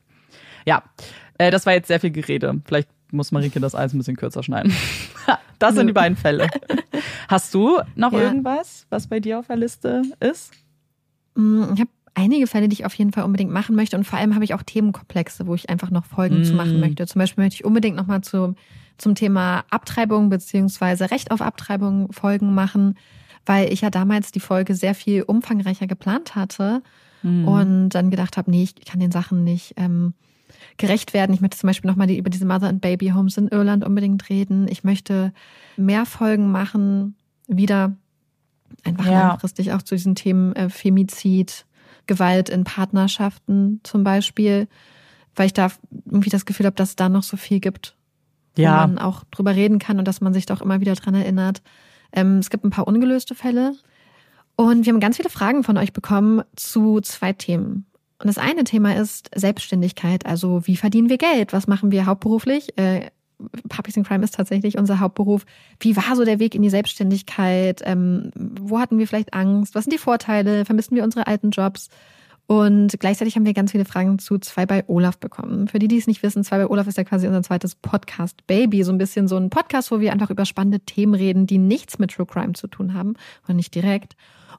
Ja, 0.67 0.83
äh, 1.39 1.51
das 1.51 1.67
war 1.67 1.73
jetzt 1.73 1.89
sehr 1.89 2.01
viel 2.01 2.11
Gerede. 2.11 2.61
Vielleicht 2.65 2.89
muss 3.13 3.31
Marike 3.33 3.61
das 3.61 3.75
alles 3.75 3.95
ein 3.95 3.99
bisschen 3.99 4.17
kürzer 4.17 4.43
schneiden. 4.43 4.73
das 5.59 5.75
sind 5.75 5.87
die 5.87 5.93
beiden 5.93 6.17
Fälle. 6.17 6.49
Hast 7.29 7.55
du 7.55 7.79
noch 7.95 8.13
Ja. 8.13 8.21
irgendwas, 8.21 8.87
was 8.91 9.07
bei 9.07 9.21
dir 9.21 9.39
auf 9.39 9.47
der 9.47 9.57
Liste 9.57 10.03
ist? 10.21 10.53
Mm, 11.37 11.63
Ich 11.75 11.81
habe 11.81 11.91
einige 12.15 12.47
Fälle, 12.47 12.69
die 12.69 12.75
ich 12.75 12.85
auf 12.87 12.95
jeden 12.95 13.13
Fall 13.13 13.25
unbedingt 13.25 13.53
machen 13.53 13.77
möchte. 13.77 13.97
Und 13.97 14.05
vor 14.05 14.19
allem 14.19 14.35
habe 14.35 14.45
ich 14.45 14.55
auch 14.55 14.63
Themenkomplexe, 14.63 15.47
wo 15.47 15.55
ich 15.55 15.71
einfach 15.71 15.91
noch 15.91 16.05
Folgen 16.05 16.45
zu 16.45 16.55
machen 16.55 16.79
Mm. 16.79 16.81
möchte. 16.81 17.07
Zum 17.07 17.21
Beispiel 17.21 17.45
möchte 17.45 17.57
ich 17.57 17.65
unbedingt 17.65 17.97
nochmal 17.97 18.23
zu, 18.23 18.55
zum 18.99 19.15
Thema 19.15 19.65
Abtreibung 19.71 20.29
beziehungsweise 20.31 21.11
Recht 21.11 21.31
auf 21.31 21.41
Abtreibung 21.41 22.13
Folgen 22.13 22.55
machen, 22.55 22.97
weil 23.45 23.73
ich 23.73 23.81
ja 23.83 23.91
damals 23.91 24.33
die 24.33 24.41
Folge 24.41 24.75
sehr 24.75 24.95
viel 24.95 25.23
umfangreicher 25.23 25.87
geplant 25.87 26.35
hatte 26.35 26.83
Mhm. 27.23 27.49
und 27.49 27.89
dann 27.91 28.11
gedacht 28.11 28.37
habe, 28.37 28.51
nee, 28.51 28.63
ich 28.63 28.85
kann 28.85 29.01
den 29.01 29.11
Sachen 29.11 29.43
nicht 29.43 29.75
ähm, 29.79 30.13
gerecht 30.77 31.15
werden. 31.15 31.33
Ich 31.35 31.41
möchte 31.41 31.57
zum 31.59 31.67
Beispiel 31.69 31.91
nochmal 31.91 32.07
die, 32.07 32.19
über 32.19 32.29
diese 32.31 32.45
Mother 32.47 32.69
and 32.69 32.81
Baby 32.83 33.09
Homes 33.09 33.37
in 33.39 33.49
Irland 33.49 33.85
unbedingt 33.85 34.29
reden. 34.29 34.69
Ich 34.69 34.85
möchte 34.85 35.33
mehr 35.77 36.05
Folgen 36.07 36.51
machen, 36.53 37.17
wieder 37.49 37.97
einfach 38.85 39.07
Ja. 39.07 39.29
langfristig 39.29 39.73
auch 39.73 39.83
zu 39.83 39.95
diesen 39.95 40.15
Themen 40.15 40.55
äh, 40.57 40.69
Femizid, 40.69 41.65
Gewalt 42.07 42.49
in 42.51 42.65
Partnerschaften 42.65 43.81
zum 43.83 44.05
Beispiel, 44.05 44.69
weil 45.35 45.47
ich 45.47 45.53
da 45.55 45.71
irgendwie 46.05 46.31
das 46.31 46.45
Gefühl 46.47 46.67
habe, 46.67 46.77
dass 46.77 46.91
es 46.91 46.97
da 46.97 47.09
noch 47.09 47.23
so 47.23 47.37
viel 47.37 47.61
gibt, 47.61 47.96
wo 48.57 48.63
Ja, 48.63 48.87
man 48.87 48.99
auch 48.99 49.25
drüber 49.31 49.55
reden 49.55 49.79
kann 49.79 49.99
und 49.99 50.07
dass 50.09 50.21
man 50.21 50.35
sich 50.35 50.47
doch 50.47 50.61
immer 50.63 50.81
wieder 50.81 50.95
dran 50.95 51.15
erinnert. 51.15 51.63
Ähm, 52.13 52.39
es 52.39 52.51
gibt 52.51 52.65
ein 52.65 52.71
paar 52.71 52.87
ungelöste 52.87 53.35
Fälle 53.35 53.75
und 54.57 54.87
wir 54.87 54.93
haben 54.93 55.01
ganz 55.01 55.17
viele 55.17 55.29
Fragen 55.29 55.65
von 55.65 55.77
euch 55.77 55.93
bekommen 55.93 56.43
zu 56.57 57.01
zwei 57.01 57.33
Themen. 57.33 57.87
Und 58.19 58.29
das 58.29 58.39
eine 58.39 58.65
Thema 58.65 58.97
ist 58.97 59.31
Selbstständigkeit, 59.35 60.25
also 60.25 60.67
wie 60.67 60.77
verdienen 60.77 61.11
wir 61.11 61.19
Geld, 61.19 61.53
was 61.53 61.67
machen 61.67 61.91
wir 61.93 62.07
hauptberuflich? 62.07 62.79
Äh, 62.79 63.11
Puppies 63.69 63.97
in 63.99 64.05
Crime 64.05 64.25
ist 64.25 64.35
tatsächlich 64.35 64.79
unser 64.79 65.01
Hauptberuf. 65.01 65.45
Wie 65.81 65.95
war 65.97 66.17
so 66.17 66.25
der 66.25 66.39
Weg 66.39 66.55
in 66.55 66.63
die 66.63 66.71
Selbstständigkeit? 66.71 67.83
Ähm, 67.85 68.31
wo 68.35 68.79
hatten 68.79 68.99
wir 68.99 69.07
vielleicht 69.07 69.35
Angst? 69.35 69.75
Was 69.75 69.85
sind 69.85 69.93
die 69.93 69.99
Vorteile? 69.99 70.65
Vermissen 70.65 70.97
wir 70.97 71.05
unsere 71.05 71.27
alten 71.27 71.51
Jobs? 71.51 71.91
Und 72.47 73.01
gleichzeitig 73.01 73.35
haben 73.35 73.45
wir 73.45 73.55
ganz 73.55 73.73
viele 73.73 73.85
Fragen 73.85 74.21
zu 74.21 74.39
Zwei 74.39 74.67
bei 74.67 74.85
Olaf 74.87 75.19
bekommen. 75.19 75.67
Für 75.67 75.81
die, 75.81 75.89
die 75.89 75.99
es 75.99 76.07
nicht 76.07 76.23
wissen, 76.23 76.45
Zwei 76.45 76.59
bei 76.59 76.69
Olaf 76.69 76.87
ist 76.87 76.97
ja 76.97 77.05
quasi 77.05 77.27
unser 77.27 77.43
zweites 77.43 77.75
Podcast 77.75 78.47
Baby. 78.47 78.85
So 78.85 78.93
ein 78.93 78.99
bisschen 78.99 79.27
so 79.27 79.37
ein 79.37 79.51
Podcast, 79.51 79.91
wo 79.91 79.99
wir 79.99 80.13
einfach 80.13 80.31
über 80.31 80.45
spannende 80.45 80.81
Themen 80.81 81.15
reden, 81.15 81.47
die 81.47 81.59
nichts 81.59 81.99
mit 81.99 82.13
True 82.13 82.27
Crime 82.27 82.53
zu 82.53 82.69
tun 82.69 82.95
haben 82.95 83.15
oder 83.45 83.55
nicht 83.55 83.75
direkt. 83.75 84.17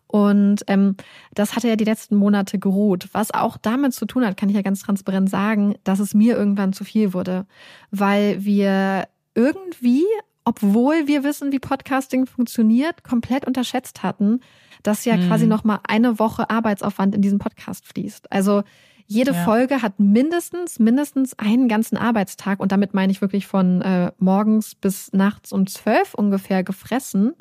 Und 0.08 0.64
ähm, 0.68 0.96
das 1.34 1.56
hatte 1.56 1.68
ja 1.68 1.76
die 1.76 1.84
letzten 1.84 2.16
Monate 2.16 2.60
geruht, 2.60 3.10
was 3.12 3.34
auch 3.34 3.58
damit 3.58 3.94
zu 3.94 4.06
tun 4.06 4.26
hat, 4.26 4.38
kann 4.38 4.50
ich 4.50 4.56
ja 4.56 4.62
ganz 4.62 4.82
transparent 4.82 5.30
sagen, 5.30 5.76
dass 5.84 6.00
es 6.00 6.14
mir 6.14 6.38
irgendwann 6.38 6.74
zu 6.74 6.86
viel 6.86 7.14
wurde, 7.14 7.46
weil 7.92 8.44
wir 8.44 9.08
irgendwie, 9.36 10.06
obwohl 10.48 11.08
wir 11.08 11.24
wissen, 11.26 11.52
wie 11.52 11.60
Podcasting 11.60 12.26
funktioniert, 12.26 13.04
komplett 13.04 13.46
unterschätzt 13.46 14.02
hatten, 14.02 14.40
dass 14.82 15.04
ja 15.06 15.18
Mhm. 15.18 15.28
quasi 15.28 15.46
noch 15.46 15.64
mal 15.66 15.80
eine 15.88 16.20
Woche 16.20 16.50
Arbeitsaufwand 16.50 17.14
in 17.16 17.22
diesen 17.22 17.40
Podcast 17.40 17.86
fließt. 17.86 18.32
Also 18.32 18.64
Jede 19.10 19.32
Ja. 19.32 19.46
Folge 19.46 19.82
hat 19.82 20.02
mindestens, 20.02 20.80
mindestens 20.80 21.40
einen 21.40 21.70
ganzen 21.70 21.96
Arbeitstag 21.96 22.60
und 22.60 22.74
damit 22.74 22.94
meine 22.94 23.10
ich 23.10 23.22
wirklich 23.22 23.48
von 23.48 23.82
äh, 23.82 24.12
morgens 24.20 24.76
bis 24.76 25.14
nachts 25.14 25.54
um 25.54 25.66
zwölf 25.66 26.14
ungefähr 26.14 26.62
gefressen, 26.62 27.32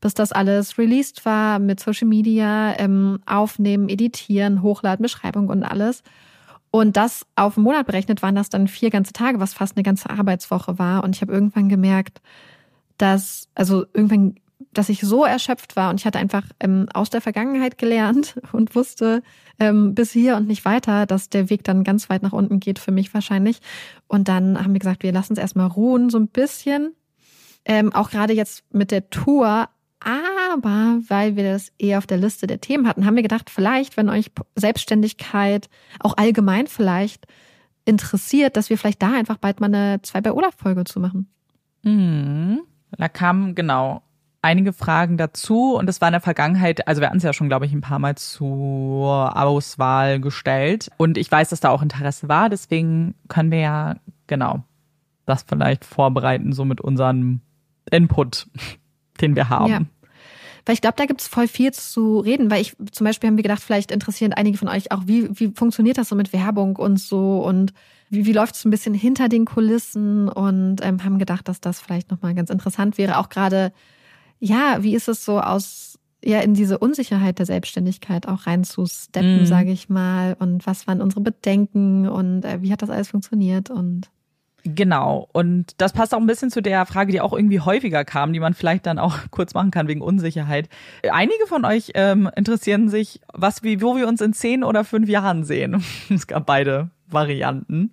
bis 0.00 0.14
das 0.14 0.30
alles 0.30 0.78
released 0.78 1.24
war 1.26 1.58
mit 1.58 1.80
Social 1.80 2.06
Media, 2.06 2.78
ähm, 2.78 3.18
aufnehmen, 3.26 3.88
editieren, 3.88 4.62
hochladen, 4.62 5.02
Beschreibung 5.02 5.48
und 5.48 5.64
alles. 5.64 6.04
Und 6.70 6.96
das 6.96 7.26
auf 7.34 7.56
einen 7.56 7.64
Monat 7.64 7.86
berechnet 7.86 8.22
waren 8.22 8.34
das 8.34 8.50
dann 8.50 8.68
vier 8.68 8.90
ganze 8.90 9.12
Tage, 9.12 9.40
was 9.40 9.54
fast 9.54 9.76
eine 9.76 9.82
ganze 9.82 10.10
Arbeitswoche 10.10 10.78
war. 10.78 11.02
Und 11.02 11.16
ich 11.16 11.22
habe 11.22 11.32
irgendwann 11.32 11.68
gemerkt, 11.68 12.20
dass, 12.98 13.48
also 13.54 13.86
irgendwann, 13.94 14.34
dass 14.72 14.88
ich 14.88 15.00
so 15.00 15.24
erschöpft 15.24 15.76
war 15.76 15.88
und 15.90 16.00
ich 16.00 16.06
hatte 16.06 16.18
einfach 16.18 16.44
ähm, 16.60 16.86
aus 16.92 17.10
der 17.10 17.20
Vergangenheit 17.20 17.78
gelernt 17.78 18.38
und 18.52 18.74
wusste 18.74 19.22
ähm, 19.58 19.94
bis 19.94 20.12
hier 20.12 20.36
und 20.36 20.46
nicht 20.46 20.64
weiter, 20.64 21.06
dass 21.06 21.30
der 21.30 21.48
Weg 21.48 21.64
dann 21.64 21.84
ganz 21.84 22.10
weit 22.10 22.22
nach 22.22 22.32
unten 22.32 22.60
geht 22.60 22.78
für 22.78 22.92
mich 22.92 23.14
wahrscheinlich. 23.14 23.60
Und 24.06 24.28
dann 24.28 24.62
haben 24.62 24.72
wir 24.72 24.80
gesagt, 24.80 25.02
wir 25.02 25.12
lassen 25.12 25.34
es 25.34 25.38
erstmal 25.38 25.68
ruhen, 25.68 26.10
so 26.10 26.18
ein 26.18 26.28
bisschen. 26.28 26.94
Ähm, 27.64 27.92
auch 27.92 28.10
gerade 28.10 28.34
jetzt 28.34 28.64
mit 28.72 28.90
der 28.90 29.08
Tour. 29.10 29.68
Aber 30.00 31.00
weil 31.08 31.36
wir 31.36 31.44
das 31.44 31.72
eher 31.78 31.98
auf 31.98 32.06
der 32.06 32.18
Liste 32.18 32.46
der 32.46 32.60
Themen 32.60 32.86
hatten, 32.86 33.04
haben 33.04 33.16
wir 33.16 33.22
gedacht, 33.22 33.50
vielleicht, 33.50 33.96
wenn 33.96 34.08
euch 34.08 34.30
Selbstständigkeit 34.54 35.68
auch 36.00 36.16
allgemein 36.16 36.66
vielleicht 36.66 37.26
interessiert, 37.84 38.56
dass 38.56 38.70
wir 38.70 38.78
vielleicht 38.78 39.02
da 39.02 39.12
einfach 39.12 39.38
bald 39.38 39.60
mal 39.60 39.66
eine 39.66 40.00
zwei 40.02 40.20
bei 40.20 40.32
Olaf 40.32 40.54
Folge 40.56 40.84
zu 40.84 41.00
machen. 41.00 41.28
Mhm. 41.82 42.60
Da 42.96 43.08
kamen 43.08 43.54
genau 43.54 44.02
einige 44.40 44.72
Fragen 44.72 45.16
dazu 45.16 45.74
und 45.74 45.86
das 45.86 46.00
war 46.00 46.08
in 46.08 46.12
der 46.12 46.20
Vergangenheit, 46.20 46.86
also 46.86 47.00
wir 47.00 47.08
hatten 47.08 47.18
es 47.18 47.24
ja 47.24 47.32
schon, 47.32 47.48
glaube 47.48 47.66
ich, 47.66 47.72
ein 47.72 47.80
paar 47.80 47.98
Mal 47.98 48.14
zur 48.16 49.36
Auswahl 49.36 50.20
gestellt 50.20 50.90
und 50.96 51.18
ich 51.18 51.30
weiß, 51.30 51.48
dass 51.48 51.60
da 51.60 51.70
auch 51.70 51.82
Interesse 51.82 52.28
war, 52.28 52.48
deswegen 52.48 53.14
können 53.28 53.50
wir 53.50 53.58
ja 53.58 53.96
genau 54.26 54.62
das 55.26 55.42
vielleicht 55.42 55.84
vorbereiten, 55.84 56.52
so 56.52 56.64
mit 56.64 56.80
unserem 56.80 57.40
Input, 57.90 58.46
den 59.20 59.36
wir 59.36 59.48
haben. 59.48 59.70
Ja. 59.70 59.80
Weil 60.66 60.74
ich 60.74 60.80
glaube, 60.82 60.96
da 60.96 61.06
gibt's 61.06 61.28
voll 61.28 61.48
viel 61.48 61.72
zu 61.72 62.18
reden, 62.20 62.50
weil 62.50 62.60
ich 62.60 62.76
zum 62.92 63.06
Beispiel 63.06 63.28
haben 63.28 63.36
wir 63.36 63.42
gedacht, 63.42 63.62
vielleicht 63.62 63.90
interessieren 63.90 64.34
einige 64.34 64.58
von 64.58 64.68
euch 64.68 64.92
auch, 64.92 65.02
wie, 65.06 65.28
wie 65.38 65.52
funktioniert 65.54 65.96
das 65.96 66.10
so 66.10 66.16
mit 66.16 66.32
Werbung 66.34 66.76
und 66.76 67.00
so 67.00 67.42
und 67.42 67.72
wie, 68.10 68.26
wie 68.26 68.32
läuft 68.32 68.54
es 68.54 68.64
ein 68.64 68.70
bisschen 68.70 68.92
hinter 68.94 69.28
den 69.28 69.46
Kulissen 69.46 70.28
und 70.28 70.84
ähm, 70.84 71.04
haben 71.04 71.18
gedacht, 71.18 71.48
dass 71.48 71.60
das 71.60 71.80
vielleicht 71.80 72.10
nochmal 72.10 72.34
ganz 72.34 72.50
interessant 72.50 72.98
wäre. 72.98 73.18
Auch 73.18 73.30
gerade, 73.30 73.72
ja, 74.40 74.82
wie 74.82 74.94
ist 74.94 75.08
es 75.08 75.24
so 75.24 75.40
aus, 75.40 75.98
ja, 76.22 76.40
in 76.40 76.52
diese 76.52 76.78
Unsicherheit 76.78 77.38
der 77.38 77.46
Selbstständigkeit 77.46 78.28
auch 78.28 78.46
reinzusteppen, 78.46 79.40
Mhm. 79.40 79.46
sage 79.46 79.70
ich 79.70 79.88
mal. 79.88 80.36
Und 80.38 80.66
was 80.66 80.86
waren 80.86 81.00
unsere 81.00 81.22
Bedenken 81.22 82.08
und 82.08 82.44
äh, 82.44 82.60
wie 82.60 82.72
hat 82.72 82.82
das 82.82 82.90
alles 82.90 83.08
funktioniert 83.08 83.70
und 83.70 84.10
Genau. 84.64 85.28
Und 85.32 85.72
das 85.78 85.92
passt 85.92 86.14
auch 86.14 86.20
ein 86.20 86.26
bisschen 86.26 86.50
zu 86.50 86.60
der 86.60 86.84
Frage, 86.84 87.12
die 87.12 87.20
auch 87.20 87.32
irgendwie 87.32 87.60
häufiger 87.60 88.04
kam, 88.04 88.32
die 88.32 88.40
man 88.40 88.54
vielleicht 88.54 88.86
dann 88.86 88.98
auch 88.98 89.18
kurz 89.30 89.54
machen 89.54 89.70
kann 89.70 89.88
wegen 89.88 90.00
Unsicherheit. 90.00 90.68
Einige 91.10 91.46
von 91.46 91.64
euch 91.64 91.92
ähm, 91.94 92.30
interessieren 92.36 92.88
sich, 92.88 93.20
was 93.32 93.62
wie, 93.62 93.80
wo 93.80 93.96
wir 93.96 94.08
uns 94.08 94.20
in 94.20 94.32
zehn 94.32 94.64
oder 94.64 94.84
fünf 94.84 95.08
Jahren 95.08 95.44
sehen. 95.44 95.82
Es 96.10 96.26
gab 96.26 96.46
beide 96.46 96.90
Varianten. 97.06 97.92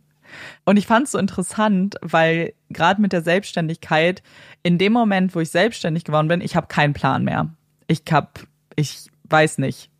Und 0.66 0.78
ich 0.78 0.88
fand 0.88 1.06
es 1.06 1.12
so 1.12 1.20
interessant, 1.20 1.96
weil 2.02 2.54
gerade 2.70 3.02
mit 3.02 3.14
der 3.14 3.22
Selbstständigkeit, 3.22 4.24
in 4.64 4.78
dem 4.78 4.92
Moment, 4.92 5.36
wo 5.36 5.40
ich 5.40 5.52
selbstständig 5.52 6.04
geworden 6.04 6.28
bin, 6.28 6.42
ich 6.42 6.56
habe 6.56 6.68
keinen 6.68 6.94
Plan 6.94 7.24
mehr. 7.24 7.50
Ich 7.88 8.02
hab, 8.12 8.40
ich 8.76 9.08
weiß 9.26 9.60
nicht, 9.60 9.92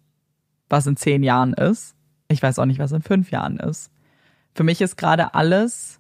was 0.68 0.88
in 0.88 0.98
zehn 0.98 1.24
Jahren 1.24 1.54
ist. 1.54 1.96
Ich 2.28 2.42
weiß 2.42 2.58
auch 2.58 2.66
nicht, 2.66 2.80
was 2.80 2.92
in 2.92 3.04
fünf 3.04 3.30
Jahren 3.30 3.58
ist. 3.58 3.92
Für 4.56 4.64
mich 4.64 4.82
ist 4.82 4.98
gerade 4.98 5.36
alles 5.36 6.00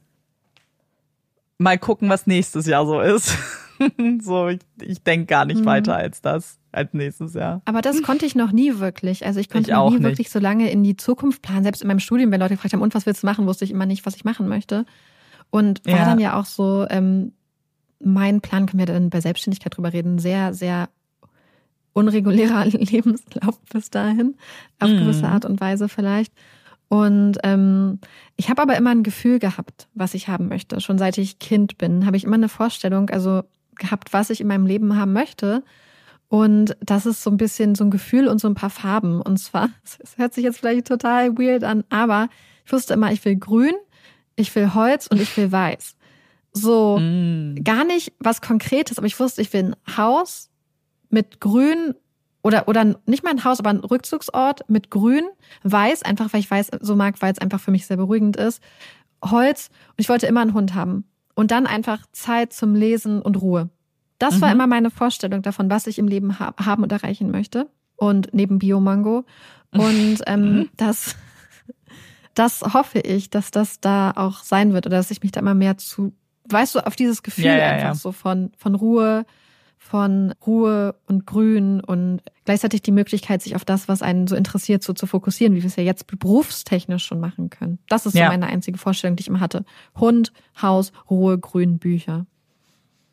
mal 1.57 1.77
gucken, 1.77 2.09
was 2.09 2.27
nächstes 2.27 2.65
Jahr 2.67 2.85
so 2.85 2.99
ist. 2.99 3.35
so, 4.21 4.47
ich, 4.47 4.59
ich 4.81 5.03
denke 5.03 5.25
gar 5.25 5.45
nicht 5.45 5.61
Mhm. 5.61 5.65
weiter 5.65 5.95
als 5.95 6.21
das, 6.21 6.59
als 6.71 6.93
nächstes 6.93 7.33
Jahr. 7.33 7.61
Aber 7.65 7.81
das 7.81 8.01
konnte 8.03 8.25
ich 8.25 8.35
noch 8.35 8.51
nie 8.51 8.79
wirklich. 8.79 9.25
Also 9.25 9.39
ich 9.39 9.49
konnte 9.49 9.71
Ich 9.71 9.77
nie 9.77 9.89
nicht. 9.91 10.03
wirklich 10.03 10.29
so 10.29 10.39
lange 10.39 10.69
in 10.71 10.83
die 10.83 10.95
Zukunft 10.97 11.41
planen. 11.41 11.63
Selbst 11.63 11.81
in 11.81 11.87
meinem 11.87 11.99
Studium, 11.99 12.31
wenn 12.31 12.39
Leute 12.39 12.55
gefragt 12.55 12.73
haben, 12.73 12.81
und 12.81 12.95
was 12.95 13.05
willst 13.05 13.23
du 13.23 13.27
machen, 13.27 13.47
wusste 13.47 13.65
ich 13.65 13.71
immer 13.71 13.85
nicht, 13.85 14.05
was 14.05 14.15
ich 14.15 14.23
machen 14.25 14.47
möchte. 14.47 14.85
Und 15.49 15.85
war 15.85 15.93
Ja. 15.99 16.05
dann 16.05 16.19
ja 16.19 16.39
auch 16.39 16.45
so, 16.45 16.85
ähm, 16.89 17.33
mein 18.03 18.41
Plan, 18.41 18.65
können 18.65 18.79
wir 18.79 18.85
dann 18.85 19.09
bei 19.09 19.21
Selbstständigkeit 19.21 19.75
drüber 19.75 19.93
reden, 19.93 20.19
sehr, 20.19 20.53
sehr 20.53 20.89
unregulärer 21.93 22.65
Lebenslauf 22.65 23.59
bis 23.71 23.89
dahin, 23.89 24.35
auf 24.79 24.89
Mhm. 24.89 24.97
gewisse 24.97 25.27
Art 25.27 25.45
und 25.45 25.59
Weise 25.61 25.87
vielleicht. 25.89 26.33
Und 26.87 27.37
ähm, 27.43 27.99
ich 28.35 28.49
habe 28.49 28.61
aber 28.61 28.77
immer 28.77 28.91
ein 28.91 29.03
Gefühl 29.03 29.39
gehabt, 29.39 29.87
was 29.93 30.13
ich 30.13 30.27
haben 30.27 30.47
möchte. 30.47 30.79
Schon 30.81 30.97
seit 30.97 31.17
ich 31.17 31.39
Kind 31.39 31.77
bin, 31.77 32.05
habe 32.05 32.17
ich 32.17 32.23
immer 32.23 32.35
eine 32.35 32.49
Vorstellung, 32.49 33.09
also 33.09 33.43
gehabt, 33.75 34.13
was 34.13 34.29
ich 34.29 34.41
in 34.41 34.47
meinem 34.47 34.65
Leben 34.65 34.95
haben 34.97 35.13
möchte. 35.13 35.63
Und 36.27 36.75
das 36.81 37.05
ist 37.05 37.23
so 37.23 37.29
ein 37.29 37.37
bisschen 37.37 37.75
so 37.75 37.83
ein 37.83 37.91
Gefühl 37.91 38.27
und 38.27 38.39
so 38.39 38.47
ein 38.47 38.55
paar 38.55 38.69
Farben. 38.69 39.21
Und 39.21 39.37
zwar, 39.37 39.69
es 39.99 40.17
hört 40.17 40.33
sich 40.33 40.43
jetzt 40.43 40.59
vielleicht 40.59 40.87
total 40.87 41.37
weird 41.37 41.63
an, 41.63 41.83
aber 41.89 42.29
ich 42.65 42.71
wusste 42.71 42.93
immer, 42.93 43.11
ich 43.11 43.23
will 43.25 43.35
grün, 43.35 43.73
ich 44.35 44.53
will 44.55 44.73
Holz 44.73 45.07
und 45.07 45.21
ich 45.21 45.35
will 45.37 45.51
weiß. 45.51 45.95
So 46.51 46.97
Mm. 46.99 47.55
gar 47.63 47.83
nicht 47.83 48.13
was 48.19 48.41
Konkretes, 48.41 48.97
aber 48.97 49.07
ich 49.07 49.19
wusste, 49.19 49.41
ich 49.41 49.51
will 49.51 49.73
ein 49.87 49.97
Haus 49.97 50.49
mit 51.09 51.41
grün 51.41 51.95
oder, 52.45 52.67
oder 52.67 52.95
nicht 53.07 53.23
mal 53.23 53.31
ein 53.31 53.43
Haus, 53.43 53.59
aber 53.59 53.71
ein 53.71 53.79
Rückzugsort 53.79 54.69
mit 54.69 54.91
grün, 54.91 55.23
weiß, 55.63 56.03
einfach 56.03 56.31
weil 56.31 56.39
ich 56.41 56.51
weiß, 56.51 56.69
so 56.79 56.95
mag, 56.95 57.21
weil 57.21 57.31
es 57.33 57.39
einfach 57.39 57.59
für 57.59 57.71
mich 57.71 57.87
sehr 57.87 57.97
beruhigend 57.97 58.37
ist. 58.37 58.61
Holz 59.23 59.69
und 59.89 59.95
ich 60.01 60.09
wollte 60.09 60.27
immer 60.27 60.41
einen 60.41 60.53
Hund 60.53 60.75
haben. 60.75 61.05
Und 61.33 61.51
dann 61.51 61.65
einfach 61.67 62.05
Zeit 62.11 62.53
zum 62.53 62.75
Lesen 62.75 63.21
und 63.21 63.41
Ruhe. 63.41 63.69
Das 64.19 64.39
war 64.41 64.49
Mhm. 64.49 64.53
immer 64.55 64.67
meine 64.67 64.91
Vorstellung 64.91 65.41
davon, 65.41 65.69
was 65.69 65.87
ich 65.87 65.97
im 65.99 66.07
Leben 66.07 66.39
ha 66.39 66.53
haben 66.63 66.83
und 66.83 66.91
erreichen 66.91 67.31
möchte. 67.31 67.67
Und 67.97 68.29
neben 68.33 68.59
Biomango. 68.59 69.25
Und 69.71 70.21
ähm, 70.27 70.69
das, 70.77 71.15
das 72.33 72.61
hoffe 72.61 72.99
ich, 72.99 73.29
dass 73.29 73.51
das 73.51 73.79
da 73.81 74.11
auch 74.15 74.43
sein 74.43 74.71
wird 74.73 74.85
oder 74.85 74.97
dass 74.97 75.11
ich 75.11 75.21
mich 75.23 75.31
da 75.31 75.39
immer 75.41 75.53
mehr 75.53 75.77
zu, 75.77 76.13
weißt 76.49 76.75
du, 76.75 76.85
auf 76.85 76.95
dieses 76.95 77.23
Gefühl 77.23 77.45
Ja, 77.45 77.57
ja, 77.57 77.65
einfach 77.71 77.87
ja. 77.87 77.95
so 77.95 78.11
von, 78.11 78.51
von 78.57 78.75
Ruhe, 78.75 79.25
von 79.87 80.33
Ruhe 80.45 80.95
und 81.05 81.27
Grün 81.27 81.79
und 81.79 82.21
gleichzeitig 82.43 82.81
die 82.81 82.91
Möglichkeit, 82.91 83.43
sich 83.43 83.55
auf 83.55 83.63
das, 83.65 83.87
was 83.87 84.01
einen 84.01 84.25
so 84.25 84.35
interessiert, 84.35 84.81
so 84.83 84.93
zu 84.93 85.05
fokussieren, 85.05 85.53
wie 85.55 85.61
wir 85.61 85.67
es 85.67 85.75
ja 85.75 85.83
jetzt 85.83 86.07
berufstechnisch 86.07 87.05
schon 87.05 87.19
machen 87.19 87.51
können. 87.51 87.77
Das 87.87 88.07
ist 88.07 88.13
so 88.13 88.19
Ja. 88.19 88.29
meine 88.29 88.47
einzige 88.47 88.79
Vorstellung, 88.79 89.15
die 89.15 89.21
ich 89.21 89.27
immer 89.27 89.41
hatte. 89.41 89.63
Hund, 89.95 90.33
Haus, 90.59 90.91
Ruhe, 91.09 91.37
Grün, 91.37 91.77
Bücher. 91.77 92.25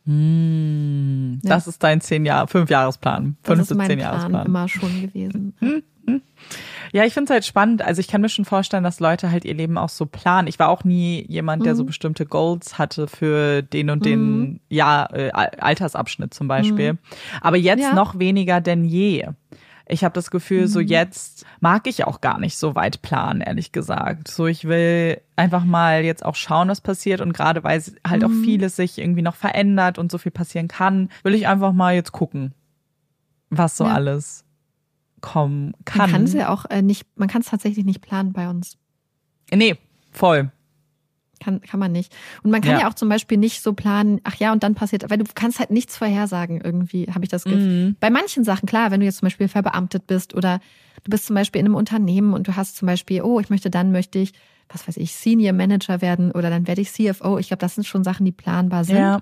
Mm. 0.07 1.35
Ja. 1.43 1.51
Das 1.51 1.69
ist 1.69 1.83
dein 1.83 2.01
zehn 2.01 2.25
Jahr, 2.25 2.49
fünf 2.49 2.71
Jahresplan, 2.71 3.37
Das 3.43 3.49
fünf 3.51 3.61
ist 3.63 3.69
bis 3.69 3.77
mein 3.77 3.87
zehn 3.89 3.99
Plan 3.99 4.13
Jahresplan. 4.15 4.47
immer 4.47 4.69
schon 4.69 5.03
gewesen. 5.03 5.55
Ja, 6.93 7.05
ich 7.05 7.15
finde 7.15 7.25
es 7.25 7.31
halt 7.31 7.45
spannend. 7.47 7.81
Also 7.83 8.01
ich 8.01 8.09
kann 8.09 8.21
mir 8.21 8.29
schon 8.29 8.45
vorstellen, 8.45 8.85
dass 8.85 9.01
Leute 9.01 9.31
halt 9.31 9.45
ihr 9.47 9.55
Leben 9.55 9.79
auch 9.79 9.89
so 9.89 10.05
planen. 10.05 10.47
Ich 10.47 10.59
war 10.59 10.69
auch 10.69 10.85
nie 10.85 11.25
jemand, 11.27 11.65
der 11.65 11.75
so 11.75 11.83
Mhm. 11.85 11.87
bestimmte 11.87 12.27
Goals 12.27 12.77
hatte 12.79 13.09
für 13.09 13.63
den 13.63 13.89
und 13.89 14.05
den 14.05 14.41
Mhm. 14.41 14.61
ja, 14.69 15.09
äh, 15.13 15.31
Al- 15.33 15.53
Altersabschnitt 15.59 16.35
zum 16.35 16.49
Beispiel. 16.49 16.99
Aber 17.41 17.57
jetzt 17.57 17.81
Ja. 17.81 17.95
noch 17.95 18.19
weniger 18.19 18.61
denn 18.61 18.85
je. 18.85 19.27
Ich 19.89 20.05
habe 20.05 20.13
das 20.15 20.31
Gefühl, 20.31 20.69
so 20.69 20.81
Mhm. 20.81 20.87
jetzt 20.87 21.45
mag 21.61 21.87
ich 21.87 22.05
auch 22.07 22.21
gar 22.21 22.39
nicht 22.39 22.57
so 22.57 22.75
weit 22.75 23.01
planen, 23.03 23.41
ehrlich 23.41 23.73
gesagt. 23.73 24.29
So, 24.29 24.47
ich 24.47 24.65
will 24.65 25.21
einfach 25.35 25.65
mal 25.65 26.05
jetzt 26.05 26.25
auch 26.25 26.37
schauen, 26.37 26.69
was 26.69 26.81
passiert. 26.83 27.21
Und 27.23 27.33
gerade 27.33 27.65
weil 27.65 27.83
halt 28.07 28.23
auch 28.23 28.29
Mhm. 28.29 28.45
vieles 28.45 28.77
sich 28.77 28.99
irgendwie 28.99 29.23
noch 29.23 29.35
verändert 29.35 29.99
und 29.99 30.13
so 30.13 30.19
viel 30.19 30.33
passieren 30.33 30.69
kann, 30.69 31.09
will 31.25 31.35
ich 31.35 31.49
einfach 31.49 31.73
mal 31.73 31.95
jetzt 31.95 32.13
gucken, 32.13 32.53
was 33.51 33.77
so 33.79 33.85
Ja. 33.85 33.95
alles 33.95 34.45
kommen 35.23 35.67
Man 35.71 35.85
kann. 35.87 36.11
kann 36.11 36.25
es 36.25 36.35
ja 36.35 36.51
auch 36.51 36.67
äh, 36.69 36.83
nicht, 36.83 37.07
man 37.17 37.29
kann 37.29 37.41
es 37.41 37.49
tatsächlich 37.49 37.87
nicht 37.87 38.03
planen 38.03 38.33
bei 38.35 38.51
uns. 38.51 38.77
Nee, 39.53 39.77
voll. 40.11 40.51
Kann, 41.41 41.61
kann 41.61 41.81
man 41.81 41.91
nicht. 41.91 42.15
Und 42.45 42.51
man 42.53 42.61
kann 42.61 42.73
Ja. 42.75 42.81
ja. 42.83 42.89
auch 42.91 42.95
zum 42.95 43.09
Beispiel 43.09 43.37
nicht 43.39 43.63
so 43.63 43.73
planen, 43.73 44.21
ach 44.23 44.37
ja, 44.37 44.53
und 44.53 44.63
dann 44.63 44.75
passiert, 44.77 45.09
weil 45.11 45.19
du 45.19 45.25
kannst 45.35 45.59
halt 45.59 45.71
nichts 45.73 45.97
vorhersagen 45.97 46.61
irgendwie, 46.61 47.07
habe 47.13 47.25
ich 47.25 47.31
das 47.31 47.43
Gefühl. 47.45 47.87
Mhm. 47.89 47.97
Bei 47.99 48.11
manchen 48.11 48.45
Sachen, 48.45 48.67
klar, 48.69 48.91
wenn 48.93 49.01
du 49.01 49.07
jetzt 49.07 49.19
zum 49.19 49.27
Beispiel 49.27 49.49
verbeamtet 49.49 50.07
bist 50.07 50.35
oder 50.35 50.61
du 51.03 51.11
bist 51.11 51.27
zum 51.27 51.35
Beispiel 51.35 51.61
in 51.61 51.67
einem 51.67 51.75
Unternehmen 51.75 52.33
und 52.35 52.47
du 52.47 52.55
hast 52.55 52.77
zum 52.77 52.87
Beispiel, 52.87 53.23
oh, 53.23 53.41
ich 53.41 53.51
möchte 53.51 53.71
dann, 53.71 53.91
möchte 53.91 54.21
ich, 54.21 54.33
was 54.69 54.87
weiß 54.87 54.97
ich, 54.99 55.15
Senior 55.15 55.53
Manager 55.53 56.01
werden 56.01 56.31
oder 56.31 56.49
dann 56.49 56.69
werde 56.69 56.81
ich 56.81 56.93
CFO. 56.93 57.39
Ich 57.39 57.49
glaube, 57.49 57.61
das 57.61 57.75
sind 57.75 57.87
schon 57.89 58.05
Sachen, 58.05 58.25
die 58.25 58.33
planbar 58.33 58.85
sind. 58.85 58.97
Ja, 58.99 59.19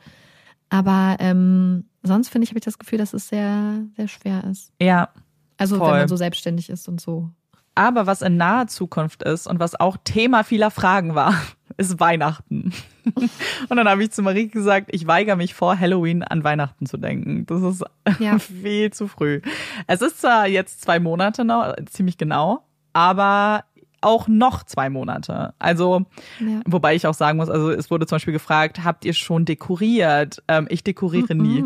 Aber 0.69 1.17
ähm, 1.21 1.87
sonst 2.03 2.29
finde 2.29 2.45
ich, 2.45 2.51
habe 2.51 2.59
ich 2.59 2.65
das 2.65 2.79
Gefühl, 2.79 2.99
dass 2.99 3.15
es 3.15 3.29
sehr, 3.29 3.83
sehr 3.97 4.09
schwer 4.09 4.45
ist. 4.45 4.73
ja. 4.81 5.09
Also 5.61 5.77
Voll. 5.79 5.93
wenn 5.93 5.99
man 5.99 6.09
so 6.09 6.17
selbstständig 6.17 6.71
ist 6.71 6.89
und 6.89 7.01
so. 7.01 7.29
Aber 7.77 8.07
was 8.07 8.21
in 8.23 8.37
naher 8.37 8.67
Zukunft 8.67 9.23
ist 9.23 9.47
und 9.47 9.61
was 9.61 9.79
auch 9.79 9.97
Thema 10.03 10.43
vieler 10.43 10.71
Fragen 10.73 11.15
war, 11.15 11.35
ist 11.77 12.01
Weihnachten. 12.01 12.73
Und 13.69 13.77
dann 13.77 13.89
habe 13.89 14.03
ich 14.03 14.11
zu 14.11 14.23
Marie 14.23 14.49
gesagt, 14.49 14.91
ich 14.93 15.07
weigere 15.07 15.37
mich 15.37 15.55
vor 15.55 15.79
Halloween 15.79 16.23
an 16.23 16.45
Weihnachten 16.45 16.85
zu 16.87 16.97
denken. 16.99 17.47
Das 17.47 17.63
ist 17.63 17.83
Ja. 18.19 18.39
viel 18.39 18.93
zu 18.93 19.07
früh. 19.09 19.41
Es 19.87 20.03
ist 20.03 20.21
zwar 20.21 20.47
jetzt 20.49 20.83
zwei 20.83 20.99
Monate 21.01 21.45
noch, 21.45 21.75
ziemlich 21.87 22.19
genau, 22.19 22.65
aber 22.93 23.65
auch 24.03 24.29
noch 24.29 24.63
zwei 24.65 24.91
Monate. 24.91 25.55
Also, 25.59 26.05
Ja. 26.41 26.61
wobei 26.67 26.95
ich 26.95 27.07
auch 27.07 27.15
sagen 27.15 27.39
muss, 27.39 27.49
also 27.49 27.71
es 27.71 27.91
wurde 27.91 28.07
zum 28.07 28.17
Beispiel 28.17 28.33
gefragt, 28.33 28.83
habt 28.85 29.05
ihr 29.05 29.15
schon 29.15 29.45
dekoriert? 29.45 30.43
Ähm, 30.49 30.67
ich 30.71 30.83
dekoriere 30.85 31.35
nie. 31.35 31.63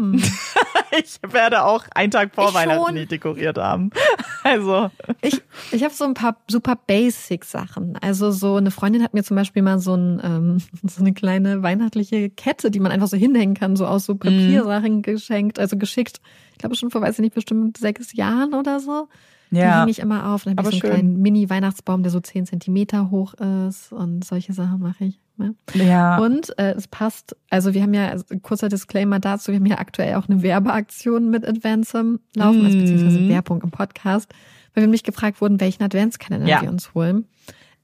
Mhm. 0.97 1.03
Ich 1.05 1.33
werde 1.33 1.65
auch 1.65 1.85
einen 1.95 2.11
Tag 2.11 2.35
vor 2.35 2.49
Ich 2.49 2.55
Weihnachten 2.55 2.85
schon. 2.87 2.95
nie 2.95 3.07
dekoriert 3.07 3.59
haben. 3.59 3.91
Also, 4.47 4.91
Ich, 5.23 5.41
ich 5.73 5.83
habe 5.85 5.95
so 5.95 6.05
ein 6.05 6.13
paar 6.13 6.37
super 6.49 6.77
Basic-Sachen. 6.87 7.97
Also 8.03 8.31
so 8.31 8.57
eine 8.57 8.71
Freundin 8.71 9.03
hat 9.03 9.15
mir 9.15 9.25
zum 9.25 9.37
Beispiel 9.37 9.63
mal 9.63 9.79
so, 9.79 9.95
ein, 9.95 10.21
ähm, 10.23 10.59
so 10.87 11.01
eine 11.01 11.15
kleine 11.15 11.63
weihnachtliche 11.63 12.29
Kette, 12.29 12.71
die 12.71 12.79
man 12.79 12.93
einfach 12.93 13.07
so 13.07 13.17
hinhängen 13.17 13.55
kann, 13.55 13.75
so 13.75 13.87
aus 13.87 14.05
so 14.05 14.17
Papiersachen 14.17 15.01
geschenkt, 15.01 15.59
also 15.59 15.79
geschickt. 15.79 16.21
Ich 16.53 16.59
glaube 16.59 16.75
schon 16.77 16.91
vor, 16.91 17.01
weiß 17.01 17.15
ich 17.15 17.23
nicht, 17.23 17.35
bestimmt 17.35 17.79
sechs 17.79 18.13
Jahren 18.13 18.53
oder 18.53 18.81
so. 18.81 19.09
Die 19.51 19.57
ja. 19.57 19.81
hänge 19.81 19.91
ich 19.91 20.01
immer 20.01 20.35
auf. 20.35 20.45
Dann 20.45 20.59
habe 20.59 20.69
ich 20.69 20.81
so 20.81 20.87
einen 20.87 20.95
schön. 20.97 21.01
kleinen 21.07 21.23
Mini-Weihnachtsbaum, 21.23 22.03
der 22.03 22.13
so 22.13 22.21
zehn 22.21 22.45
Zentimeter 22.45 23.11
hoch 23.11 23.33
ist 23.35 23.93
und 23.93 24.25
solche 24.25 24.53
Sachen 24.53 24.81
mache 24.81 25.05
ich. 25.05 25.21
Ne? 25.37 25.55
Ja. 25.75 26.19
Und 26.19 26.57
äh, 26.59 26.73
es 26.75 26.87
passt, 26.87 27.37
also 27.51 27.75
wir 27.75 27.83
haben 27.83 27.93
ja, 27.95 28.09
also 28.09 28.25
kurzer 28.43 28.69
Disclaimer 28.69 29.19
dazu, 29.19 29.51
wir 29.51 29.59
haben 29.59 29.67
ja 29.67 29.79
aktuell 29.79 30.15
auch 30.15 30.29
eine 30.29 30.43
Werbeaktion 30.43 31.29
mit 31.31 31.47
Advancem 31.47 32.21
laufen, 32.37 32.65
also 32.65 32.79
beziehungsweise 32.79 33.19
Mhm. 33.19 33.29
Werbung 33.29 33.63
im 33.63 33.71
Podcast, 33.73 34.33
weil 34.75 34.83
wir 34.83 34.87
nämlich 34.87 35.03
gefragt 35.03 35.41
wurden, 35.41 35.61
welchen 35.61 35.83
Adventskalender 35.83 36.47
Ja. 36.49 36.63
wir 36.63 36.69
uns 36.71 36.95
holen. 36.95 37.27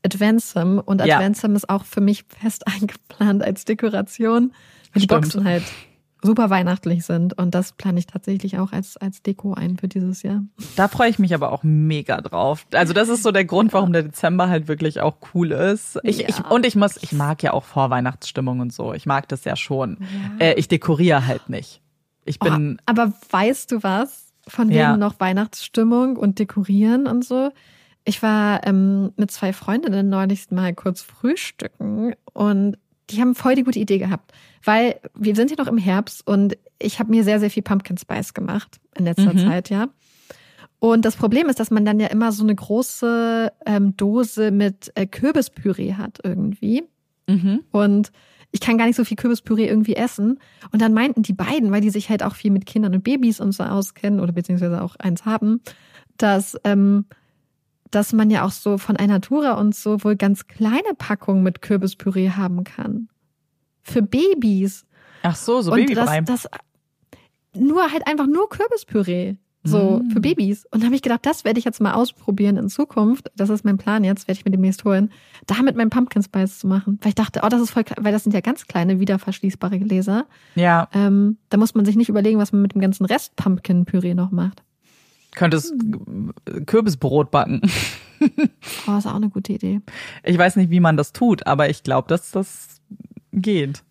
Advancem 0.04 0.78
und 0.78 1.04
Ja. 1.04 1.16
Advancem 1.16 1.54
ist 1.56 1.68
auch 1.68 1.84
für 1.84 2.00
mich 2.00 2.24
fest 2.28 2.66
eingeplant 2.68 3.42
als 3.42 3.64
Dekoration, 3.64 4.52
weil 4.92 5.00
die 5.00 5.04
Stimmt. 5.04 5.22
Boxen 5.22 5.44
halt 5.44 5.62
super 6.22 6.50
weihnachtlich 6.50 7.04
sind 7.04 7.36
und 7.38 7.54
das 7.54 7.72
plane 7.72 7.98
ich 7.98 8.06
tatsächlich 8.06 8.58
auch 8.58 8.72
als, 8.72 8.96
als 8.96 9.22
Deko 9.22 9.54
ein 9.54 9.76
für 9.78 9.88
dieses 9.88 10.22
Jahr. 10.22 10.42
Da 10.76 10.88
freue 10.88 11.08
ich 11.10 11.18
mich 11.18 11.34
aber 11.34 11.52
auch 11.52 11.62
mega 11.62 12.20
drauf. 12.20 12.66
Also 12.72 12.92
das 12.92 13.08
ist 13.08 13.22
so 13.22 13.30
der 13.32 13.44
Grund, 13.44 13.72
warum 13.72 13.92
der 13.92 14.02
Dezember 14.02 14.48
halt 14.48 14.68
wirklich 14.68 15.00
auch 15.00 15.16
cool 15.34 15.52
ist. 15.52 15.98
Ich, 16.02 16.18
Ja. 16.18 16.28
ich, 16.28 16.44
und 16.50 16.66
ich 16.66 16.76
muss, 16.76 16.96
ich 17.02 17.12
mag 17.12 17.42
ja 17.42 17.52
auch 17.52 17.64
Vorweihnachtsstimmung 17.64 18.60
und 18.60 18.72
so. 18.72 18.92
Ich 18.92 19.06
mag 19.06 19.28
das 19.28 19.44
ja 19.44 19.56
schon. 19.56 19.98
Äh, 20.38 20.54
ich 20.54 20.68
dekoriere 20.68 21.26
halt 21.26 21.48
nicht. 21.48 21.80
Ich 22.24 22.38
bin, 22.38 22.76
oh, 22.78 22.82
aber 22.86 23.12
weißt 23.30 23.72
du 23.72 23.82
was? 23.82 24.26
Von 24.46 24.68
wegen 24.68 24.78
Ja. 24.78 24.96
noch 24.96 25.20
Weihnachtsstimmung 25.20 26.16
und 26.16 26.38
Dekorieren 26.38 27.06
und 27.06 27.24
so. 27.24 27.50
Ich 28.04 28.22
war 28.22 28.66
ähm, 28.66 29.12
mit 29.16 29.30
zwei 29.30 29.52
Freundinnen 29.52 30.08
neulich 30.08 30.50
mal 30.50 30.74
kurz 30.74 31.02
frühstücken 31.02 32.14
und 32.32 32.76
die 33.10 33.20
haben 33.20 33.34
voll 33.34 33.54
die 33.54 33.64
gute 33.64 33.78
Idee 33.78 33.98
gehabt, 33.98 34.32
weil 34.64 35.00
wir 35.14 35.34
sind 35.34 35.50
ja 35.50 35.56
noch 35.58 35.66
im 35.68 35.78
Herbst 35.78 36.26
und 36.26 36.56
ich 36.78 36.98
habe 36.98 37.10
mir 37.10 37.24
sehr, 37.24 37.40
sehr 37.40 37.50
viel 37.50 37.62
Pumpkin 37.62 37.98
Spice 37.98 38.34
gemacht 38.34 38.80
in 38.96 39.04
letzter 39.04 39.34
Mhm. 39.34 39.38
Zeit, 39.38 39.70
ja. 39.70 39.88
Und 40.78 41.04
das 41.04 41.16
Problem 41.16 41.48
ist, 41.48 41.60
dass 41.60 41.70
man 41.70 41.84
dann 41.84 42.00
ja 42.00 42.06
immer 42.06 42.32
so 42.32 42.42
eine 42.42 42.54
große 42.54 43.52
ähm, 43.66 43.96
Dose 43.96 44.50
mit 44.50 44.90
äh, 44.94 45.06
Kürbispüree 45.06 45.94
hat 45.94 46.18
irgendwie. 46.24 46.84
mhm. 47.28 47.60
Und 47.70 48.12
ich 48.52 48.60
kann 48.60 48.78
gar 48.78 48.86
nicht 48.86 48.96
so 48.96 49.04
viel 49.04 49.16
Kürbispüree 49.16 49.68
irgendwie 49.68 49.94
essen. 49.94 50.40
Und 50.72 50.82
dann 50.82 50.92
meinten 50.92 51.22
die 51.22 51.34
beiden, 51.34 51.70
weil 51.70 51.82
die 51.82 51.90
sich 51.90 52.08
halt 52.08 52.22
auch 52.24 52.34
viel 52.34 52.50
mit 52.50 52.66
Kindern 52.66 52.94
und 52.94 53.04
Babys 53.04 53.40
und 53.40 53.52
so 53.52 53.62
auskennen 53.62 54.18
oder 54.20 54.32
beziehungsweise 54.32 54.82
auch 54.82 54.96
eins 54.96 55.24
haben, 55.24 55.60
dass, 56.16 56.56
ähm, 56.64 57.04
dass 57.90 58.12
man 58.12 58.30
ja 58.30 58.44
auch 58.44 58.50
so 58.52 58.78
von 58.78 58.96
Alnatura 58.96 59.52
und 59.54 59.74
so 59.74 60.02
wohl 60.04 60.16
ganz 60.16 60.46
kleine 60.46 60.94
Packungen 60.96 61.42
mit 61.42 61.62
Kürbispüree 61.62 62.30
haben 62.30 62.64
kann. 62.64 63.08
Für 63.82 64.02
Babys. 64.02 64.84
ach 65.22 65.36
so, 65.36 65.60
so 65.62 65.72
und 65.72 65.78
Babybrei. 65.86 66.20
das, 66.22 66.42
das 66.42 66.50
nur 67.54 67.90
halt 67.90 68.06
einfach 68.06 68.26
nur 68.26 68.48
Kürbispüree. 68.48 69.36
So 69.62 70.00
Mm. 70.02 70.10
für 70.10 70.20
Babys. 70.20 70.64
Und 70.70 70.80
da 70.80 70.86
habe 70.86 70.94
ich 70.96 71.02
gedacht, 71.02 71.26
das 71.26 71.44
werde 71.44 71.58
ich 71.58 71.66
jetzt 71.66 71.82
mal 71.82 71.92
ausprobieren 71.92 72.56
in 72.56 72.70
Zukunft. 72.70 73.30
Das 73.36 73.50
ist 73.50 73.62
mein 73.62 73.76
Plan 73.76 74.04
jetzt, 74.04 74.26
werde 74.26 74.38
ich 74.38 74.44
mir 74.46 74.50
demnächst 74.52 74.84
holen, 74.86 75.10
damit 75.46 75.76
meinen 75.76 75.90
Pumpkin 75.90 76.22
Spice 76.22 76.60
zu 76.60 76.66
machen. 76.66 76.98
Weil 77.02 77.10
ich 77.10 77.14
dachte, 77.14 77.40
oh, 77.42 77.48
das 77.50 77.60
ist 77.60 77.70
voll, 77.72 77.84
weil 77.98 78.10
das 78.12 78.22
sind 78.22 78.32
ja 78.32 78.40
ganz 78.40 78.66
kleine, 78.66 79.00
wiederverschließbare 79.00 79.78
Gläser. 79.78 80.24
Ja, 80.54 80.88
Ähm, 80.94 81.36
da 81.50 81.58
muss 81.58 81.74
man 81.74 81.84
sich 81.84 81.94
nicht 81.96 82.08
überlegen, 82.08 82.38
was 82.38 82.52
man 82.52 82.62
mit 82.62 82.72
dem 82.74 82.80
ganzen 82.80 83.04
Rest 83.04 83.36
Pumpkin-Püree 83.36 84.14
noch 84.14 84.30
macht. 84.30 84.62
Könntest 85.34 85.72
äh, 86.46 86.60
Kürbisbrot 86.62 87.30
backen. 87.30 87.62
Oh, 88.86 88.98
ist 88.98 89.06
auch 89.06 89.14
eine 89.14 89.30
gute 89.30 89.54
Idee. 89.54 89.80
Ich 90.24 90.36
weiß 90.36 90.56
nicht, 90.56 90.68
wie 90.70 90.80
man 90.80 90.98
das 90.98 91.14
tut, 91.14 91.46
aber 91.46 91.70
ich 91.70 91.82
glaube, 91.84 92.06
dass 92.08 92.30
das 92.32 92.82
geht. 93.32 93.82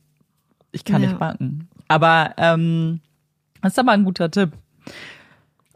Ich 0.72 0.86
kann 0.86 1.02
Ja. 1.02 1.08
nicht 1.10 1.20
backen. 1.20 1.68
Aber 1.88 2.36
ähm, 2.38 3.00
das 3.64 3.72
ist 3.74 3.80
aber 3.80 3.92
ein 3.94 4.04
guter 4.04 4.30
Tipp. 4.30 4.52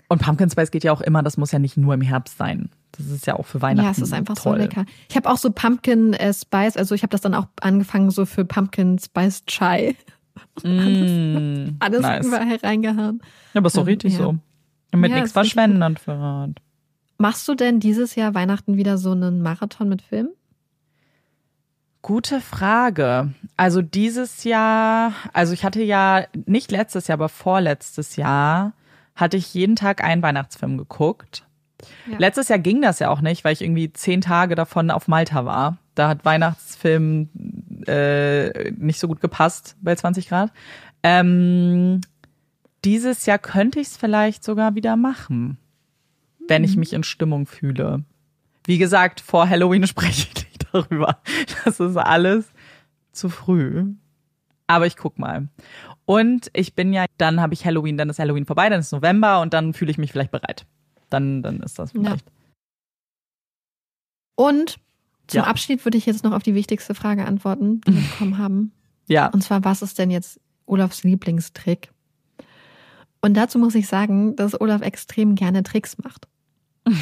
Und 0.08 0.22
Pumpkin 0.22 0.52
Spice 0.52 0.70
geht 0.70 0.84
ja 0.84 0.92
auch 0.92 1.02
immer, 1.02 1.24
das 1.24 1.38
muss 1.38 1.52
ja 1.52 1.58
nicht 1.58 1.78
nur 1.78 1.96
im 1.96 2.02
Herbst 2.02 2.38
sein. 2.38 2.70
Das 2.92 3.08
ist 3.08 3.26
ja 3.26 3.34
auch 3.38 3.48
für 3.48 3.60
Weihnachten. 3.64 3.86
Ja, 3.86 3.92
es 3.92 3.98
ist 3.98 4.14
einfach 4.14 4.36
toll. 4.36 4.58
so 4.58 4.62
lecker. 4.62 4.86
Ich 5.10 5.16
habe 5.16 5.32
auch 5.32 5.38
so 5.40 5.50
Pumpkin 5.50 6.14
äh, 6.14 6.32
Spice, 6.32 6.78
also 6.78 6.94
ich 6.94 7.02
habe 7.02 7.10
das 7.10 7.22
dann 7.22 7.34
auch 7.34 7.48
angefangen 7.60 8.12
so 8.12 8.28
für 8.28 8.46
Pumpkin 8.46 9.00
Spice 9.00 9.44
Chai. 9.48 9.96
Mm, 10.64 11.78
Alles 11.80 12.02
nice. 12.02 12.26
überall 12.28 12.56
reingehauen. 12.58 13.22
Ja, 13.54 13.60
aber 13.60 13.68
ist 13.68 13.76
doch 13.78 13.82
Ähm, 13.82 13.88
richtig 13.88 14.14
ja. 14.14 14.20
so. 14.20 14.36
Damit 14.94 15.10
Ja, 15.10 15.22
nichts 15.22 15.34
dann 15.56 15.98
verrat. 15.98 16.52
Machst 17.18 17.48
du 17.48 17.56
denn 17.56 17.80
dieses 17.80 18.14
Jahr 18.14 18.36
Weihnachten 18.36 18.78
wieder 18.78 19.00
so 19.00 19.12
einen 19.12 19.42
Marathon 19.42 19.90
mit 19.90 20.04
Film? 20.04 20.30
Gute 22.04 22.42
Frage. 22.42 23.34
Also 23.58 23.82
dieses 23.82 24.44
Jahr, 24.44 25.14
also 25.34 25.54
ich 25.54 25.66
hatte 25.66 25.82
ja 25.82 26.26
nicht 26.46 26.72
letztes 26.72 27.08
Jahr, 27.08 27.16
aber 27.16 27.30
vorletztes 27.30 28.18
Jahr 28.18 28.74
hatte 29.16 29.36
ich 29.36 29.52
jeden 29.56 29.76
Tag 29.76 30.04
einen 30.04 30.22
Weihnachtsfilm 30.22 30.78
geguckt. 30.78 31.44
Ja. 32.06 32.20
Letztes 32.20 32.50
Jahr 32.50 32.60
ging 32.60 32.84
das 32.84 33.00
ja 33.00 33.10
auch 33.10 33.22
nicht, 33.22 33.44
weil 33.44 33.54
ich 33.54 33.64
irgendwie 33.64 33.92
zehn 33.94 34.22
Tage 34.22 34.54
davon 34.54 34.92
auf 34.92 35.08
Malta 35.08 35.44
war. 35.44 35.78
Da 35.96 36.08
hat 36.08 36.24
Weihnachtsfilm 36.24 37.30
äh, 37.88 38.72
nicht 38.74 39.00
so 39.00 39.08
gut 39.08 39.22
gepasst 39.22 39.76
bei 39.82 39.96
20 39.96 40.30
Grad. 40.30 40.52
Ähm, 41.02 42.02
dieses 42.86 43.26
Jahr 43.26 43.40
könnte 43.40 43.80
ich 43.80 43.88
es 43.88 43.98
vielleicht 43.98 44.44
sogar 44.44 44.76
wieder 44.76 44.96
machen, 44.96 45.58
wenn 46.48 46.64
ich 46.64 46.76
mich 46.76 46.94
in 46.94 47.04
Stimmung 47.04 47.46
fühle. 47.46 48.04
Wie 48.66 48.78
gesagt, 48.78 49.22
vor 49.22 49.50
Halloween 49.50 49.88
spreche 49.88 50.28
ich 50.28 50.36
nicht 50.36 50.66
darüber. 50.72 51.22
Das 51.64 51.80
ist 51.80 51.98
alles 51.98 52.52
zu 53.12 53.30
früh. 53.30 53.86
Aber 54.68 54.88
ich 54.88 54.96
guck 54.98 55.20
mal. 55.20 55.50
Und 56.06 56.50
ich 56.54 56.74
bin 56.74 56.94
ja, 56.94 57.06
dann 57.18 57.42
habe 57.42 57.54
ich 57.54 57.66
Halloween, 57.66 57.98
dann 57.98 58.10
ist 58.10 58.20
Halloween 58.20 58.46
vorbei, 58.46 58.70
dann 58.70 58.80
ist 58.80 58.92
November 58.92 59.42
und 59.42 59.54
dann 59.54 59.74
fühle 59.74 59.92
ich 59.92 59.98
mich 59.98 60.12
vielleicht 60.12 60.32
bereit. 60.32 60.66
Dann, 61.10 61.44
dann 61.44 61.60
ist 61.62 61.80
das 61.80 61.92
vielleicht. 61.92 62.26
Und 64.36 64.78
zum 65.28 65.40
Ja. 65.40 65.44
Abschied 65.46 65.86
würde 65.86 65.98
ich 65.98 66.06
jetzt 66.06 66.24
noch 66.24 66.34
auf 66.34 66.44
die 66.44 66.56
wichtigste 66.56 66.96
Frage 66.96 67.26
antworten, 67.26 67.82
die 67.82 67.94
wir 67.94 68.02
bekommen 68.02 68.38
haben. 68.38 68.72
Ja. 69.08 69.28
Und 69.28 69.44
zwar, 69.44 69.64
was 69.64 69.82
ist 69.82 70.00
denn 70.00 70.12
jetzt 70.12 70.40
Olafs 70.66 71.04
Lieblingstrick? 71.04 71.92
Und 73.24 73.36
dazu 73.36 73.58
muss 73.58 73.74
ich 73.74 73.88
sagen, 73.88 74.36
dass 74.36 74.60
Olaf 74.60 74.82
extrem 74.82 75.36
gerne 75.36 75.64
Tricks 75.64 75.98
macht. 75.98 76.28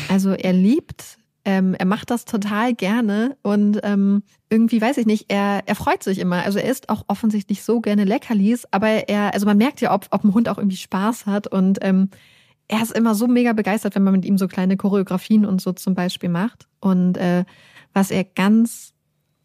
Also 0.07 0.33
er 0.33 0.53
liebt, 0.53 1.17
ähm, 1.45 1.73
er 1.73 1.87
macht 1.87 2.11
das 2.11 2.25
total 2.25 2.75
gerne 2.75 3.35
und 3.41 3.79
ähm, 3.81 4.21
irgendwie 4.47 4.79
weiß 4.79 4.97
ich 4.97 5.07
nicht, 5.07 5.25
er, 5.29 5.63
er 5.65 5.73
freut 5.73 6.03
sich 6.03 6.19
immer. 6.19 6.43
Also 6.43 6.59
er 6.59 6.69
isst 6.69 6.89
auch 6.89 7.05
offensichtlich 7.07 7.63
so 7.63 7.81
gerne 7.81 8.03
Leckerlis, 8.03 8.67
aber 8.69 9.09
er, 9.09 9.33
also 9.33 9.47
man 9.47 9.57
merkt 9.57 9.81
ja, 9.81 9.91
ob, 9.95 10.05
ob 10.11 10.23
ein 10.23 10.35
Hund 10.35 10.47
auch 10.47 10.59
irgendwie 10.59 10.77
Spaß 10.77 11.25
hat 11.25 11.47
und 11.47 11.79
ähm, 11.81 12.11
er 12.67 12.83
ist 12.83 12.95
immer 12.95 13.15
so 13.15 13.25
mega 13.25 13.53
begeistert, 13.53 13.95
wenn 13.95 14.03
man 14.03 14.13
mit 14.13 14.25
ihm 14.25 14.37
so 14.37 14.47
kleine 14.47 14.77
Choreografien 14.77 15.47
und 15.47 15.59
so 15.59 15.73
zum 15.73 15.95
Beispiel 15.95 16.29
macht. 16.29 16.67
Und 16.79 17.17
äh, 17.17 17.45
was 17.93 18.11
er 18.11 18.23
ganz 18.23 18.93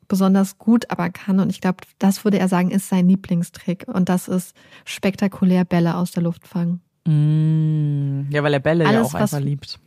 besonders 0.08 0.58
gut 0.58 0.90
aber 0.90 1.10
kann, 1.10 1.40
und 1.40 1.50
ich 1.50 1.60
glaube, 1.60 1.78
das 1.98 2.24
würde 2.24 2.38
er 2.38 2.48
sagen, 2.48 2.70
ist 2.70 2.88
sein 2.88 3.08
Lieblingstrick. 3.08 3.86
Und 3.88 4.08
das 4.08 4.28
ist 4.28 4.54
spektakulär 4.84 5.64
Bälle 5.64 5.96
aus 5.96 6.12
der 6.12 6.22
Luft 6.22 6.46
fangen. 6.46 6.80
Mm, 7.06 8.30
ja, 8.30 8.42
weil 8.42 8.54
er 8.54 8.60
Bälle 8.60 8.84
ja 8.84 8.90
Alles, 8.90 9.08
auch 9.08 9.14
was- 9.14 9.34
einfach 9.34 9.44
liebt. 9.44 9.78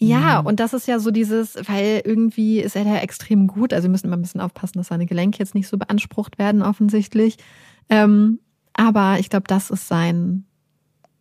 Ja, 0.00 0.40
Mhm. 0.42 0.46
und 0.46 0.60
das 0.60 0.74
ist 0.74 0.86
ja 0.86 1.00
so 1.00 1.10
dieses, 1.10 1.56
weil 1.68 2.02
irgendwie 2.04 2.60
ist 2.60 2.76
er 2.76 2.84
da 2.84 2.98
extrem 2.98 3.48
gut. 3.48 3.72
Also 3.72 3.86
wir 3.86 3.90
müssen 3.90 4.06
immer 4.06 4.16
ein 4.16 4.22
bisschen 4.22 4.40
aufpassen, 4.40 4.78
dass 4.78 4.86
seine 4.88 5.06
Gelenke 5.06 5.38
jetzt 5.40 5.56
nicht 5.56 5.66
so 5.66 5.76
beansprucht 5.76 6.38
werden, 6.38 6.62
offensichtlich. 6.62 7.36
Ähm, 7.88 8.38
aber 8.74 9.18
ich 9.18 9.28
glaube, 9.28 9.46
das 9.48 9.70
ist 9.70 9.88
sein, 9.88 10.44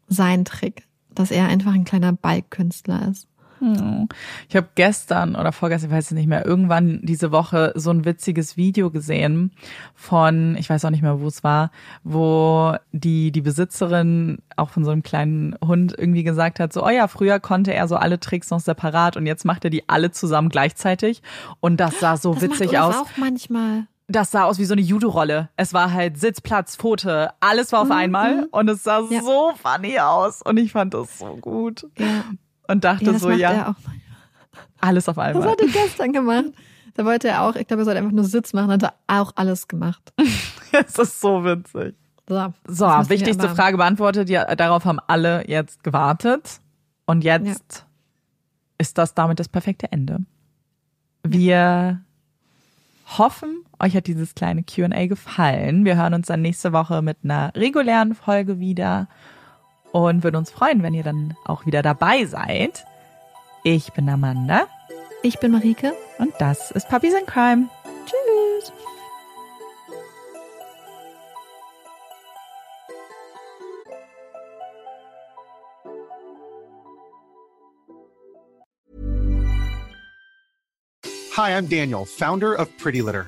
sein 0.08 0.46
Trick, 0.46 0.84
dass 1.16 1.32
er 1.32 1.48
einfach 1.48 1.74
ein 1.74 1.86
kleiner 1.86 2.14
Ballkünstler 2.14 3.08
ist. 3.10 3.28
Hm. 3.60 4.08
Ich 4.50 4.56
habe 4.56 4.68
gestern 4.76 5.36
oder 5.36 5.52
vorgestern, 5.52 5.90
ich 5.90 5.96
weiß 5.98 6.06
es 6.06 6.12
nicht 6.12 6.28
mehr, 6.28 6.46
irgendwann 6.46 7.00
diese 7.04 7.32
Woche 7.32 7.72
so 7.76 7.90
ein 7.92 8.06
witziges 8.06 8.58
Video 8.58 8.92
gesehen 8.92 9.52
von, 9.96 10.56
ich 10.58 10.70
weiß 10.70 10.86
auch 10.86 10.90
nicht 10.90 11.02
mehr, 11.02 11.20
wo 11.22 11.28
es 11.28 11.44
war, 11.44 11.72
wo 12.04 12.76
die, 12.92 13.32
die 13.32 13.42
Besitzerin 13.42 14.40
auch 14.56 14.70
von 14.70 14.84
so 14.84 14.92
einem 14.92 15.04
kleinen 15.04 15.56
Hund 15.66 15.94
irgendwie 15.98 16.24
gesagt 16.24 16.60
hat, 16.60 16.74
so, 16.74 16.86
oh 16.86 16.90
ja, 16.90 17.08
früher 17.08 17.40
konnte 17.40 17.74
er 17.74 17.88
so 17.88 17.96
alle 17.96 18.20
Tricks 18.20 18.50
noch 18.50 18.60
separat 18.60 19.18
und 19.18 19.26
jetzt 19.26 19.46
macht 19.46 19.64
er 19.64 19.70
die 19.70 19.88
alle 19.90 20.12
zusammen 20.12 20.50
gleichzeitig. 20.50 21.22
Und 21.60 21.80
das 21.80 22.00
sah 22.00 22.18
so 22.18 22.34
Das 22.34 22.44
witzig 22.44 22.72
macht 22.74 22.82
aus. 22.82 22.96
auch 22.96 23.10
manchmal. 23.18 23.88
Das 24.10 24.32
sah 24.32 24.46
aus 24.46 24.58
wie 24.58 24.64
so 24.64 24.72
eine 24.74 24.82
Judo-Rolle. 24.82 25.50
Es 25.58 25.74
war 25.74 25.92
halt 25.92 26.18
Sitz, 26.18 26.40
Platz, 26.40 26.78
Pfote, 26.78 27.32
alles 27.42 27.74
war 27.74 27.82
auf 27.82 27.88
Mhm. 27.88 27.92
einmal 27.92 28.48
und 28.52 28.70
es 28.70 28.84
sah 28.84 29.02
Ja. 29.10 29.22
so 29.22 29.52
funny 29.62 30.00
aus 30.00 30.42
und 30.42 30.56
ich 30.58 30.72
fand 30.72 30.94
das 30.94 31.20
so 31.20 31.36
gut 31.36 31.86
Ja, 31.98 32.24
und 32.68 32.84
dachte 32.84 33.06
ja 33.06 33.12
das 33.14 33.22
so, 33.22 33.32
ja, 33.32 33.52
er 33.52 33.70
auch. 33.70 33.76
alles 34.82 35.08
auf 35.10 35.16
Das 35.16 35.26
einmal. 35.26 35.50
hat 35.50 35.62
er 35.62 35.68
gestern 35.68 36.14
gemacht. 36.14 36.46
Da 36.96 37.06
wollte 37.06 37.28
er 37.28 37.44
auch, 37.44 37.56
ich 37.56 37.68
glaube, 37.68 37.82
er 37.82 37.86
sollte 37.86 38.00
einfach 38.00 38.12
nur 38.12 38.24
Sitz 38.26 38.54
machen, 38.54 38.72
hat 38.72 38.84
er 38.84 38.94
auch 39.08 39.32
alles 39.36 39.68
gemacht. 39.68 40.14
das 40.72 40.98
ist 40.98 41.22
so 41.22 41.44
witzig. 41.46 41.96
So, 42.28 42.54
So, 42.68 42.86
wichtigste 43.10 43.50
Frage 43.50 43.78
beantwortet. 43.78 44.30
Ja, 44.30 44.54
darauf 44.56 44.84
haben 44.86 45.00
alle 45.08 45.48
jetzt 45.48 45.84
gewartet. 45.84 46.60
Und 47.06 47.24
jetzt 47.24 47.86
ist 48.78 48.98
das 48.98 49.14
damit 49.14 49.40
das 49.40 49.48
perfekte 49.48 49.92
Ende. 49.92 50.20
Wir 51.24 52.02
hoffen, 53.18 53.64
euch 53.80 53.96
hat 53.96 54.08
dieses 54.08 54.36
kleine 54.36 54.64
QA 54.64 55.06
gefallen. 55.08 55.86
Wir 55.86 55.96
hören 55.96 56.14
uns 56.14 56.28
dann 56.28 56.42
nächste 56.42 56.74
Woche 56.74 57.02
mit 57.02 57.18
einer 57.24 57.54
regulären 57.56 58.14
Folge 58.16 58.60
wieder 58.60 59.08
und 59.92 60.24
würden 60.24 60.36
uns 60.36 60.52
freuen, 60.52 60.84
wenn 60.84 60.94
ihr 60.94 61.04
dann 61.04 61.36
auch 61.46 61.66
wieder 61.66 61.82
dabei 61.82 62.26
seid. 62.26 62.86
Ich 63.64 63.92
bin 63.94 64.08
Amanda 64.10 64.68
Ich 65.24 65.40
bin 65.40 65.52
Marike. 65.52 65.94
und 66.20 66.34
das 66.40 66.72
ist 66.72 66.88
Puppies 66.90 67.14
in 67.14 67.26
Crime. 67.26 67.70
Tschüss. 68.06 68.72
Hi, 81.36 81.52
I'm 81.52 81.68
Daniel, 81.68 82.06
founder 82.06 82.56
of 82.56 82.76
Pretty 82.78 83.02
Litter. 83.02 83.28